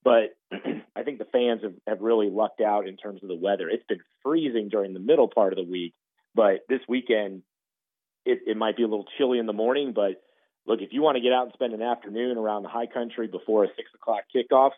but 0.05 0.37
I 0.97 1.03
think 1.03 1.19
the 1.19 1.25
fans 1.27 1.63
have, 1.63 1.75
have 1.87 2.01
really 2.01 2.31
lucked 2.31 2.61
out 2.61 2.87
in 2.87 2.97
terms 2.97 3.23
of 3.23 3.29
the 3.29 3.35
weather. 3.35 3.69
It's 3.69 3.87
been 3.89 4.01
freezing 4.23 4.69
during 4.69 4.95
the 4.95 5.01
middle 5.01 5.29
part 5.29 5.53
of 5.53 5.57
the 5.57 5.71
week, 5.71 5.95
but 6.35 6.61
this 6.69 6.81
weekend 6.89 7.43
it, 8.25 8.41
it 8.47 8.57
might 8.57 8.77
be 8.77 8.83
a 8.83 8.89
little 8.89 9.07
chilly 9.17 9.39
in 9.39 9.47
the 9.47 9.53
morning. 9.53 9.93
But 9.95 10.23
look, 10.67 10.81
if 10.83 10.93
you 10.93 11.01
want 11.01 11.17
to 11.17 11.23
get 11.23 11.33
out 11.33 11.45
and 11.45 11.53
spend 11.55 11.75
an 11.75 11.83
afternoon 11.83 12.37
around 12.37 12.65
the 12.65 12.69
high 12.69 12.87
country 12.87 13.29
before 13.29 13.65
a 13.65 13.69
six 13.77 13.89
o'clock 13.95 14.25
kickoff, 14.35 14.73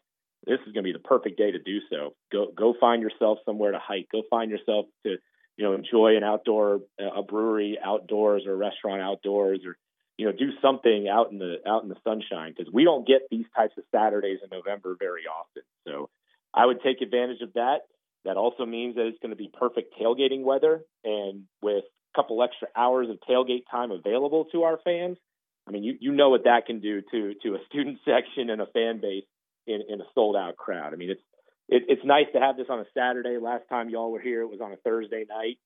this 0.46 0.58
is 0.66 0.72
going 0.72 0.84
to 0.84 0.92
be 0.92 0.92
the 0.92 0.98
perfect 0.98 1.38
day 1.38 1.50
to 1.50 1.58
do 1.58 1.78
so. 1.90 2.14
Go 2.32 2.46
go 2.56 2.74
find 2.80 3.02
yourself 3.02 3.38
somewhere 3.44 3.72
to 3.72 3.78
hike. 3.78 4.08
Go 4.10 4.22
find 4.30 4.50
yourself 4.50 4.86
to 5.04 5.16
you 5.56 5.64
know 5.64 5.74
enjoy 5.74 6.16
an 6.16 6.24
outdoor 6.24 6.80
a 6.98 7.22
brewery 7.22 7.78
outdoors 7.84 8.44
or 8.46 8.52
a 8.52 8.56
restaurant 8.56 9.02
outdoors 9.02 9.60
or 9.66 9.76
you 10.16 10.26
know 10.26 10.32
do 10.32 10.50
something 10.62 11.08
out 11.08 11.32
in 11.32 11.38
the 11.38 11.56
out 11.66 11.82
in 11.82 11.88
the 11.88 11.96
sunshine 12.04 12.54
because 12.56 12.72
we 12.72 12.84
don't 12.84 13.06
get 13.06 13.22
these 13.30 13.46
types 13.54 13.74
of 13.76 13.84
Saturdays 13.94 14.38
in 14.42 14.48
November 14.50 14.96
very 14.98 15.22
often. 15.26 15.62
So 15.86 16.08
I 16.54 16.64
would 16.66 16.82
take 16.82 17.02
advantage 17.02 17.40
of 17.42 17.54
that. 17.54 17.80
That 18.24 18.36
also 18.36 18.66
means 18.66 18.96
that 18.96 19.06
it's 19.06 19.18
going 19.20 19.30
to 19.30 19.36
be 19.36 19.50
perfect 19.52 19.94
tailgating 20.00 20.42
weather 20.42 20.82
and 21.04 21.44
with 21.62 21.84
a 21.84 22.16
couple 22.16 22.42
extra 22.42 22.68
hours 22.76 23.08
of 23.08 23.18
tailgate 23.28 23.62
time 23.70 23.90
available 23.90 24.46
to 24.52 24.64
our 24.64 24.78
fans. 24.84 25.18
I 25.66 25.70
mean, 25.70 25.84
you, 25.84 25.94
you 26.00 26.12
know 26.12 26.30
what 26.30 26.44
that 26.44 26.66
can 26.66 26.80
do 26.80 27.02
to 27.10 27.34
to 27.42 27.54
a 27.54 27.58
student 27.68 27.98
section 28.04 28.50
and 28.50 28.60
a 28.60 28.66
fan 28.66 29.00
base 29.00 29.24
in, 29.68 29.82
in 29.88 30.00
a 30.00 30.04
sold 30.14 30.36
out 30.36 30.56
crowd. 30.56 30.92
I 30.92 30.96
mean, 30.96 31.10
it's 31.10 31.22
it, 31.68 31.84
it's 31.88 32.04
nice 32.04 32.26
to 32.32 32.40
have 32.40 32.56
this 32.56 32.66
on 32.70 32.80
a 32.80 32.86
Saturday. 32.94 33.36
Last 33.38 33.68
time 33.68 33.90
y'all 33.90 34.10
were 34.10 34.20
here, 34.20 34.40
it 34.42 34.48
was 34.48 34.60
on 34.60 34.72
a 34.72 34.76
Thursday 34.76 35.24
night. 35.28 35.58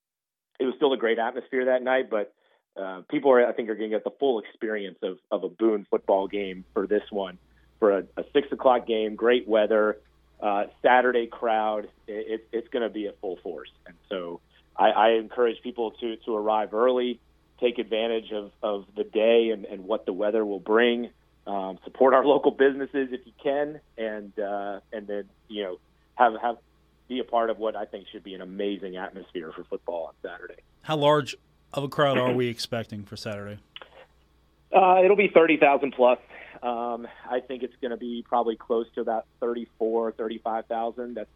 It 0.59 0.65
was 0.65 0.75
still 0.77 0.93
a 0.93 0.97
great 0.97 1.19
atmosphere 1.19 1.67
that 1.67 1.83
night, 1.83 2.11
but 2.11 2.35
uh, 2.81 3.03
people 3.09 3.31
are, 3.33 3.47
I 3.47 3.53
think, 3.53 3.69
are 3.69 3.75
going 3.75 3.91
to 3.91 3.97
get 3.97 4.05
the 4.05 4.13
full 4.19 4.41
experience 4.41 4.99
of 5.03 5.19
of 5.31 5.45
a 5.45 5.49
Boone 5.49 5.87
football 5.91 6.27
game 6.27 6.65
for 6.75 6.87
this 6.87 7.03
one, 7.11 7.39
for 7.79 7.99
a, 7.99 8.05
a 8.17 8.25
six 8.33 8.49
o'clock 8.51 8.87
game, 8.87 9.15
great 9.15 9.47
weather, 9.47 9.99
uh, 10.41 10.65
Saturday 10.83 11.27
crowd. 11.27 11.89
It, 12.07 12.41
it, 12.41 12.49
it's 12.53 12.69
going 12.69 12.83
to 12.83 12.89
be 12.89 13.07
at 13.07 13.21
full 13.21 13.39
force, 13.43 13.71
and 13.87 13.95
so 14.09 14.41
I, 14.77 14.91
I 14.91 15.09
encourage 15.13 15.63
people 15.63 15.93
to 15.93 16.17
to 16.17 16.35
arrive 16.35 16.75
early, 16.75 17.21
take 17.61 17.79
advantage 17.79 18.33
of 18.33 18.51
of 18.63 18.87
the 18.97 19.05
day 19.05 19.51
and, 19.51 19.65
and 19.67 19.85
what 19.85 20.07
the 20.07 20.13
weather 20.13 20.45
will 20.45 20.61
bring. 20.61 21.11
Um, 21.47 21.79
support 21.85 22.15
our 22.15 22.25
local 22.35 22.51
businesses 22.51 23.09
if 23.13 23.21
you 23.27 23.33
can, 23.43 23.81
and 23.99 24.39
uh, 24.39 24.81
and 24.93 25.07
then 25.07 25.25
you 25.49 25.65
know 25.65 25.79
have 26.15 26.35
have 26.41 26.57
be 27.09 27.19
a 27.19 27.25
part 27.25 27.51
of 27.51 27.59
what 27.59 27.77
I 27.77 27.85
think 27.85 28.07
should 28.09 28.25
be 28.25 28.35
an 28.35 28.41
amazing 28.41 28.97
atmosphere 28.97 29.53
for 29.55 29.65
football 29.65 30.07
on 30.07 30.15
Saturday. 30.23 30.61
How 30.83 30.97
large 30.97 31.37
of 31.73 31.85
a 31.85 31.89
crowd 31.89 32.19
are 32.19 32.33
we 32.35 32.49
expecting 32.49 33.05
for 33.05 33.17
Saturday? 33.17 33.59
Uh, 34.75 35.03
it'll 35.05 35.17
be 35.17 35.29
thirty 35.29 35.57
thousand 35.57 35.93
plus. 35.93 36.19
Um, 36.63 37.09
I 37.29 37.41
think 37.41 37.65
it's 37.65 37.75
going 37.81 37.91
to 37.91 37.97
be 37.97 38.25
probably 38.27 38.55
close 38.55 38.87
to 38.95 39.01
about 39.01 39.27
34, 39.41 40.13
35,000. 40.13 41.15
That's 41.15 41.29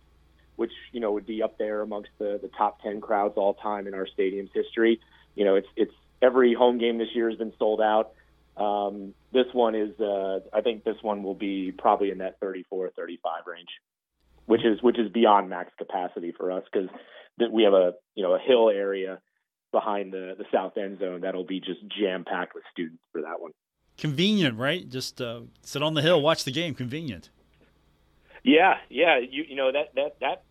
which 0.54 0.70
you 0.92 1.00
know 1.00 1.12
would 1.12 1.26
be 1.26 1.42
up 1.42 1.58
there 1.58 1.82
amongst 1.82 2.10
the 2.18 2.38
the 2.40 2.48
top 2.56 2.80
ten 2.80 3.00
crowds 3.00 3.34
all 3.36 3.54
time 3.54 3.86
in 3.86 3.94
our 3.94 4.06
stadium's 4.06 4.50
history. 4.54 5.00
You 5.34 5.44
know, 5.44 5.56
it's 5.56 5.68
it's 5.76 5.92
every 6.22 6.54
home 6.54 6.78
game 6.78 6.96
this 6.98 7.14
year 7.14 7.28
has 7.28 7.38
been 7.38 7.52
sold 7.58 7.80
out. 7.80 8.12
Um, 8.56 9.14
this 9.32 9.46
one 9.52 9.74
is, 9.74 9.98
uh, 10.00 10.40
I 10.52 10.62
think 10.62 10.84
this 10.84 10.96
one 11.02 11.22
will 11.22 11.34
be 11.34 11.72
probably 11.76 12.10
in 12.10 12.18
that 12.18 12.40
34, 12.40 12.90
35 12.96 13.32
range, 13.46 13.68
which 14.46 14.64
is 14.64 14.82
which 14.82 14.98
is 14.98 15.10
beyond 15.12 15.50
max 15.50 15.72
capacity 15.76 16.32
for 16.36 16.50
us 16.50 16.64
because 16.72 16.88
we 17.52 17.64
have 17.64 17.74
a 17.74 17.94
you 18.14 18.22
know 18.22 18.34
a 18.34 18.38
hill 18.38 18.70
area 18.70 19.20
behind 19.72 20.12
the 20.12 20.34
the 20.38 20.44
south 20.52 20.78
end 20.78 20.98
zone 20.98 21.20
that'll 21.20 21.44
be 21.44 21.60
just 21.60 21.80
jam 22.00 22.24
packed 22.24 22.54
with 22.54 22.64
students 22.72 23.02
for 23.12 23.22
that 23.22 23.40
one. 23.40 23.52
Convenient, 23.98 24.58
right? 24.58 24.88
Just 24.88 25.20
uh, 25.20 25.40
sit 25.62 25.82
on 25.82 25.94
the 25.94 26.02
hill, 26.02 26.20
watch 26.22 26.44
the 26.44 26.52
game. 26.52 26.74
Convenient. 26.74 27.30
Yeah, 28.42 28.74
yeah. 28.88 29.18
You 29.18 29.44
you 29.48 29.56
know 29.56 29.72
that 29.72 29.94
that 29.96 30.20
that 30.20 30.44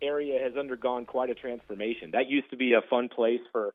area 0.00 0.42
has 0.42 0.56
undergone 0.56 1.04
quite 1.04 1.30
a 1.30 1.34
transformation. 1.34 2.12
That 2.12 2.28
used 2.28 2.48
to 2.50 2.56
be 2.56 2.72
a 2.72 2.80
fun 2.88 3.08
place 3.08 3.40
for 3.52 3.74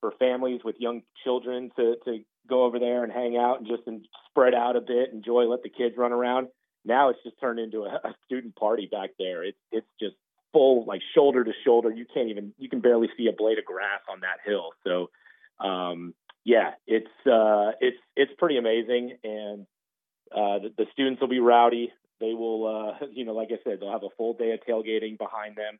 for 0.00 0.12
families 0.18 0.62
with 0.64 0.76
young 0.78 1.02
children 1.22 1.70
to 1.76 1.96
to 2.04 2.24
go 2.50 2.64
over 2.64 2.78
there 2.78 3.04
and 3.04 3.12
hang 3.12 3.36
out 3.36 3.58
and 3.58 3.66
just 3.66 3.82
and 3.86 4.06
spread 4.28 4.54
out 4.54 4.76
a 4.76 4.80
bit, 4.80 5.12
enjoy, 5.12 5.44
let 5.44 5.62
the 5.62 5.70
kids 5.70 5.96
run 5.96 6.12
around. 6.12 6.48
Now 6.84 7.10
it's 7.10 7.22
just 7.24 7.40
turned 7.40 7.58
into 7.58 7.82
a, 7.84 7.88
a 8.04 8.14
student 8.26 8.56
party 8.56 8.88
back 8.90 9.10
there. 9.18 9.44
It's 9.44 9.58
it's 9.72 9.88
just 9.98 10.16
full 10.52 10.84
like 10.84 11.00
shoulder 11.14 11.44
to 11.44 11.52
shoulder. 11.64 11.90
You 11.90 12.06
can't 12.12 12.28
even 12.28 12.52
you 12.58 12.68
can 12.68 12.80
barely 12.80 13.08
see 13.16 13.28
a 13.28 13.32
blade 13.32 13.58
of 13.58 13.64
grass 13.64 14.00
on 14.10 14.20
that 14.20 14.38
hill. 14.44 14.70
So 14.84 15.10
um, 15.64 16.14
yeah, 16.44 16.72
it's 16.86 17.06
uh, 17.26 17.72
it's 17.80 17.98
it's 18.16 18.32
pretty 18.38 18.56
amazing, 18.56 19.16
and 19.22 19.66
uh, 20.32 20.58
the, 20.60 20.72
the 20.78 20.86
students 20.92 21.20
will 21.20 21.28
be 21.28 21.40
rowdy. 21.40 21.92
They 22.18 22.34
will, 22.34 22.66
uh, 22.66 23.06
you 23.12 23.24
know, 23.24 23.32
like 23.32 23.48
I 23.50 23.58
said, 23.64 23.78
they'll 23.80 23.92
have 23.92 24.02
a 24.02 24.16
full 24.16 24.34
day 24.34 24.52
of 24.52 24.60
tailgating 24.68 25.18
behind 25.18 25.56
them, 25.56 25.78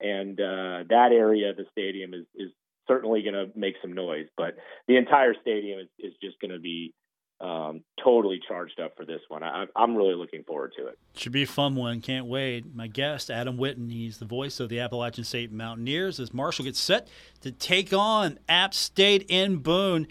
and 0.00 0.38
uh, 0.38 0.84
that 0.88 1.10
area 1.12 1.50
of 1.50 1.56
the 1.56 1.64
stadium 1.70 2.14
is 2.14 2.26
is 2.34 2.50
certainly 2.92 3.22
going 3.22 3.34
to 3.34 3.46
make 3.58 3.74
some 3.80 3.92
noise. 3.92 4.26
But 4.36 4.56
the 4.88 4.96
entire 4.96 5.34
stadium 5.40 5.80
is, 5.80 5.88
is 5.98 6.12
just 6.22 6.40
going 6.40 6.50
to 6.50 6.60
be 6.60 6.92
um, 7.40 7.82
totally 8.02 8.40
charged 8.46 8.78
up 8.78 8.96
for 8.96 9.04
this 9.04 9.20
one. 9.28 9.42
I, 9.42 9.66
am 9.76 9.96
really 9.96 10.14
looking 10.14 10.44
forward 10.44 10.72
to 10.78 10.86
it. 10.86 10.98
Should 11.16 11.32
be 11.32 11.42
a 11.42 11.46
fun 11.46 11.74
one. 11.74 12.00
Can't 12.00 12.26
wait. 12.26 12.74
My 12.74 12.86
guest, 12.86 13.30
Adam 13.30 13.56
Witten, 13.56 13.90
he's 13.90 14.18
the 14.18 14.26
voice 14.26 14.60
of 14.60 14.68
the 14.68 14.78
Appalachian 14.80 15.24
State 15.24 15.50
Mountaineers 15.50 16.20
as 16.20 16.32
Marshall 16.32 16.64
gets 16.64 16.78
set 16.78 17.08
to 17.40 17.50
take 17.50 17.92
on 17.92 18.38
App 18.48 18.74
State 18.74 19.26
in 19.28 19.56
Boone. 19.56 20.06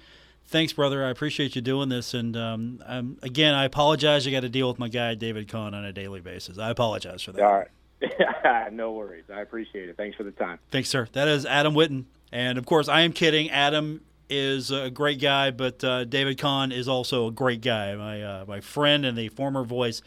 Thanks, 0.46 0.74
brother. 0.74 1.06
I 1.06 1.10
appreciate 1.10 1.56
you 1.56 1.62
doing 1.62 1.88
this. 1.88 2.14
And 2.14 2.36
um, 2.36 3.18
again, 3.24 3.54
I 3.54 3.64
apologize. 3.64 4.28
I 4.28 4.32
got 4.32 4.42
to 4.42 4.50
deal 4.50 4.68
with 4.68 4.80
my 4.80 4.90
guy, 4.90 5.16
David 5.16 5.48
Kahn, 5.48 5.74
on 5.74 5.86
a 5.86 5.94
daily 5.94 6.20
basis. 6.20 6.58
I 6.58 6.70
apologize 6.70 7.22
for 7.22 7.32
that. 7.32 7.42
All 7.42 7.60
right. 7.60 7.68
no 8.74 8.92
worries. 8.92 9.26
I 9.34 9.40
appreciate 9.42 9.88
it. 9.88 9.96
Thanks 9.96 10.18
for 10.18 10.24
the 10.24 10.32
time. 10.32 10.60
Thanks, 10.72 10.90
sir. 10.90 11.08
That 11.14 11.30
is 11.30 11.46
Adam 11.46 11.74
Witten. 11.74 12.06
And 12.32 12.58
of 12.58 12.66
course, 12.66 12.88
I 12.88 13.02
am 13.02 13.14
kidding. 13.14 13.50
Adam 13.50 14.02
is 14.30 14.72
a 14.72 14.90
great 14.90 15.20
guy, 15.20 15.52
but 15.52 15.84
uh, 15.84 16.06
David 16.06 16.40
Kahn 16.40 16.72
is 16.72 16.88
also 16.88 17.28
a 17.28 17.32
great 17.32 17.62
guy. 17.62 17.94
My 17.96 18.24
uh, 18.24 18.46
my 18.48 18.62
friend 18.62 19.06
and 19.06 19.18
the 19.18 19.28
former 19.30 19.64
voice 19.64 20.02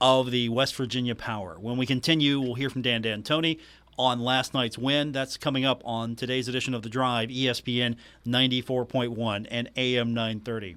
of 0.00 0.30
the 0.30 0.48
West 0.48 0.74
Virginia 0.76 1.14
Power. 1.14 1.56
When 1.60 1.76
we 1.76 1.86
continue, 1.86 2.40
we'll 2.40 2.54
hear 2.54 2.70
from 2.70 2.82
Dan 2.82 3.02
D'Antoni 3.02 3.58
on 3.98 4.20
last 4.20 4.54
night's 4.54 4.78
win. 4.78 5.12
That's 5.12 5.36
coming 5.36 5.64
up 5.64 5.82
on 5.84 6.16
today's 6.16 6.48
edition 6.48 6.74
of 6.74 6.82
The 6.82 6.88
Drive, 6.88 7.28
ESPN 7.28 7.96
94.1 8.26 9.46
and 9.50 9.70
AM 9.76 10.14
930. 10.14 10.76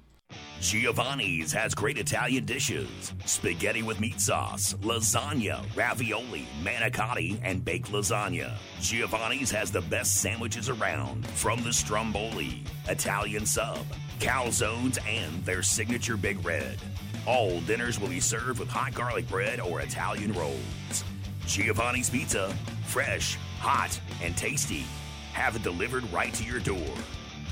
Giovanni's 0.64 1.52
has 1.52 1.74
great 1.74 1.98
Italian 1.98 2.46
dishes 2.46 3.12
spaghetti 3.26 3.82
with 3.82 4.00
meat 4.00 4.18
sauce, 4.18 4.72
lasagna, 4.80 5.62
ravioli, 5.76 6.48
manicotti, 6.62 7.38
and 7.42 7.62
baked 7.62 7.92
lasagna. 7.92 8.50
Giovanni's 8.80 9.50
has 9.50 9.70
the 9.70 9.82
best 9.82 10.22
sandwiches 10.22 10.70
around 10.70 11.26
from 11.26 11.62
the 11.62 11.72
stromboli, 11.72 12.64
Italian 12.88 13.44
sub, 13.44 13.84
calzones, 14.20 14.98
and 15.06 15.44
their 15.44 15.62
signature 15.62 16.16
Big 16.16 16.42
Red. 16.42 16.78
All 17.26 17.60
dinners 17.60 18.00
will 18.00 18.08
be 18.08 18.20
served 18.20 18.58
with 18.58 18.70
hot 18.70 18.94
garlic 18.94 19.28
bread 19.28 19.60
or 19.60 19.82
Italian 19.82 20.32
rolls. 20.32 21.04
Giovanni's 21.44 22.08
Pizza, 22.08 22.48
fresh, 22.86 23.36
hot, 23.60 24.00
and 24.22 24.34
tasty. 24.34 24.86
Have 25.34 25.56
it 25.56 25.62
delivered 25.62 26.10
right 26.10 26.32
to 26.32 26.44
your 26.44 26.60
door. 26.60 26.94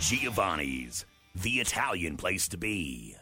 Giovanni's, 0.00 1.04
the 1.34 1.60
Italian 1.60 2.16
place 2.16 2.48
to 2.48 2.56
be. 2.56 3.16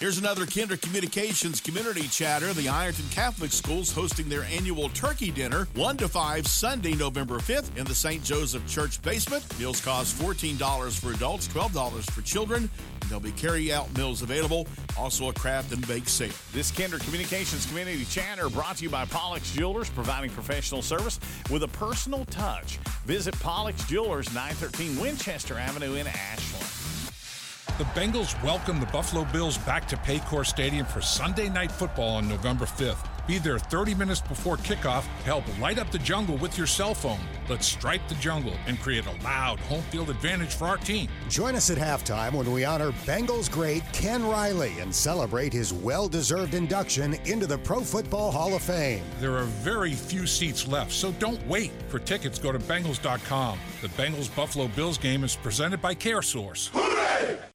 Here's 0.00 0.16
another 0.16 0.46
Kinder 0.46 0.78
Communications 0.78 1.60
community 1.60 2.08
chatter. 2.08 2.54
The 2.54 2.70
Ironton 2.70 3.04
Catholic 3.10 3.52
Schools 3.52 3.92
hosting 3.92 4.30
their 4.30 4.44
annual 4.44 4.88
turkey 4.88 5.30
dinner 5.30 5.68
1 5.74 5.98
to 5.98 6.08
5 6.08 6.46
Sunday, 6.46 6.94
November 6.94 7.36
5th 7.36 7.76
in 7.76 7.84
the 7.84 7.94
St. 7.94 8.24
Joseph 8.24 8.66
Church 8.66 9.02
basement. 9.02 9.44
Meals 9.58 9.84
cost 9.84 10.16
$14 10.16 10.98
for 10.98 11.12
adults, 11.12 11.48
$12 11.48 12.10
for 12.12 12.22
children. 12.22 12.70
There'll 13.08 13.20
be 13.20 13.32
carry 13.32 13.74
out 13.74 13.94
meals 13.94 14.22
available, 14.22 14.66
also 14.96 15.28
a 15.28 15.34
craft 15.34 15.70
and 15.74 15.86
bake 15.86 16.08
sale. 16.08 16.32
This 16.54 16.70
Kinder 16.70 16.98
Communications 17.00 17.66
Community 17.66 18.06
Chatter 18.06 18.48
brought 18.48 18.78
to 18.78 18.84
you 18.84 18.88
by 18.88 19.04
Pollock's 19.04 19.52
Jewelers, 19.52 19.90
providing 19.90 20.30
professional 20.30 20.80
service 20.80 21.20
with 21.50 21.62
a 21.62 21.68
personal 21.68 22.24
touch. 22.24 22.78
Visit 23.04 23.38
Pollock's 23.40 23.84
Jewelers, 23.86 24.32
913 24.32 24.98
Winchester 24.98 25.58
Avenue 25.58 25.96
in 25.96 26.06
Ashland. 26.06 26.79
The 27.80 27.86
Bengals 27.98 28.36
welcome 28.42 28.78
the 28.78 28.84
Buffalo 28.84 29.24
Bills 29.24 29.56
back 29.56 29.88
to 29.88 29.96
Paycor 29.96 30.44
Stadium 30.44 30.84
for 30.84 31.00
Sunday 31.00 31.48
Night 31.48 31.72
Football 31.72 32.16
on 32.16 32.28
November 32.28 32.66
5th. 32.66 33.06
Be 33.26 33.38
there 33.38 33.58
30 33.58 33.94
minutes 33.94 34.20
before 34.20 34.56
kickoff 34.56 35.02
to 35.02 35.24
help 35.24 35.44
light 35.60 35.78
up 35.78 35.90
the 35.90 35.98
jungle 35.98 36.36
with 36.36 36.56
your 36.56 36.66
cell 36.66 36.94
phone. 36.94 37.20
Let's 37.48 37.66
stripe 37.66 38.06
the 38.08 38.14
jungle 38.16 38.54
and 38.66 38.80
create 38.80 39.06
a 39.06 39.24
loud 39.24 39.60
home 39.60 39.82
field 39.82 40.10
advantage 40.10 40.54
for 40.54 40.66
our 40.66 40.78
team. 40.78 41.08
Join 41.28 41.54
us 41.54 41.70
at 41.70 41.78
halftime 41.78 42.32
when 42.32 42.50
we 42.52 42.64
honor 42.64 42.92
Bengals 43.04 43.50
great 43.50 43.82
Ken 43.92 44.26
Riley 44.26 44.78
and 44.80 44.94
celebrate 44.94 45.52
his 45.52 45.72
well 45.72 46.08
deserved 46.08 46.54
induction 46.54 47.14
into 47.26 47.46
the 47.46 47.58
Pro 47.58 47.80
Football 47.80 48.30
Hall 48.32 48.54
of 48.54 48.62
Fame. 48.62 49.04
There 49.18 49.36
are 49.36 49.44
very 49.44 49.92
few 49.92 50.26
seats 50.26 50.66
left, 50.66 50.92
so 50.92 51.12
don't 51.12 51.44
wait. 51.46 51.72
For 51.88 51.98
tickets, 51.98 52.38
go 52.38 52.52
to 52.52 52.58
Bengals.com. 52.58 53.58
The 53.82 53.88
Bengals 53.88 54.34
Buffalo 54.34 54.68
Bills 54.68 54.98
game 54.98 55.24
is 55.24 55.36
presented 55.36 55.82
by 55.82 55.94
CareSource. 55.94 56.70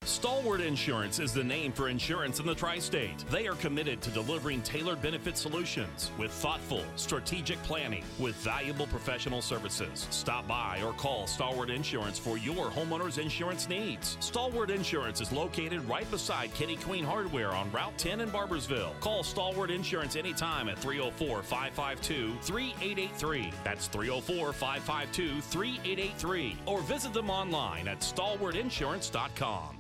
Stalwart 0.03 0.61
Insurance 0.61 1.20
is 1.20 1.34
the 1.34 1.43
name 1.43 1.72
for 1.72 1.89
insurance 1.89 2.39
in 2.39 2.45
the 2.45 2.53
tri 2.53 2.78
state. 2.78 3.26
They 3.32 3.47
are 3.47 3.55
committed 3.55 4.01
to 4.01 4.11
delivering 4.11 4.61
tailored 4.61 5.01
benefit 5.01 5.36
solutions 5.36 5.54
with 6.19 6.31
thoughtful, 6.31 6.83
strategic 6.95 7.61
planning 7.63 8.03
with 8.19 8.35
valuable 8.35 8.87
professional 8.87 9.41
services. 9.41 10.05
Stop 10.09 10.47
by 10.47 10.81
or 10.83 10.91
call 10.93 11.27
Stalwart 11.27 11.69
Insurance 11.69 12.19
for 12.19 12.37
your 12.37 12.69
homeowner's 12.69 13.17
insurance 13.17 13.69
needs. 13.69 14.17
Stalwart 14.19 14.69
Insurance 14.69 15.21
is 15.21 15.31
located 15.31 15.87
right 15.87 16.09
beside 16.11 16.53
Kenny 16.53 16.75
Queen 16.75 17.05
Hardware 17.05 17.51
on 17.51 17.71
Route 17.71 17.97
10 17.97 18.21
in 18.21 18.29
Barboursville. 18.29 18.99
Call 18.99 19.23
Stalwart 19.23 19.71
Insurance 19.71 20.15
anytime 20.15 20.67
at 20.67 20.77
304 20.77 21.41
552 21.41 22.35
3883. 22.41 23.53
That's 23.63 23.87
304 23.87 24.51
552 24.51 25.41
3883. 25.41 26.57
Or 26.65 26.81
visit 26.81 27.13
them 27.13 27.29
online 27.29 27.87
at 27.87 28.01
stalwartinsurance.com. 28.01 29.74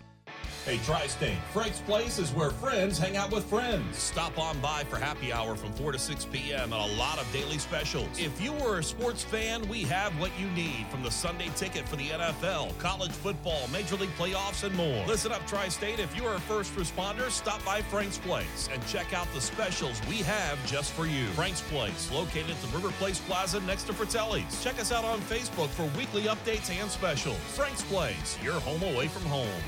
Hey, 0.65 0.79
Tri 0.79 1.05
State, 1.05 1.37
Frank's 1.53 1.79
Place 1.81 2.17
is 2.17 2.31
where 2.31 2.49
friends 2.49 2.97
hang 2.97 3.15
out 3.17 3.31
with 3.31 3.45
friends. 3.45 3.99
Stop 3.99 4.39
on 4.39 4.57
by 4.61 4.83
for 4.85 4.97
happy 4.97 5.31
hour 5.31 5.55
from 5.55 5.71
4 5.73 5.91
to 5.91 5.99
6 5.99 6.25
p.m. 6.31 6.73
and 6.73 6.73
a 6.73 6.97
lot 6.97 7.19
of 7.19 7.31
daily 7.31 7.59
specials. 7.59 8.07
If 8.17 8.41
you 8.41 8.51
are 8.65 8.79
a 8.79 8.83
sports 8.83 9.23
fan, 9.23 9.69
we 9.69 9.83
have 9.83 10.19
what 10.19 10.31
you 10.39 10.49
need 10.49 10.87
from 10.89 11.03
the 11.03 11.11
Sunday 11.11 11.51
ticket 11.55 11.87
for 11.87 11.97
the 11.97 12.07
NFL, 12.07 12.75
college 12.79 13.11
football, 13.11 13.67
Major 13.71 13.95
League 13.97 14.09
playoffs, 14.17 14.63
and 14.63 14.75
more. 14.75 15.05
Listen 15.05 15.31
up, 15.31 15.45
Tri 15.45 15.67
State. 15.67 15.99
If 15.99 16.17
you 16.17 16.25
are 16.25 16.33
a 16.33 16.39
first 16.39 16.75
responder, 16.75 17.29
stop 17.29 17.63
by 17.63 17.83
Frank's 17.83 18.17
Place 18.17 18.67
and 18.73 18.83
check 18.87 19.13
out 19.13 19.31
the 19.35 19.41
specials 19.41 20.01
we 20.09 20.23
have 20.23 20.57
just 20.65 20.93
for 20.93 21.05
you. 21.05 21.27
Frank's 21.35 21.61
Place, 21.61 22.11
located 22.11 22.49
at 22.49 22.61
the 22.63 22.75
River 22.75 22.89
Place 22.93 23.19
Plaza 23.19 23.59
next 23.61 23.83
to 23.83 23.93
Fratelli's. 23.93 24.63
Check 24.63 24.79
us 24.79 24.91
out 24.91 25.05
on 25.05 25.21
Facebook 25.21 25.69
for 25.69 25.83
weekly 25.95 26.23
updates 26.23 26.71
and 26.71 26.89
specials. 26.89 27.37
Frank's 27.53 27.83
Place, 27.83 28.35
your 28.43 28.59
home 28.61 28.81
away 28.81 29.07
from 29.07 29.21
home. 29.25 29.61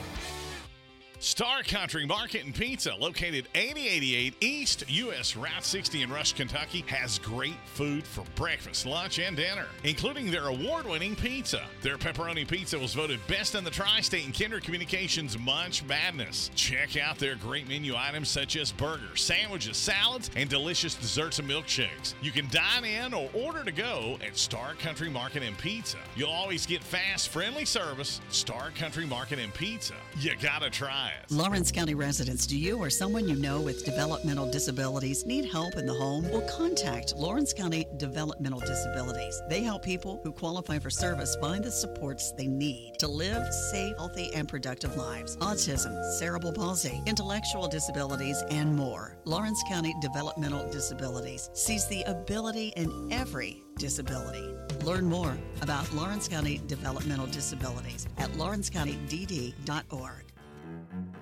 Star 1.19 1.63
Country 1.63 2.05
Market 2.05 2.45
and 2.45 2.53
Pizza, 2.53 2.93
located 2.95 3.47
8088 3.55 4.35
East 4.39 4.83
US 4.87 5.35
Route 5.35 5.63
60 5.63 6.03
in 6.03 6.11
Rush, 6.11 6.33
Kentucky, 6.33 6.83
has 6.87 7.17
great 7.17 7.55
food 7.73 8.05
for 8.05 8.23
breakfast, 8.35 8.85
lunch, 8.85 9.17
and 9.17 9.35
dinner, 9.35 9.65
including 9.83 10.29
their 10.29 10.47
award 10.47 10.85
winning 10.85 11.15
pizza. 11.15 11.63
Their 11.81 11.97
pepperoni 11.97 12.47
pizza 12.47 12.77
was 12.77 12.93
voted 12.93 13.19
best 13.27 13.55
in 13.55 13.63
the 13.63 13.71
tri 13.71 14.01
state 14.01 14.25
and 14.25 14.37
Kinder 14.37 14.59
Communications 14.59 15.39
Munch 15.39 15.83
Madness. 15.85 16.51
Check 16.53 16.97
out 16.97 17.17
their 17.17 17.35
great 17.35 17.67
menu 17.67 17.95
items 17.95 18.29
such 18.29 18.55
as 18.55 18.71
burgers, 18.71 19.23
sandwiches, 19.23 19.75
salads, 19.75 20.29
and 20.35 20.47
delicious 20.47 20.93
desserts 20.93 21.39
and 21.39 21.49
milkshakes. 21.49 22.13
You 22.21 22.31
can 22.31 22.47
dine 22.49 22.85
in 22.85 23.15
or 23.15 23.27
order 23.33 23.63
to 23.63 23.71
go 23.71 24.19
at 24.25 24.37
Star 24.37 24.75
Country 24.75 25.09
Market 25.09 25.41
and 25.41 25.57
Pizza. 25.57 25.97
You'll 26.15 26.29
always 26.29 26.67
get 26.67 26.83
fast, 26.83 27.29
friendly 27.29 27.65
service. 27.65 28.21
Star 28.29 28.69
Country 28.71 29.07
Market 29.07 29.39
and 29.39 29.53
Pizza. 29.55 29.95
You 30.19 30.33
gotta 30.39 30.69
try 30.69 31.06
it. 31.07 31.31
Lawrence 31.31 31.71
County 31.71 31.95
residents, 31.95 32.45
do 32.45 32.57
you 32.57 32.77
or 32.77 32.89
someone 32.89 33.27
you 33.27 33.35
know 33.35 33.61
with 33.61 33.85
developmental 33.85 34.49
disabilities 34.49 35.25
need 35.25 35.51
help 35.51 35.75
in 35.75 35.85
the 35.85 35.93
home? 35.93 36.29
Well, 36.29 36.47
contact 36.49 37.13
Lawrence 37.15 37.53
County 37.53 37.85
Developmental 37.97 38.59
Disabilities. 38.59 39.41
They 39.49 39.61
help 39.61 39.83
people 39.83 40.19
who 40.23 40.31
qualify 40.31 40.79
for 40.79 40.89
service 40.89 41.35
find 41.41 41.63
the 41.63 41.71
supports 41.71 42.31
they 42.31 42.47
need 42.47 42.93
to 42.99 43.07
live 43.07 43.53
safe, 43.53 43.95
healthy, 43.97 44.33
and 44.33 44.47
productive 44.47 44.95
lives. 44.95 45.37
Autism, 45.37 45.93
cerebral 46.17 46.53
palsy, 46.53 47.01
intellectual 47.05 47.67
disabilities, 47.67 48.41
and 48.49 48.75
more. 48.75 49.17
Lawrence 49.25 49.61
County 49.67 49.93
Developmental 50.01 50.69
Disabilities 50.71 51.49
sees 51.53 51.87
the 51.87 52.03
ability 52.03 52.73
in 52.75 53.09
every 53.11 53.63
disability. 53.77 54.53
Learn 54.83 55.05
more 55.05 55.37
about 55.61 55.91
Lawrence 55.93 56.27
County 56.27 56.61
Developmental 56.67 57.27
Disabilities 57.27 58.07
at 58.17 58.29
lawrencecountydd.org. 58.31 60.36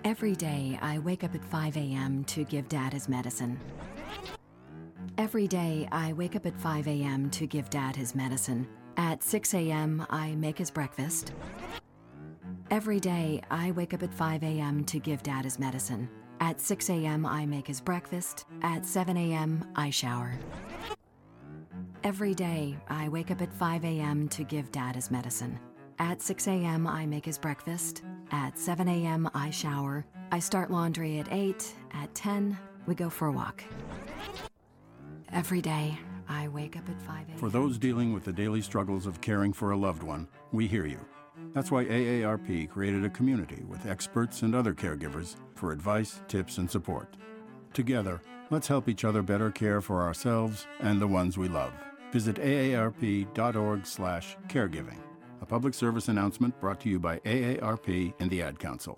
Every 0.05 0.35
day, 0.35 0.77
I 0.83 0.99
wake 0.99 1.23
up 1.23 1.33
at 1.33 1.43
5 1.43 1.77
a.m. 1.77 2.23
to 2.25 2.43
give 2.43 2.69
Dad 2.69 2.93
his 2.93 3.09
medicine. 3.09 3.59
Every 5.17 5.47
day, 5.47 5.89
I 5.91 6.13
wake 6.13 6.35
up 6.35 6.45
at 6.45 6.55
5 6.55 6.87
a.m. 6.87 7.31
to 7.31 7.47
give 7.47 7.71
Dad 7.71 7.95
his 7.95 8.13
medicine. 8.13 8.67
At 8.97 9.23
6 9.23 9.55
a.m., 9.55 10.05
I 10.11 10.35
make 10.35 10.59
his 10.59 10.69
breakfast. 10.69 11.33
Every 12.69 12.99
day, 12.99 13.41
I 13.49 13.71
wake 13.71 13.95
up 13.95 14.03
at 14.03 14.13
5 14.13 14.43
a.m. 14.43 14.83
to 14.85 14.99
give 14.99 15.23
Dad 15.23 15.43
his 15.43 15.57
medicine. 15.57 16.07
At 16.39 16.61
6 16.61 16.87
a.m., 16.91 17.25
I 17.25 17.47
make 17.47 17.65
his 17.65 17.81
breakfast. 17.81 18.45
At 18.61 18.85
7 18.85 19.17
a.m., 19.17 19.67
I 19.75 19.89
shower. 19.89 20.37
Every 22.03 22.35
day, 22.35 22.77
I 22.89 23.09
wake 23.09 23.31
up 23.31 23.41
at 23.41 23.51
5 23.51 23.83
a.m. 23.83 24.27
to 24.29 24.43
give 24.43 24.71
Dad 24.71 24.93
his 24.93 25.09
medicine. 25.09 25.59
At 25.97 26.21
6 26.21 26.47
a.m., 26.47 26.85
I 26.85 27.07
make 27.07 27.25
his 27.25 27.39
breakfast. 27.39 28.03
At 28.35 28.59
7 28.59 28.87
a.m., 28.89 29.29
I 29.33 29.49
shower. 29.49 30.05
I 30.29 30.39
start 30.39 30.69
laundry 30.69 31.19
at 31.19 31.31
8. 31.31 31.73
At 31.93 32.13
10, 32.13 32.57
we 32.85 32.93
go 32.93 33.09
for 33.09 33.29
a 33.29 33.31
walk. 33.31 33.63
Every 35.31 35.61
day, 35.61 35.97
I 36.27 36.49
wake 36.49 36.75
up 36.75 36.83
at 36.89 37.01
5 37.01 37.29
a.m. 37.29 37.37
For 37.37 37.49
those 37.49 37.77
dealing 37.77 38.11
with 38.11 38.25
the 38.25 38.33
daily 38.33 38.61
struggles 38.61 39.05
of 39.05 39.21
caring 39.21 39.53
for 39.53 39.71
a 39.71 39.77
loved 39.77 40.03
one, 40.03 40.27
we 40.51 40.67
hear 40.67 40.85
you. 40.85 40.99
That's 41.53 41.71
why 41.71 41.85
AARP 41.85 42.69
created 42.69 43.05
a 43.05 43.09
community 43.09 43.63
with 43.69 43.85
experts 43.85 44.41
and 44.41 44.53
other 44.53 44.73
caregivers 44.73 45.37
for 45.55 45.71
advice, 45.71 46.19
tips, 46.27 46.57
and 46.57 46.69
support. 46.69 47.15
Together, 47.73 48.21
let's 48.49 48.67
help 48.67 48.89
each 48.89 49.05
other 49.05 49.21
better 49.21 49.49
care 49.49 49.79
for 49.79 50.01
ourselves 50.01 50.67
and 50.81 50.99
the 50.99 51.07
ones 51.07 51.37
we 51.37 51.47
love. 51.47 51.71
Visit 52.11 52.35
aarp.org/caregiving. 52.35 55.04
A 55.45 55.47
public 55.47 55.75
service 55.75 56.07
announcement 56.07 56.59
brought 56.59 56.79
to 56.79 56.89
you 56.89 56.99
by 56.99 57.19
AARP 57.19 58.15
and 58.19 58.31
the 58.31 58.41
Ad 58.41 58.57
Council. 58.57 58.97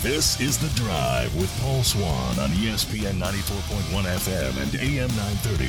This 0.00 0.40
is 0.40 0.56
The 0.56 0.74
Drive 0.80 1.36
with 1.36 1.54
Paul 1.60 1.82
Swann 1.82 2.38
on 2.38 2.48
ESPN 2.52 3.20
94.1 3.20 4.04
FM 4.04 4.62
and 4.62 4.74
AM 4.76 5.08
930. 5.08 5.68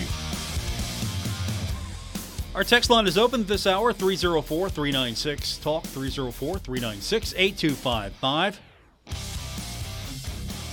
Our 2.55 2.63
text 2.63 2.89
line 2.89 3.07
is 3.07 3.17
open 3.17 3.43
this 3.43 3.67
hour 3.67 3.91
304 3.91 4.69
396 4.69 5.57
Talk 5.57 5.83
304 5.83 6.59
396 6.59 7.33
8255. 7.35 8.61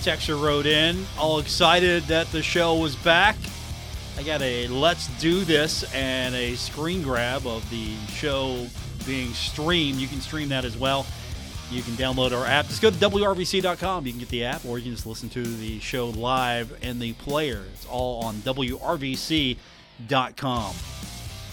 Texture 0.03 0.35
wrote 0.35 0.65
in, 0.65 1.05
all 1.17 1.39
excited 1.39 2.03
that 2.03 2.29
the 2.33 2.43
show 2.43 2.75
was 2.75 2.93
back. 2.97 3.37
I 4.17 4.23
got 4.23 4.41
a 4.41 4.67
Let's 4.67 5.07
Do 5.19 5.45
This 5.45 5.83
and 5.93 6.35
a 6.35 6.55
screen 6.55 7.01
grab 7.01 7.47
of 7.47 7.67
the 7.69 7.95
show 8.07 8.67
being 9.05 9.31
streamed. 9.33 9.99
You 9.99 10.07
can 10.07 10.19
stream 10.19 10.49
that 10.49 10.65
as 10.65 10.77
well. 10.77 11.05
You 11.71 11.81
can 11.83 11.93
download 11.93 12.37
our 12.37 12.45
app. 12.45 12.67
Just 12.67 12.81
go 12.81 12.89
to 12.89 12.97
WRVC.com. 12.97 14.05
You 14.05 14.11
can 14.11 14.19
get 14.19 14.27
the 14.27 14.43
app, 14.43 14.65
or 14.65 14.77
you 14.77 14.83
can 14.83 14.91
just 14.93 15.05
listen 15.05 15.29
to 15.29 15.41
the 15.41 15.79
show 15.79 16.09
live 16.09 16.77
in 16.81 16.99
the 16.99 17.13
player. 17.13 17.63
It's 17.73 17.85
all 17.85 18.25
on 18.25 18.35
WRVC.com. 18.35 19.55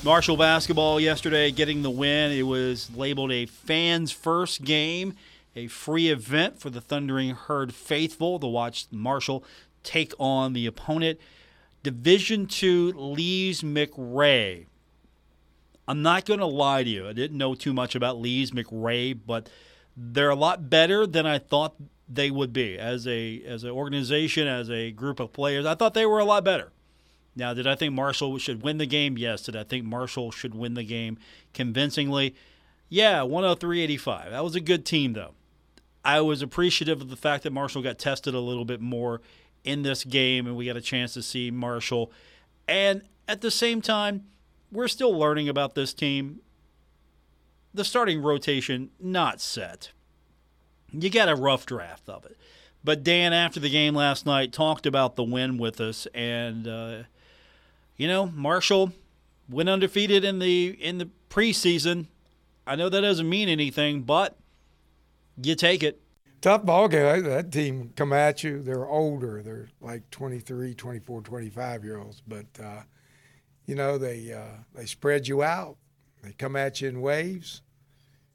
Marshall 0.02 0.36
basketball 0.36 0.98
yesterday 0.98 1.52
getting 1.52 1.82
the 1.82 1.90
win. 1.90 2.32
It 2.32 2.42
was 2.42 2.90
labeled 2.96 3.30
a 3.30 3.46
fans 3.46 4.10
first 4.10 4.64
game, 4.64 5.14
a 5.56 5.66
free 5.66 6.08
event 6.08 6.60
for 6.60 6.70
the 6.70 6.80
Thundering 6.80 7.30
Herd 7.30 7.74
faithful 7.74 8.38
to 8.38 8.46
watch 8.46 8.86
Marshall 8.90 9.44
take 9.82 10.12
on 10.18 10.52
the 10.52 10.66
opponent. 10.66 11.18
Division 11.82 12.46
two 12.46 12.92
Lees 12.92 13.62
McRae. 13.62 14.66
I'm 15.88 16.02
not 16.02 16.24
going 16.24 16.40
to 16.40 16.46
lie 16.46 16.84
to 16.84 16.90
you. 16.90 17.08
I 17.08 17.12
didn't 17.12 17.38
know 17.38 17.54
too 17.54 17.72
much 17.72 17.94
about 17.94 18.20
Lees 18.20 18.52
McRae, 18.52 19.18
but 19.26 19.48
they're 19.96 20.30
a 20.30 20.36
lot 20.36 20.70
better 20.70 21.06
than 21.06 21.26
I 21.26 21.38
thought 21.38 21.74
they 22.08 22.30
would 22.30 22.52
be 22.52 22.78
as 22.78 23.06
a 23.06 23.42
as 23.44 23.64
an 23.64 23.70
organization, 23.70 24.46
as 24.46 24.70
a 24.70 24.90
group 24.90 25.20
of 25.20 25.32
players. 25.32 25.66
I 25.66 25.74
thought 25.74 25.94
they 25.94 26.06
were 26.06 26.18
a 26.18 26.24
lot 26.24 26.44
better. 26.44 26.70
Now, 27.36 27.54
did 27.54 27.66
I 27.66 27.74
think 27.74 27.94
Marshall 27.94 28.38
should 28.38 28.62
win 28.62 28.78
the 28.78 28.86
game? 28.86 29.16
Yes. 29.16 29.42
Did 29.42 29.56
I 29.56 29.62
think 29.62 29.84
Marshall 29.84 30.30
should 30.30 30.54
win 30.54 30.74
the 30.74 30.84
game 30.84 31.18
convincingly? 31.54 32.34
Yeah, 32.88 33.20
103-85. 33.20 34.30
That 34.30 34.44
was 34.44 34.56
a 34.56 34.60
good 34.60 34.84
team, 34.84 35.12
though. 35.12 35.34
I 36.04 36.20
was 36.20 36.42
appreciative 36.42 37.00
of 37.00 37.10
the 37.10 37.16
fact 37.16 37.42
that 37.44 37.52
Marshall 37.52 37.82
got 37.82 37.98
tested 37.98 38.34
a 38.34 38.40
little 38.40 38.64
bit 38.64 38.80
more 38.80 39.20
in 39.64 39.82
this 39.82 40.04
game, 40.04 40.46
and 40.46 40.56
we 40.56 40.66
got 40.66 40.76
a 40.76 40.80
chance 40.80 41.14
to 41.14 41.22
see 41.22 41.50
Marshall. 41.50 42.10
And 42.66 43.02
at 43.28 43.40
the 43.40 43.50
same 43.50 43.82
time, 43.82 44.24
we're 44.72 44.88
still 44.88 45.16
learning 45.16 45.48
about 45.48 45.74
this 45.74 45.92
team. 45.92 46.40
The 47.74 47.84
starting 47.84 48.22
rotation 48.22 48.90
not 48.98 49.40
set. 49.40 49.90
You 50.92 51.10
got 51.10 51.28
a 51.28 51.36
rough 51.36 51.66
draft 51.66 52.08
of 52.08 52.24
it. 52.24 52.36
But 52.82 53.04
Dan, 53.04 53.32
after 53.32 53.60
the 53.60 53.68
game 53.68 53.94
last 53.94 54.24
night, 54.24 54.52
talked 54.52 54.86
about 54.86 55.16
the 55.16 55.22
win 55.22 55.58
with 55.58 55.80
us, 55.80 56.06
and 56.14 56.66
uh, 56.66 57.02
you 57.96 58.08
know 58.08 58.26
Marshall 58.26 58.92
went 59.50 59.68
undefeated 59.68 60.24
in 60.24 60.38
the 60.38 60.68
in 60.80 60.98
the 60.98 61.10
preseason. 61.28 62.06
I 62.66 62.76
know 62.76 62.88
that 62.88 63.02
doesn't 63.02 63.28
mean 63.28 63.48
anything, 63.48 64.02
but 64.02 64.36
you 65.42 65.54
take 65.54 65.82
it. 65.82 66.00
Tough 66.40 66.64
ball 66.64 66.88
game. 66.88 67.24
That 67.24 67.52
team 67.52 67.92
come 67.96 68.12
at 68.12 68.42
you. 68.42 68.62
They're 68.62 68.86
older. 68.86 69.42
They're 69.42 69.68
like 69.80 70.10
23, 70.10 70.74
24, 70.74 71.20
25 71.20 71.84
year 71.84 71.98
olds. 71.98 72.22
But, 72.26 72.46
uh, 72.62 72.82
you 73.66 73.74
know, 73.74 73.98
they, 73.98 74.32
uh, 74.32 74.62
they 74.74 74.86
spread 74.86 75.28
you 75.28 75.42
out. 75.42 75.76
They 76.22 76.32
come 76.32 76.56
at 76.56 76.80
you 76.80 76.88
in 76.88 77.00
waves. 77.02 77.62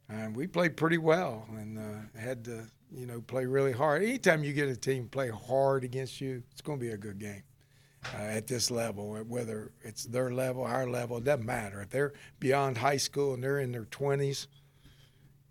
And 0.08 0.36
we 0.36 0.46
played 0.46 0.78
pretty 0.78 1.00
well 1.00 1.48
and 1.50 1.80
uh, 1.80 2.20
had 2.20 2.46
to, 2.46 2.68
you 2.92 3.08
know, 3.08 3.22
play 3.22 3.46
really 3.46 3.72
hard. 3.72 4.04
Anytime 4.04 4.44
you 4.44 4.54
get 4.54 4.70
a 4.70 4.76
team 4.76 5.08
play 5.08 5.30
hard 5.30 5.84
against 5.84 6.22
you, 6.22 6.44
it's 6.52 6.62
going 6.62 6.80
to 6.80 6.86
be 6.86 6.92
a 6.92 6.98
good 6.98 7.18
game. 7.18 7.44
Uh, 8.14 8.18
at 8.18 8.46
this 8.46 8.70
level, 8.70 9.16
whether 9.28 9.72
it's 9.82 10.06
their 10.06 10.32
level, 10.32 10.64
our 10.64 10.88
level, 10.88 11.18
it 11.18 11.24
doesn't 11.24 11.44
matter. 11.44 11.82
If 11.82 11.90
they're 11.90 12.14
beyond 12.40 12.78
high 12.78 12.98
school 12.98 13.34
and 13.34 13.44
they're 13.44 13.60
in 13.60 13.72
their 13.72 13.86
20s, 13.86 14.46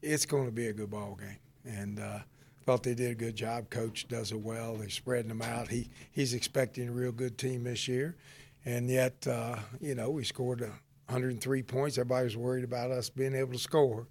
it's 0.05 0.27
going 0.27 0.47
to 0.47 0.53
be 0.53 0.69
a 0.69 0.73
good 0.73 0.91
ball 0.91 1.19
game. 1.19 1.39
And 1.65 1.99
uh, 1.99 2.19
thought 2.65 2.83
they 2.83 2.95
did 2.95 3.11
a 3.11 3.15
good 3.15 3.37
job. 3.37 3.71
Coach 3.71 4.09
does 4.09 4.33
it 4.33 4.41
well. 4.41 4.77
They're 4.77 4.89
spreading 4.89 5.29
them 5.29 5.43
out. 5.43 5.69
He 5.69 5.89
he's 6.13 6.35
expecting 6.35 6.89
a 6.89 6.93
real 6.93 7.13
good 7.13 7.39
team 7.39 7.65
this 7.65 7.89
year, 7.89 8.17
and 8.65 8.89
yet 8.89 9.27
uh, 9.27 9.57
you 9.81 9.95
know 9.95 10.11
we 10.11 10.25
scored 10.25 10.61
103 10.61 11.63
points. 11.63 11.99
Everybody 11.99 12.25
was 12.25 12.37
worried 12.37 12.65
about 12.65 12.91
us 12.91 13.09
being 13.09 13.35
able 13.35 13.53
to 13.53 13.59
score. 13.59 14.07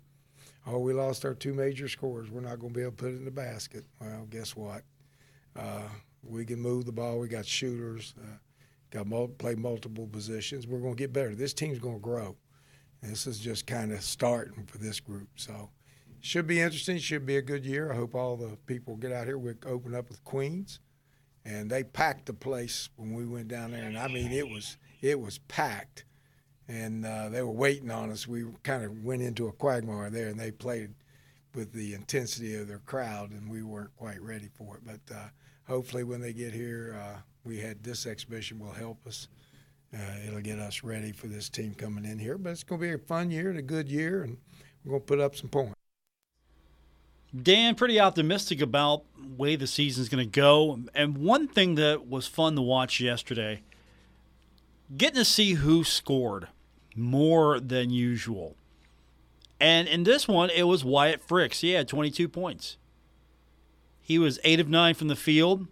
Oh, 0.65 0.79
we 0.79 0.93
lost 0.93 1.25
our 1.25 1.33
two 1.33 1.53
major 1.53 1.87
scorers. 1.87 2.31
We're 2.31 2.41
not 2.41 2.59
going 2.59 2.73
to 2.73 2.77
be 2.77 2.83
able 2.83 2.91
to 2.91 2.97
put 2.97 3.11
it 3.11 3.17
in 3.17 3.25
the 3.25 3.31
basket. 3.31 3.83
Well, 3.99 4.27
guess 4.29 4.55
what? 4.55 4.83
Uh, 5.55 5.89
we 6.23 6.45
can 6.45 6.59
move 6.59 6.85
the 6.85 6.91
ball. 6.91 7.19
We 7.19 7.27
got 7.27 7.45
shooters. 7.45 8.13
Uh, 8.17 8.37
got 8.89 9.07
mul- 9.07 9.27
play 9.27 9.55
multiple 9.55 10.07
positions. 10.07 10.65
We're 10.65 10.79
going 10.79 10.95
to 10.95 10.97
get 10.97 11.11
better. 11.11 11.35
This 11.35 11.53
team's 11.53 11.79
going 11.79 11.95
to 11.95 12.01
grow. 12.01 12.37
This 13.01 13.27
is 13.27 13.39
just 13.39 13.67
kind 13.67 13.91
of 13.91 14.01
starting 14.01 14.65
for 14.65 14.77
this 14.77 15.01
group. 15.01 15.27
So 15.35 15.69
should 16.23 16.47
be 16.47 16.61
interesting. 16.61 16.97
Should 16.97 17.25
be 17.25 17.35
a 17.35 17.41
good 17.41 17.65
year. 17.65 17.91
I 17.91 17.95
hope 17.95 18.15
all 18.15 18.37
the 18.37 18.57
people 18.65 18.95
get 18.95 19.11
out 19.11 19.27
here. 19.27 19.37
We 19.37 19.55
open 19.65 19.93
up 19.93 20.07
with 20.07 20.23
Queens, 20.23 20.79
and 21.43 21.69
they 21.69 21.83
packed 21.83 22.27
the 22.27 22.33
place 22.33 22.87
when 22.95 23.13
we 23.13 23.25
went 23.25 23.49
down 23.49 23.71
there. 23.71 23.83
And 23.83 23.99
I 23.99 24.07
mean, 24.07 24.31
it 24.31 24.47
was 24.47 24.77
it 25.01 25.19
was 25.19 25.39
packed, 25.39 26.05
and 26.69 27.05
uh, 27.05 27.27
they 27.27 27.41
were 27.41 27.51
waiting 27.51 27.91
on 27.91 28.09
us. 28.09 28.25
We 28.25 28.45
kind 28.63 28.85
of 28.85 29.03
went 29.03 29.21
into 29.21 29.47
a 29.47 29.51
quagmire 29.51 30.09
there, 30.09 30.29
and 30.29 30.39
they 30.39 30.51
played 30.51 30.93
with 31.55 31.73
the 31.73 31.93
intensity 31.93 32.55
of 32.55 32.69
their 32.69 32.79
crowd, 32.79 33.31
and 33.31 33.49
we 33.49 33.61
weren't 33.61 33.95
quite 33.97 34.21
ready 34.21 34.47
for 34.47 34.77
it. 34.77 34.83
But 34.85 35.13
uh, 35.13 35.27
hopefully, 35.67 36.05
when 36.05 36.21
they 36.21 36.31
get 36.31 36.53
here, 36.53 36.97
uh, 37.03 37.19
we 37.43 37.59
had 37.59 37.83
this 37.83 38.05
exhibition 38.05 38.59
will 38.59 38.71
help 38.71 39.05
us. 39.05 39.27
Uh, 39.93 39.97
it'll 40.25 40.39
get 40.39 40.57
us 40.57 40.83
ready 40.83 41.11
for 41.11 41.27
this 41.27 41.49
team 41.49 41.73
coming 41.73 42.05
in 42.05 42.17
here. 42.17 42.37
But 42.37 42.51
it's 42.51 42.63
going 42.63 42.79
to 42.79 42.87
be 42.87 42.93
a 42.93 42.97
fun 42.97 43.29
year 43.29 43.49
and 43.49 43.59
a 43.59 43.61
good 43.61 43.89
year, 43.89 44.23
and 44.23 44.37
we're 44.85 44.91
going 44.91 45.01
to 45.01 45.05
put 45.05 45.19
up 45.19 45.35
some 45.35 45.49
points. 45.49 45.82
Dan, 47.39 47.75
pretty 47.75 47.99
optimistic 47.99 48.61
about 48.61 49.03
way 49.37 49.55
the 49.55 49.67
season's 49.67 50.09
going 50.09 50.23
to 50.23 50.39
go. 50.39 50.79
And 50.93 51.17
one 51.17 51.47
thing 51.47 51.75
that 51.75 52.07
was 52.07 52.27
fun 52.27 52.55
to 52.55 52.61
watch 52.61 52.99
yesterday, 52.99 53.61
getting 54.95 55.17
to 55.17 55.25
see 55.25 55.53
who 55.53 55.83
scored 55.83 56.47
more 56.95 57.59
than 57.59 57.89
usual. 57.89 58.55
And 59.59 59.87
in 59.87 60.03
this 60.03 60.27
one, 60.27 60.49
it 60.49 60.63
was 60.63 60.83
Wyatt 60.83 61.25
Fricks. 61.25 61.61
He 61.61 61.71
had 61.71 61.87
22 61.87 62.27
points. 62.27 62.77
He 64.01 64.19
was 64.19 64.39
8 64.43 64.59
of 64.59 64.69
9 64.69 64.93
from 64.93 65.07
the 65.07 65.15
field, 65.15 65.67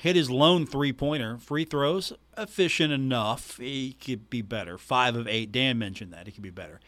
hit 0.00 0.14
his 0.16 0.30
lone 0.30 0.64
three 0.64 0.92
pointer. 0.92 1.38
Free 1.38 1.64
throws, 1.64 2.12
efficient 2.38 2.92
enough. 2.92 3.56
He 3.58 3.94
could 3.94 4.30
be 4.30 4.42
better. 4.42 4.78
5 4.78 5.16
of 5.16 5.26
8. 5.26 5.50
Dan 5.50 5.78
mentioned 5.78 6.12
that. 6.12 6.26
He 6.26 6.32
could 6.32 6.42
be 6.42 6.50
better. 6.50 6.80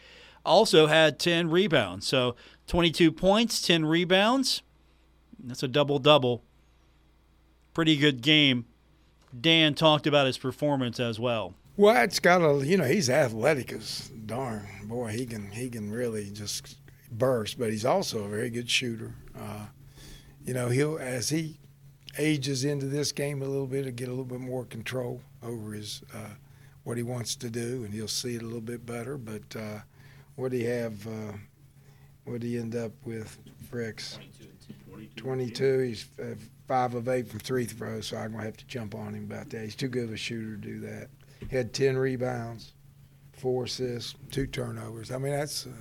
Also 0.47 0.87
had 0.87 1.19
10 1.19 1.49
rebounds. 1.49 2.07
So 2.07 2.35
22 2.67 3.11
points, 3.11 3.61
10 3.61 3.85
rebounds. 3.85 4.61
That's 5.43 5.63
a 5.63 5.67
double 5.67 5.99
double. 5.99 6.43
Pretty 7.73 7.97
good 7.97 8.21
game. 8.21 8.65
Dan 9.39 9.75
talked 9.75 10.07
about 10.07 10.25
his 10.25 10.37
performance 10.37 10.99
as 10.99 11.19
well. 11.19 11.53
Well, 11.75 12.01
it's 12.03 12.19
got 12.19 12.41
a, 12.41 12.65
you 12.65 12.77
know, 12.77 12.85
he's 12.85 13.09
athletic 13.09 13.71
as 13.71 14.09
darn. 14.25 14.65
Boy, 14.85 15.11
he 15.11 15.25
can 15.27 15.51
he 15.51 15.69
can 15.69 15.91
really 15.91 16.31
just 16.31 16.77
burst, 17.11 17.59
but 17.59 17.69
he's 17.69 17.85
also 17.85 18.23
a 18.23 18.27
very 18.27 18.49
good 18.49 18.69
shooter. 18.69 19.13
Uh, 19.37 19.67
you 20.43 20.53
know, 20.55 20.69
he'll 20.69 20.97
as 20.97 21.29
he 21.29 21.59
ages 22.17 22.63
into 22.65 22.87
this 22.87 23.11
game 23.11 23.43
a 23.43 23.45
little 23.45 23.67
bit, 23.67 23.85
he'll 23.85 23.93
get 23.93 24.07
a 24.07 24.11
little 24.11 24.25
bit 24.25 24.39
more 24.39 24.65
control 24.65 25.21
over 25.43 25.73
his 25.73 26.01
uh, 26.15 26.35
what 26.83 26.97
he 26.97 27.03
wants 27.03 27.35
to 27.35 27.49
do, 27.49 27.83
and 27.83 27.93
he'll 27.93 28.07
see 28.07 28.35
it 28.35 28.41
a 28.41 28.45
little 28.45 28.59
bit 28.59 28.85
better. 28.85 29.17
But 29.17 29.55
uh, 29.55 29.79
what 30.37 30.51
do 30.51 30.57
he 30.57 30.63
have? 30.63 31.05
Uh, 31.05 31.33
what 32.23 32.39
do 32.41 32.47
he 32.47 32.57
end 32.57 32.75
up 32.75 32.91
with, 33.03 33.37
Fricks? 33.69 34.17
22. 35.15 35.79
He's 35.79 36.05
uh, 36.21 36.35
five 36.67 36.93
of 36.93 37.09
eight 37.09 37.27
from 37.27 37.39
three 37.39 37.65
throws, 37.65 38.07
so 38.07 38.17
I'm 38.17 38.31
gonna 38.31 38.43
have 38.43 38.57
to 38.57 38.65
jump 38.67 38.95
on 38.95 39.13
him 39.13 39.25
about 39.25 39.49
that. 39.49 39.63
He's 39.63 39.75
too 39.75 39.87
good 39.87 40.05
of 40.05 40.13
a 40.13 40.17
shooter 40.17 40.55
to 40.55 40.61
do 40.61 40.79
that. 40.81 41.09
He 41.49 41.55
had 41.55 41.73
10 41.73 41.97
rebounds, 41.97 42.73
four 43.33 43.65
assists, 43.65 44.15
two 44.31 44.47
turnovers. 44.47 45.11
I 45.11 45.17
mean, 45.17 45.33
that's 45.33 45.65
uh, 45.65 45.71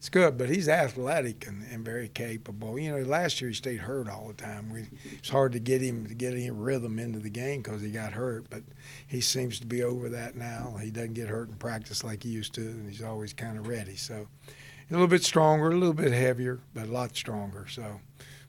it's 0.00 0.08
good, 0.08 0.38
but 0.38 0.48
he's 0.48 0.66
athletic 0.66 1.46
and, 1.46 1.62
and 1.70 1.84
very 1.84 2.08
capable. 2.08 2.78
You 2.78 2.96
know, 2.96 3.04
last 3.04 3.42
year 3.42 3.50
he 3.50 3.54
stayed 3.54 3.80
hurt 3.80 4.08
all 4.08 4.28
the 4.28 4.32
time. 4.32 4.72
We, 4.72 4.86
it's 5.12 5.28
hard 5.28 5.52
to 5.52 5.58
get 5.58 5.82
him 5.82 6.06
to 6.06 6.14
get 6.14 6.32
any 6.32 6.50
rhythm 6.50 6.98
into 6.98 7.18
the 7.18 7.28
game 7.28 7.60
because 7.60 7.82
he 7.82 7.90
got 7.90 8.14
hurt, 8.14 8.48
but 8.48 8.62
he 9.06 9.20
seems 9.20 9.60
to 9.60 9.66
be 9.66 9.82
over 9.82 10.08
that 10.08 10.36
now. 10.36 10.78
He 10.80 10.90
doesn't 10.90 11.12
get 11.12 11.28
hurt 11.28 11.50
in 11.50 11.56
practice 11.56 12.02
like 12.02 12.22
he 12.22 12.30
used 12.30 12.54
to, 12.54 12.62
and 12.62 12.88
he's 12.88 13.02
always 13.02 13.34
kind 13.34 13.58
of 13.58 13.68
ready. 13.68 13.94
So 13.94 14.26
a 14.48 14.90
little 14.90 15.06
bit 15.06 15.22
stronger, 15.22 15.68
a 15.68 15.74
little 15.74 15.92
bit 15.92 16.12
heavier, 16.12 16.60
but 16.72 16.86
a 16.86 16.90
lot 16.90 17.14
stronger. 17.14 17.66
So 17.68 18.00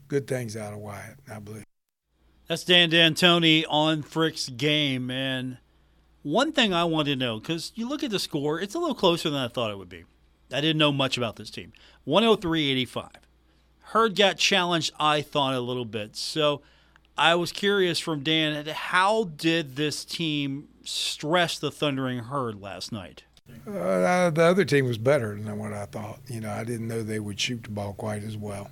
good 0.08 0.28
things 0.28 0.56
out 0.56 0.72
of 0.72 0.80
Wyatt, 0.80 1.18
I 1.30 1.40
believe. 1.40 1.66
That's 2.48 2.64
Dan 2.64 2.90
D'Antoni 2.90 3.66
on 3.68 4.04
Frick's 4.04 4.48
game. 4.48 5.12
And 5.12 5.58
one 6.22 6.54
thing 6.54 6.74
I 6.74 6.86
want 6.86 7.10
to 7.10 7.18
know, 7.18 7.42
because 7.42 7.74
you 7.76 7.90
look 7.90 8.04
at 8.04 8.12
the 8.12 8.20
score, 8.20 8.62
it's 8.62 8.74
a 8.74 8.80
little 8.80 8.96
closer 8.96 9.30
than 9.30 9.40
I 9.40 9.50
thought 9.50 9.70
it 9.70 9.78
would 9.78 9.90
be. 9.90 10.06
I 10.54 10.62
didn't 10.62 10.78
know 10.78 10.92
much 10.92 11.18
about 11.18 11.36
this 11.36 11.50
team. 11.50 11.74
103 12.06 12.70
85. 12.70 13.10
Herd 13.82 14.16
got 14.16 14.38
challenged, 14.38 14.94
I 15.00 15.22
thought, 15.22 15.54
a 15.54 15.60
little 15.60 15.86
bit. 15.86 16.16
So 16.16 16.62
I 17.18 17.36
was 17.36 17.52
curious 17.52 18.00
from 18.00 18.24
Dan, 18.24 18.66
how 18.68 19.26
did 19.36 19.76
this 19.76 20.06
team 20.06 20.70
stress 20.84 21.60
the 21.60 21.72
Thundering 21.72 22.20
Herd 22.20 22.62
last 22.62 22.92
night? 22.92 23.24
Uh, 23.68 24.30
the 24.30 24.44
other 24.44 24.64
team 24.64 24.86
was 24.86 24.98
better 24.98 25.36
than 25.36 25.58
what 25.58 25.74
I 25.74 25.86
thought. 25.86 26.20
You 26.28 26.40
know, 26.40 26.50
I 26.52 26.64
didn't 26.64 26.88
know 26.88 27.04
they 27.04 27.20
would 27.20 27.40
shoot 27.40 27.64
the 27.64 27.70
ball 27.70 27.94
quite 27.94 28.24
as 28.24 28.38
well, 28.38 28.72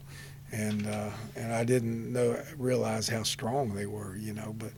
and 0.52 0.88
uh, 0.88 1.10
and 1.36 1.54
I 1.54 1.64
didn't 1.64 2.12
know 2.14 2.42
realize 2.58 3.10
how 3.10 3.24
strong 3.24 3.76
they 3.76 3.86
were. 3.86 4.16
You 4.16 4.34
know, 4.34 4.56
but 4.58 4.72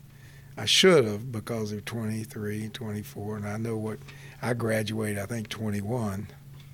I 0.57 0.65
should 0.65 1.05
have 1.05 1.31
because 1.31 1.71
they're 1.71 1.81
23, 1.81 2.69
24, 2.69 3.37
and 3.37 3.47
I 3.47 3.57
know 3.57 3.77
what 3.77 3.99
I 4.41 4.53
graduated. 4.53 5.19
I 5.19 5.25
think 5.27 5.49
21, 5.49 6.27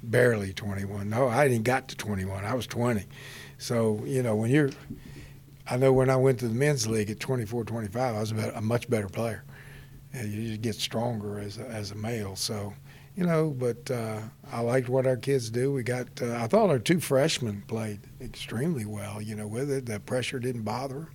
barely 0.04 0.54
21. 0.54 1.10
No, 1.10 1.28
I 1.28 1.48
didn't 1.48 1.64
got 1.64 1.88
to 1.90 1.96
21. 1.96 2.46
I 2.46 2.54
was 2.54 2.68
20. 2.68 3.04
So 3.58 4.02
you 4.06 4.24
know, 4.24 4.36
when 4.36 4.52
you're, 4.52 4.72
I 5.70 5.78
know 5.78 5.94
when 5.94 6.10
I 6.10 6.16
went 6.16 6.40
to 6.40 6.48
the 6.48 6.54
men's 6.54 6.88
league 6.88 7.10
at 7.10 7.20
24, 7.20 7.66
25, 7.66 8.16
I 8.16 8.20
was 8.20 8.32
a 8.32 8.62
much 8.62 8.90
better 8.90 9.10
player. 9.10 9.44
And 10.14 10.32
you 10.32 10.50
just 10.50 10.62
get 10.62 10.76
stronger 10.76 11.40
as 11.40 11.58
a, 11.58 11.68
as 11.68 11.92
a 11.92 11.96
male. 11.96 12.36
So 12.36 12.74
you 13.18 13.26
know, 13.26 13.50
but 13.50 13.90
uh, 13.90 14.20
I 14.52 14.62
liked 14.62 14.90
what 14.90 15.08
our 15.08 15.18
kids 15.18 15.50
do. 15.50 15.74
We 15.74 15.82
got, 15.82 16.08
uh, 16.22 16.36
I 16.36 16.46
thought 16.46 16.70
our 16.70 16.78
two 16.78 17.00
freshmen 17.00 17.64
played 17.68 18.00
extremely 18.22 18.86
well, 18.86 19.20
you 19.20 19.36
know, 19.36 19.48
with 19.48 19.72
it. 19.72 19.88
The 19.88 20.00
pressure 20.00 20.38
didn't 20.38 20.62
bother 20.62 20.98
him. 20.98 21.08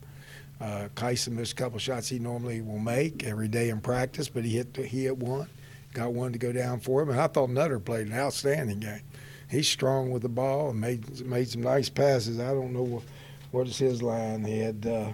Uh, 0.60 0.88
Kyson 0.96 1.36
missed 1.36 1.52
a 1.52 1.56
couple 1.56 1.78
shots 1.78 2.08
he 2.08 2.18
normally 2.18 2.60
will 2.60 2.78
make 2.78 3.24
every 3.24 3.48
day 3.48 3.68
in 3.68 3.80
practice, 3.80 4.28
but 4.28 4.44
he 4.44 4.56
hit 4.56 4.76
he 4.76 5.04
hit 5.04 5.16
one, 5.16 5.48
got 5.92 6.12
one 6.12 6.32
to 6.32 6.38
go 6.38 6.52
down 6.52 6.80
for 6.80 7.02
him. 7.02 7.10
And 7.10 7.20
I 7.20 7.26
thought 7.26 7.50
Nutter 7.50 7.78
played 7.78 8.06
an 8.06 8.14
outstanding 8.14 8.80
game. 8.80 9.02
He's 9.48 9.68
strong 9.68 10.10
with 10.10 10.22
the 10.22 10.28
ball 10.28 10.70
and 10.70 10.80
made 10.80 11.26
made 11.26 11.48
some 11.48 11.62
nice 11.62 11.88
passes. 11.88 12.40
I 12.40 12.48
don't 12.48 12.72
know 12.72 12.82
what, 12.82 13.02
what 13.50 13.66
is 13.66 13.78
his 13.78 14.02
line. 14.02 14.44
He 14.44 14.58
had 14.60 14.86
uh, 14.86 15.12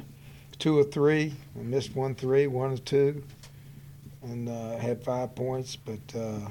two 0.59 0.79
or 0.79 0.85
three, 0.85 1.35
missed 1.55 1.97
one 1.97 2.15
three, 2.15 2.47
one 2.47 2.73
or 2.73 2.79
two, 2.79 3.23
and 4.23 4.49
uh, 4.49 4.77
had 4.79 5.03
five 5.03 5.35
points, 5.35 5.75
but 5.75 5.99
uh, 6.17 6.49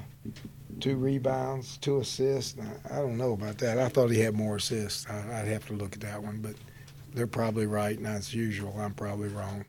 two 0.80 0.96
rebounds, 0.96 1.78
two 1.78 2.00
assists. 2.00 2.58
I 2.90 2.96
don't 2.96 3.16
know 3.16 3.32
about 3.32 3.58
that. 3.58 3.78
I 3.78 3.88
thought 3.88 4.10
he 4.10 4.20
had 4.20 4.34
more 4.34 4.56
assists. 4.56 5.08
I'd 5.08 5.48
have 5.48 5.66
to 5.68 5.72
look 5.72 5.94
at 5.94 6.00
that 6.00 6.22
one, 6.22 6.40
but 6.42 6.54
they're 7.14 7.26
probably 7.26 7.66
right, 7.66 7.96
and 7.96 8.06
as 8.06 8.34
usual, 8.34 8.74
I'm 8.78 8.92
probably 8.92 9.28
wrong. 9.28 9.64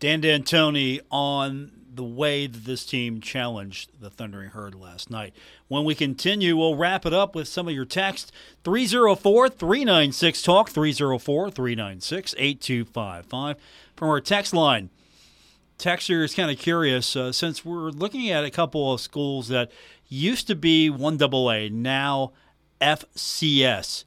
Dan 0.00 0.20
D'Antoni 0.20 1.00
on 1.10 1.70
the 1.94 2.04
way 2.04 2.46
that 2.46 2.64
this 2.64 2.86
team 2.86 3.20
challenged 3.20 3.90
the 4.00 4.10
Thundering 4.10 4.50
Herd 4.50 4.74
last 4.74 5.10
night. 5.10 5.34
When 5.68 5.84
we 5.84 5.94
continue, 5.94 6.56
we'll 6.56 6.76
wrap 6.76 7.04
it 7.04 7.12
up 7.12 7.34
with 7.34 7.48
some 7.48 7.68
of 7.68 7.74
your 7.74 7.84
text 7.84 8.32
304 8.64 9.48
396 9.48 10.42
Talk, 10.42 10.70
304 10.70 11.50
396 11.50 12.34
8255 12.38 13.56
from 13.96 14.08
our 14.08 14.20
text 14.20 14.54
line. 14.54 14.90
Texter 15.78 16.22
is 16.22 16.34
kind 16.34 16.50
of 16.50 16.58
curious 16.58 17.16
uh, 17.16 17.32
since 17.32 17.64
we're 17.64 17.90
looking 17.90 18.30
at 18.30 18.44
a 18.44 18.50
couple 18.50 18.92
of 18.92 19.00
schools 19.00 19.48
that 19.48 19.70
used 20.08 20.46
to 20.46 20.54
be 20.54 20.88
1AA, 20.90 21.72
now 21.72 22.32
FCS. 22.80 24.04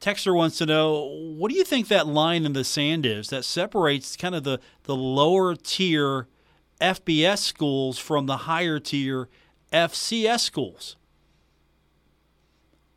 Texter 0.00 0.34
wants 0.34 0.58
to 0.58 0.66
know 0.66 1.04
what 1.36 1.50
do 1.50 1.56
you 1.56 1.64
think 1.64 1.88
that 1.88 2.06
line 2.06 2.44
in 2.44 2.54
the 2.54 2.64
sand 2.64 3.06
is 3.06 3.28
that 3.28 3.44
separates 3.44 4.16
kind 4.16 4.34
of 4.34 4.42
the, 4.42 4.58
the 4.84 4.96
lower 4.96 5.54
tier 5.54 6.26
FBS 6.82 7.38
schools 7.38 7.98
from 7.98 8.26
the 8.26 8.38
higher 8.38 8.78
tier 8.78 9.28
FCS 9.72 10.40
schools? 10.40 10.96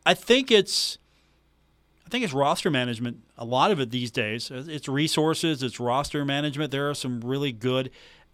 I 0.06 0.14
think 0.14 0.52
it's 0.52 0.98
I 2.06 2.10
think 2.10 2.24
it's 2.24 2.34
roster 2.34 2.70
management. 2.70 3.24
A 3.38 3.46
lot 3.46 3.72
of 3.72 3.80
it 3.80 3.90
these 3.90 4.12
days. 4.12 4.52
It's 4.52 4.88
resources, 4.88 5.64
it's 5.64 5.80
roster 5.80 6.24
management. 6.24 6.72
There 6.72 6.90
are 6.90 6.94
some 6.94 7.22
really 7.22 7.52
good 7.52 7.90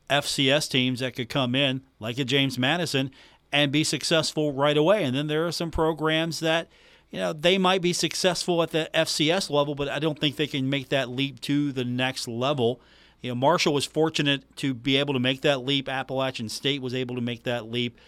FCS 0.10 0.70
teams 0.70 1.00
that 1.00 1.16
could 1.16 1.30
come 1.30 1.56
in, 1.56 1.82
like 2.00 2.20
a 2.20 2.26
James 2.26 2.60
Madison, 2.60 3.12
and 3.52 3.72
be 3.72 3.86
successful 3.86 4.52
right 4.52 4.76
away. 4.76 5.04
And 5.06 5.16
then 5.16 5.28
there 5.28 5.48
are 5.48 5.52
some 5.54 5.72
programs 5.72 6.42
that, 6.42 6.68
you 7.10 7.20
know, 7.20 7.32
they 7.32 7.58
might 7.58 7.82
be 7.82 7.94
successful 7.94 8.62
at 8.62 8.72
the 8.72 8.90
FCS 8.94 9.50
level, 9.50 9.74
but 9.74 9.88
I 9.88 10.00
don't 10.00 10.20
think 10.20 10.36
they 10.36 10.48
can 10.48 10.70
make 10.70 10.90
that 10.90 11.10
leap 11.10 11.40
to 11.42 11.72
the 11.72 11.86
next 11.86 12.28
level. 12.28 12.82
You 13.22 13.32
know, 13.32 13.36
Marshall 13.36 13.74
was 13.74 13.86
fortunate 13.86 14.56
to 14.58 14.74
be 14.74 14.98
able 14.98 15.14
to 15.14 15.20
make 15.20 15.42
that 15.42 15.64
leap. 15.64 15.88
Appalachian 15.88 16.50
State 16.50 16.82
was 16.82 16.94
able 16.94 17.16
to 17.16 17.22
make 17.22 17.44
that 17.44 17.70
leap. 17.70 18.00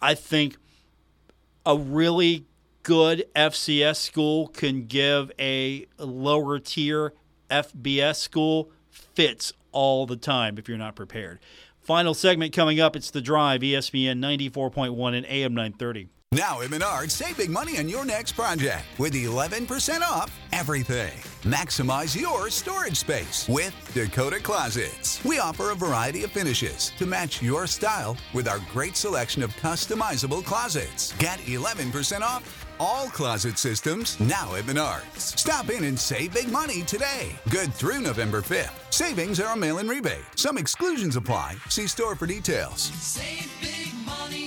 I 0.00 0.14
think 0.14 0.56
a 1.64 1.76
really 1.76 2.46
good 2.82 3.24
FCS 3.34 3.96
school 3.96 4.48
can 4.48 4.86
give 4.86 5.30
a 5.38 5.86
lower 5.98 6.58
tier 6.58 7.12
FBS 7.50 8.16
school 8.16 8.70
fits 8.88 9.52
all 9.72 10.06
the 10.06 10.16
time 10.16 10.58
if 10.58 10.68
you're 10.68 10.78
not 10.78 10.96
prepared. 10.96 11.38
Final 11.80 12.14
segment 12.14 12.52
coming 12.52 12.80
up. 12.80 12.96
It's 12.96 13.10
The 13.10 13.20
Drive, 13.20 13.60
ESPN 13.60 14.18
94.1 14.18 15.16
and 15.16 15.26
AM 15.26 15.54
930. 15.54 16.08
Now 16.32 16.60
at 16.60 16.70
Menards, 16.70 17.12
save 17.12 17.36
big 17.36 17.50
money 17.50 17.78
on 17.78 17.88
your 17.88 18.04
next 18.04 18.32
project 18.32 18.84
with 18.98 19.14
11% 19.14 20.00
off 20.00 20.36
everything. 20.50 21.12
Maximize 21.42 22.20
your 22.20 22.50
storage 22.50 22.96
space 22.96 23.48
with 23.48 23.72
Dakota 23.94 24.40
Closets. 24.40 25.24
We 25.24 25.38
offer 25.38 25.70
a 25.70 25.76
variety 25.76 26.24
of 26.24 26.32
finishes 26.32 26.90
to 26.98 27.06
match 27.06 27.40
your 27.40 27.68
style 27.68 28.16
with 28.34 28.48
our 28.48 28.58
great 28.72 28.96
selection 28.96 29.40
of 29.44 29.54
customizable 29.56 30.44
closets. 30.44 31.12
Get 31.18 31.38
11% 31.40 32.22
off 32.22 32.66
all 32.80 33.06
closet 33.06 33.56
systems 33.56 34.18
now 34.18 34.56
at 34.56 34.64
Menards. 34.64 35.38
Stop 35.38 35.70
in 35.70 35.84
and 35.84 35.98
save 35.98 36.34
big 36.34 36.50
money 36.50 36.82
today. 36.82 37.30
Good 37.50 37.72
through 37.72 38.00
November 38.00 38.42
5th. 38.42 38.92
Savings 38.92 39.38
are 39.38 39.54
a 39.54 39.56
mail 39.56 39.78
in 39.78 39.86
rebate. 39.86 40.24
Some 40.34 40.58
exclusions 40.58 41.14
apply. 41.14 41.54
See 41.68 41.86
store 41.86 42.16
for 42.16 42.26
details. 42.26 42.80
Save 42.80 43.48
big 43.62 43.94
money. 44.04 44.45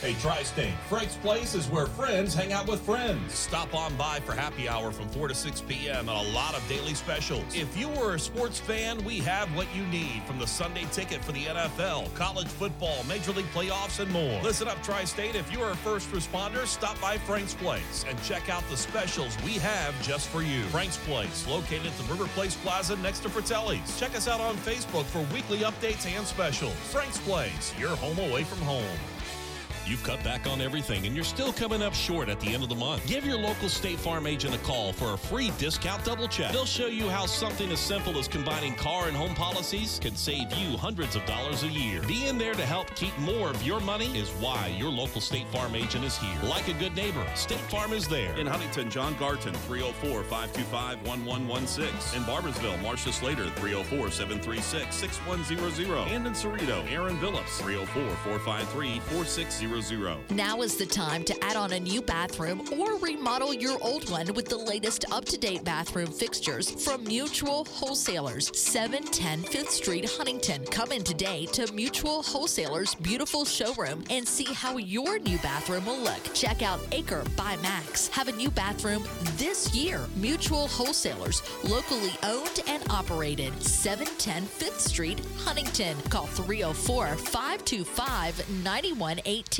Hey, 0.00 0.14
Tri 0.14 0.42
State, 0.44 0.72
Frank's 0.88 1.16
Place 1.16 1.54
is 1.54 1.68
where 1.68 1.84
friends 1.84 2.32
hang 2.34 2.54
out 2.54 2.66
with 2.66 2.80
friends. 2.80 3.34
Stop 3.34 3.74
on 3.74 3.94
by 3.96 4.18
for 4.20 4.32
happy 4.32 4.66
hour 4.66 4.92
from 4.92 5.06
4 5.10 5.28
to 5.28 5.34
6 5.34 5.60
p.m. 5.68 6.08
and 6.08 6.08
a 6.08 6.32
lot 6.32 6.54
of 6.54 6.66
daily 6.70 6.94
specials. 6.94 7.44
If 7.54 7.76
you 7.76 7.90
are 8.00 8.14
a 8.14 8.18
sports 8.18 8.58
fan, 8.58 9.04
we 9.04 9.18
have 9.18 9.54
what 9.54 9.66
you 9.76 9.84
need 9.88 10.22
from 10.22 10.38
the 10.38 10.46
Sunday 10.46 10.86
ticket 10.90 11.22
for 11.22 11.32
the 11.32 11.44
NFL, 11.44 12.14
college 12.14 12.46
football, 12.46 13.04
Major 13.06 13.32
League 13.32 13.44
playoffs, 13.52 14.00
and 14.00 14.10
more. 14.10 14.40
Listen 14.42 14.68
up, 14.68 14.82
Tri 14.82 15.04
State. 15.04 15.34
If 15.34 15.52
you 15.52 15.60
are 15.60 15.72
a 15.72 15.76
first 15.76 16.10
responder, 16.12 16.66
stop 16.66 16.98
by 16.98 17.18
Frank's 17.18 17.52
Place 17.52 18.06
and 18.08 18.20
check 18.22 18.48
out 18.48 18.66
the 18.70 18.78
specials 18.78 19.36
we 19.44 19.58
have 19.58 19.92
just 20.02 20.28
for 20.28 20.40
you. 20.40 20.62
Frank's 20.70 20.96
Place, 20.96 21.46
located 21.46 21.88
at 21.88 21.98
the 21.98 22.04
River 22.04 22.24
Place 22.28 22.56
Plaza 22.56 22.96
next 22.96 23.18
to 23.24 23.28
Fratelli's. 23.28 24.00
Check 24.00 24.16
us 24.16 24.28
out 24.28 24.40
on 24.40 24.56
Facebook 24.56 25.04
for 25.04 25.20
weekly 25.34 25.58
updates 25.58 26.06
and 26.06 26.26
specials. 26.26 26.72
Frank's 26.90 27.18
Place, 27.18 27.74
your 27.78 27.94
home 27.96 28.18
away 28.18 28.44
from 28.44 28.60
home. 28.60 28.98
You've 29.90 30.04
cut 30.04 30.22
back 30.22 30.46
on 30.46 30.60
everything 30.60 31.04
and 31.04 31.16
you're 31.16 31.24
still 31.24 31.52
coming 31.52 31.82
up 31.82 31.94
short 31.94 32.28
at 32.28 32.38
the 32.38 32.54
end 32.54 32.62
of 32.62 32.68
the 32.68 32.76
month. 32.76 33.04
Give 33.08 33.26
your 33.26 33.36
local 33.36 33.68
State 33.68 33.98
Farm 33.98 34.24
agent 34.24 34.54
a 34.54 34.58
call 34.58 34.92
for 34.92 35.14
a 35.14 35.18
free 35.18 35.50
discount 35.58 36.04
double 36.04 36.28
check. 36.28 36.52
They'll 36.52 36.64
show 36.64 36.86
you 36.86 37.08
how 37.08 37.26
something 37.26 37.72
as 37.72 37.80
simple 37.80 38.16
as 38.16 38.28
combining 38.28 38.76
car 38.76 39.08
and 39.08 39.16
home 39.16 39.34
policies 39.34 39.98
can 40.00 40.14
save 40.14 40.52
you 40.52 40.76
hundreds 40.76 41.16
of 41.16 41.26
dollars 41.26 41.64
a 41.64 41.66
year. 41.66 42.02
Being 42.06 42.38
there 42.38 42.54
to 42.54 42.64
help 42.64 42.94
keep 42.94 43.18
more 43.18 43.50
of 43.50 43.60
your 43.64 43.80
money 43.80 44.16
is 44.16 44.28
why 44.34 44.68
your 44.78 44.90
local 44.90 45.20
State 45.20 45.48
Farm 45.48 45.74
agent 45.74 46.04
is 46.04 46.16
here. 46.16 46.38
Like 46.44 46.68
a 46.68 46.74
good 46.74 46.94
neighbor, 46.94 47.26
State 47.34 47.58
Farm 47.58 47.92
is 47.92 48.06
there. 48.06 48.38
In 48.38 48.46
Huntington, 48.46 48.90
John 48.90 49.16
Garton, 49.18 49.54
304 49.54 50.22
525 50.22 51.04
1116. 51.04 52.16
In 52.16 52.24
Barboursville, 52.28 52.80
Marcia 52.80 53.12
Slater, 53.12 53.50
304 53.56 54.12
736 54.12 54.94
6100. 54.94 56.12
And 56.12 56.28
in 56.28 56.32
Ceredo, 56.32 56.88
Aaron 56.88 57.16
Billups, 57.16 57.58
304 57.58 58.08
453 58.38 59.00
4600. 59.00 59.79
Now 60.28 60.60
is 60.60 60.76
the 60.76 60.84
time 60.84 61.24
to 61.24 61.44
add 61.44 61.56
on 61.56 61.72
a 61.72 61.80
new 61.80 62.02
bathroom 62.02 62.60
or 62.78 62.98
remodel 62.98 63.54
your 63.54 63.78
old 63.80 64.10
one 64.10 64.26
with 64.34 64.46
the 64.46 64.58
latest 64.58 65.06
up 65.10 65.24
to 65.24 65.38
date 65.38 65.64
bathroom 65.64 66.12
fixtures 66.12 66.70
from 66.84 67.02
Mutual 67.04 67.64
Wholesalers, 67.64 68.50
710 68.54 69.42
5th 69.42 69.70
Street, 69.70 70.10
Huntington. 70.18 70.66
Come 70.66 70.92
in 70.92 71.02
today 71.02 71.46
to 71.52 71.72
Mutual 71.72 72.22
Wholesalers' 72.22 72.94
beautiful 72.96 73.46
showroom 73.46 74.04
and 74.10 74.28
see 74.28 74.52
how 74.52 74.76
your 74.76 75.18
new 75.18 75.38
bathroom 75.38 75.86
will 75.86 75.98
look. 75.98 76.34
Check 76.34 76.62
out 76.62 76.80
Aker 76.90 77.24
by 77.34 77.56
MAAX. 77.56 78.10
Have 78.10 78.28
a 78.28 78.32
new 78.32 78.50
bathroom 78.50 79.04
this 79.38 79.74
year. 79.74 80.06
Mutual 80.16 80.68
Wholesalers, 80.68 81.42
locally 81.64 82.12
owned 82.22 82.60
and 82.66 82.82
operated, 82.90 83.62
710 83.62 84.44
5th 84.44 84.80
Street, 84.80 85.20
Huntington. 85.38 85.96
Call 86.10 86.26
304 86.26 87.16
525 87.16 88.50
9118. 88.62 89.59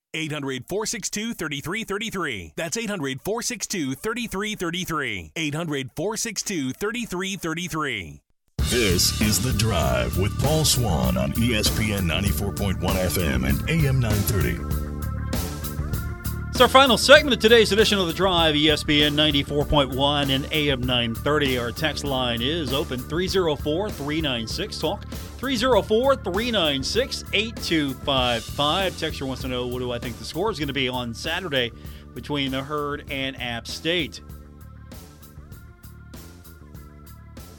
800 0.13 0.65
462 0.67 1.33
3333. 1.33 2.53
That's 2.55 2.77
800 2.77 3.21
462 3.21 3.95
3333. 3.95 5.31
800 5.35 5.91
462 5.95 6.73
3333. 6.73 8.21
This 8.69 9.19
is 9.19 9.41
The 9.43 9.51
Drive 9.57 10.17
with 10.17 10.39
Paul 10.41 10.63
Swann 10.63 11.17
on 11.17 11.33
ESPN 11.33 12.09
94.1 12.09 12.79
FM 12.79 13.49
and 13.49 13.69
AM 13.69 13.99
930. 13.99 14.80
It's 16.51 16.59
our 16.59 16.67
final 16.67 16.97
segment 16.97 17.33
of 17.33 17.39
today's 17.39 17.71
edition 17.71 17.97
of 17.97 18.07
The 18.07 18.13
Drive, 18.13 18.55
ESPN 18.55 19.13
94.1 19.13 20.35
and 20.35 20.45
AM 20.51 20.81
930. 20.81 21.57
Our 21.57 21.71
text 21.71 22.03
line 22.03 22.41
is 22.41 22.73
open 22.73 22.99
304 22.99 23.89
396 23.89 24.77
Talk. 24.77 25.07
304 25.07 26.17
396 26.17 27.23
8255. 27.31 28.99
Texture 28.99 29.25
wants 29.25 29.41
to 29.43 29.47
know 29.47 29.65
what 29.65 29.79
do 29.79 29.93
I 29.93 29.97
think 29.97 30.19
the 30.19 30.25
score 30.25 30.51
is 30.51 30.59
going 30.59 30.67
to 30.67 30.73
be 30.73 30.89
on 30.89 31.13
Saturday 31.13 31.71
between 32.13 32.51
the 32.51 32.61
Herd 32.61 33.05
and 33.09 33.41
App 33.41 33.65
State. 33.65 34.19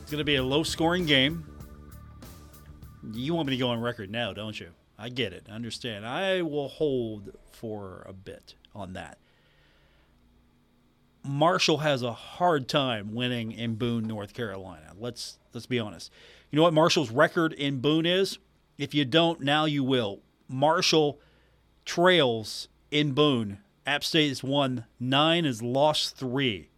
It's 0.03 0.11
going 0.11 0.19
to 0.19 0.25
be 0.25 0.37
a 0.37 0.45
low 0.45 0.63
scoring 0.63 1.07
game. 1.07 1.47
You 3.15 3.33
want 3.33 3.49
me 3.49 3.57
to 3.57 3.59
go 3.59 3.71
on 3.71 3.81
record 3.81 4.11
now, 4.11 4.35
don't 4.35 4.61
you? 4.61 4.69
I 4.99 5.09
get 5.09 5.33
it. 5.33 5.47
I 5.51 5.55
understand. 5.55 6.07
I 6.07 6.43
will 6.43 6.69
hold 6.69 7.31
for 7.53 8.05
a 8.07 8.13
bit 8.13 8.55
on 8.75 8.93
that. 8.95 9.19
Marshall 11.25 11.79
has 11.79 12.03
a 12.03 12.13
hard 12.13 12.69
time 12.69 13.15
winning 13.15 13.53
in 13.53 13.77
Boone, 13.77 14.07
North 14.07 14.35
Carolina. 14.35 14.93
Let's 14.99 15.39
let's 15.53 15.67
be 15.67 15.79
honest. 15.79 16.11
You 16.51 16.57
know 16.57 16.63
what 16.65 16.75
Marshall's 16.75 17.11
record 17.11 17.53
in 17.53 17.81
Boone 17.81 18.07
is? 18.07 18.39
If 18.77 18.95
you 18.95 19.05
don't, 19.05 19.41
now 19.41 19.65
you 19.65 19.85
will. 19.85 20.21
Marshall 20.49 21.21
trails 21.85 22.69
in 22.91 23.13
Boone. 23.13 23.59
App 23.87 24.05
State 24.05 24.29
has 24.29 24.43
won 24.43 24.85
nine, 24.99 25.45
has 25.45 25.63
lost 25.63 26.17
three. 26.17 26.69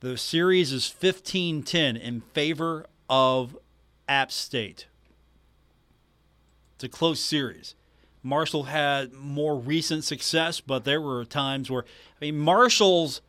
The 0.00 0.16
series 0.16 0.72
is 0.72 0.86
15 0.86 1.62
10 1.62 1.96
in 1.96 2.20
favor 2.20 2.86
of 3.08 3.56
App 4.08 4.32
State. 4.32 4.86
It's 6.74 6.84
a 6.84 6.88
close 6.88 7.20
series. 7.20 7.74
Marshall 8.22 8.64
had 8.64 9.12
more 9.12 9.56
recent 9.56 10.04
success, 10.04 10.60
but 10.60 10.84
there 10.84 11.00
were 11.00 11.24
times 11.24 11.70
where, 11.70 11.84
I 12.20 12.26
mean, 12.26 12.38
Marshall's 12.38 13.20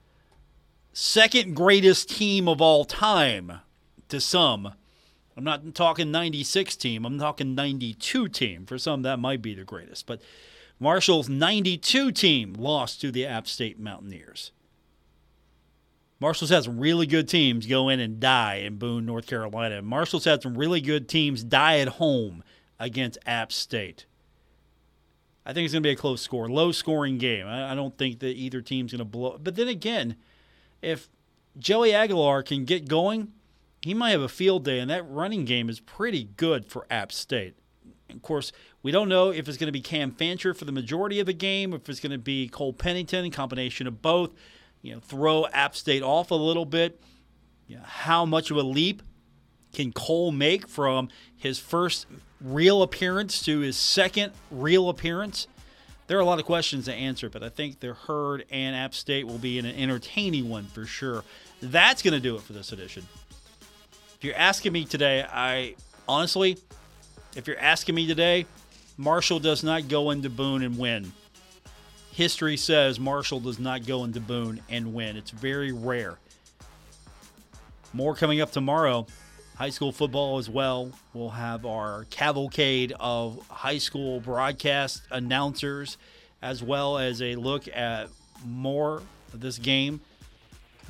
second 0.91 1.55
greatest 1.55 2.09
team 2.09 2.47
of 2.47 2.61
all 2.61 2.85
time 2.85 3.59
to 4.09 4.21
some. 4.21 4.73
I'm 5.35 5.43
not 5.43 5.73
talking 5.73 6.11
96 6.11 6.75
team, 6.75 7.05
I'm 7.05 7.17
talking 7.17 7.55
92 7.55 8.27
team. 8.29 8.65
For 8.67 8.77
some, 8.77 9.01
that 9.01 9.17
might 9.17 9.41
be 9.41 9.55
the 9.55 9.63
greatest. 9.63 10.05
But 10.05 10.21
Marshall's 10.79 11.27
92 11.27 12.11
team 12.11 12.53
lost 12.53 13.01
to 13.01 13.11
the 13.11 13.25
App 13.25 13.47
State 13.47 13.79
Mountaineers. 13.79 14.51
Marshall's 16.19 16.51
had 16.51 16.63
some 16.63 16.79
really 16.79 17.07
good 17.07 17.27
teams 17.27 17.65
go 17.65 17.89
in 17.89 17.99
and 17.99 18.19
die 18.19 18.55
in 18.55 18.77
Boone, 18.77 19.05
North 19.05 19.27
Carolina. 19.27 19.81
Marshall's 19.81 20.25
had 20.25 20.41
some 20.41 20.57
really 20.57 20.79
good 20.79 21.09
teams 21.09 21.43
die 21.43 21.79
at 21.79 21.87
home 21.87 22.43
against 22.79 23.17
App 23.25 23.51
State. 23.51 24.05
I 25.45 25.53
think 25.53 25.65
it's 25.65 25.73
going 25.73 25.83
to 25.83 25.87
be 25.87 25.93
a 25.93 25.95
close 25.95 26.21
score, 26.21 26.49
low 26.49 26.71
scoring 26.71 27.17
game. 27.17 27.45
I, 27.47 27.71
I 27.71 27.75
don't 27.75 27.97
think 27.97 28.19
that 28.19 28.35
either 28.35 28.61
team's 28.61 28.91
going 28.91 28.99
to 28.99 29.05
blow. 29.05 29.37
But 29.41 29.55
then 29.55 29.67
again, 29.67 30.15
if 30.81 31.09
Joey 31.57 31.93
Aguilar 31.93 32.43
can 32.43 32.65
get 32.65 32.87
going, 32.87 33.33
he 33.81 33.93
might 33.93 34.11
have 34.11 34.21
a 34.21 34.29
field 34.29 34.63
day, 34.63 34.79
and 34.79 34.89
that 34.89 35.07
running 35.09 35.43
game 35.43 35.69
is 35.69 35.79
pretty 35.79 36.29
good 36.37 36.65
for 36.65 36.87
App 36.89 37.11
State. 37.11 37.55
Of 38.09 38.21
course, 38.21 38.51
we 38.81 38.91
don't 38.91 39.09
know 39.09 39.31
if 39.31 39.47
it's 39.49 39.57
going 39.57 39.67
to 39.67 39.73
be 39.73 39.81
Cam 39.81 40.11
Fancher 40.11 40.53
for 40.53 40.65
the 40.65 40.71
majority 40.71 41.19
of 41.19 41.25
the 41.25 41.33
game, 41.33 41.73
if 41.73 41.89
it's 41.89 41.99
going 41.99 42.11
to 42.11 42.17
be 42.17 42.47
Cole 42.47 42.73
Pennington, 42.73 43.29
combination 43.31 43.87
of 43.87 44.01
both. 44.01 44.31
You 44.81 44.93
know, 44.93 44.99
throw 44.99 45.47
App 45.47 45.75
State 45.75 46.03
off 46.03 46.31
a 46.31 46.35
little 46.35 46.65
bit. 46.65 47.01
You 47.67 47.77
know, 47.77 47.83
how 47.85 48.25
much 48.25 48.51
of 48.51 48.57
a 48.57 48.63
leap 48.63 49.01
can 49.73 49.91
Cole 49.91 50.31
make 50.31 50.67
from 50.67 51.09
his 51.35 51.59
first 51.59 52.05
real 52.39 52.81
appearance 52.81 53.43
to 53.45 53.59
his 53.59 53.75
second 53.75 54.31
real 54.51 54.89
appearance? 54.89 55.47
There 56.07 56.17
are 56.17 56.21
a 56.21 56.25
lot 56.25 56.39
of 56.39 56.45
questions 56.45 56.85
to 56.85 56.93
answer, 56.93 57.29
but 57.29 57.43
I 57.43 57.49
think 57.49 57.79
the 57.79 57.93
Herd 57.93 58.45
and 58.51 58.75
App 58.75 58.93
State 58.93 59.25
will 59.25 59.37
be 59.37 59.57
an 59.57 59.65
entertaining 59.65 60.49
one 60.49 60.65
for 60.65 60.85
sure. 60.85 61.23
That's 61.61 62.01
going 62.01 62.13
to 62.13 62.19
do 62.19 62.35
it 62.35 62.41
for 62.41 62.53
this 62.53 62.71
edition. 62.71 63.07
If 64.15 64.23
you're 64.23 64.35
asking 64.35 64.73
me 64.73 64.85
today, 64.85 65.25
I 65.29 65.75
honestly, 66.07 66.57
if 67.35 67.47
you're 67.47 67.59
asking 67.59 67.95
me 67.95 68.05
today, 68.05 68.45
Marshall 68.97 69.39
does 69.39 69.63
not 69.63 69.87
go 69.87 70.11
into 70.11 70.29
Boone 70.29 70.61
and 70.61 70.77
win. 70.77 71.11
History 72.11 72.57
says 72.57 72.99
Marshall 72.99 73.39
does 73.39 73.57
not 73.57 73.87
go 73.87 74.03
into 74.03 74.19
Boone 74.19 74.61
and 74.69 74.93
win. 74.93 75.17
It's 75.17 75.31
very 75.31 75.71
rare. 75.71 76.19
More 77.91 78.13
coming 78.13 78.39
up 78.39 78.51
tomorrow. 78.51 79.07
High 79.55 79.69
school 79.69 79.91
football 79.91 80.39
as 80.39 80.49
well. 80.49 80.91
We'll 81.13 81.29
have 81.29 81.65
our 81.65 82.05
cavalcade 82.09 82.93
of 82.99 83.47
high 83.49 83.77
school 83.77 84.19
broadcast 84.19 85.03
announcers, 85.11 85.97
as 86.41 86.63
well 86.63 86.97
as 86.97 87.21
a 87.21 87.35
look 87.35 87.67
at 87.67 88.09
more 88.43 89.03
of 89.31 89.41
this 89.41 89.59
game. 89.59 90.01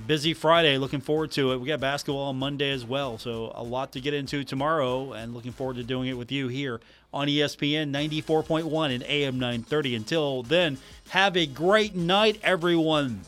Busy 0.08 0.34
Friday. 0.34 0.78
Looking 0.78 1.02
forward 1.02 1.32
to 1.32 1.52
it. 1.52 1.58
We 1.58 1.68
got 1.68 1.82
basketball 1.82 2.30
on 2.30 2.40
Monday 2.40 2.72
as 2.72 2.86
well. 2.86 3.18
So, 3.18 3.52
a 3.54 3.64
lot 3.64 3.92
to 3.92 4.02
get 4.02 4.14
into 4.14 4.44
tomorrow, 4.44 5.12
and 5.12 5.34
looking 5.34 5.52
forward 5.52 5.76
to 5.76 5.84
doing 5.84 6.08
it 6.08 6.18
with 6.18 6.32
you 6.32 6.48
here 6.48 6.80
on 7.14 7.28
ESPN 7.28 7.92
94.1 7.92 8.96
and 8.96 9.04
AM 9.04 9.40
930. 9.40 9.96
Until 9.96 10.42
then, 10.42 10.78
have 11.10 11.38
a 11.38 11.46
great 11.46 11.96
night, 11.96 12.40
everyone. 12.44 13.22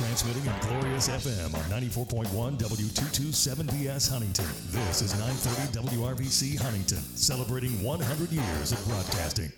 Retransmitting 0.00 0.46
in 0.46 0.68
Glorious 0.68 1.08
FM 1.08 1.54
on 1.54 1.60
94.1 1.64 2.56
W227BS 2.58 4.10
Huntington. 4.10 4.46
This 4.70 5.02
is 5.02 5.12
930 5.18 5.96
WRVC 5.96 6.58
Huntington, 6.58 7.02
celebrating 7.14 7.82
100 7.82 8.32
years 8.32 8.72
of 8.72 8.82
broadcasting. 8.88 9.52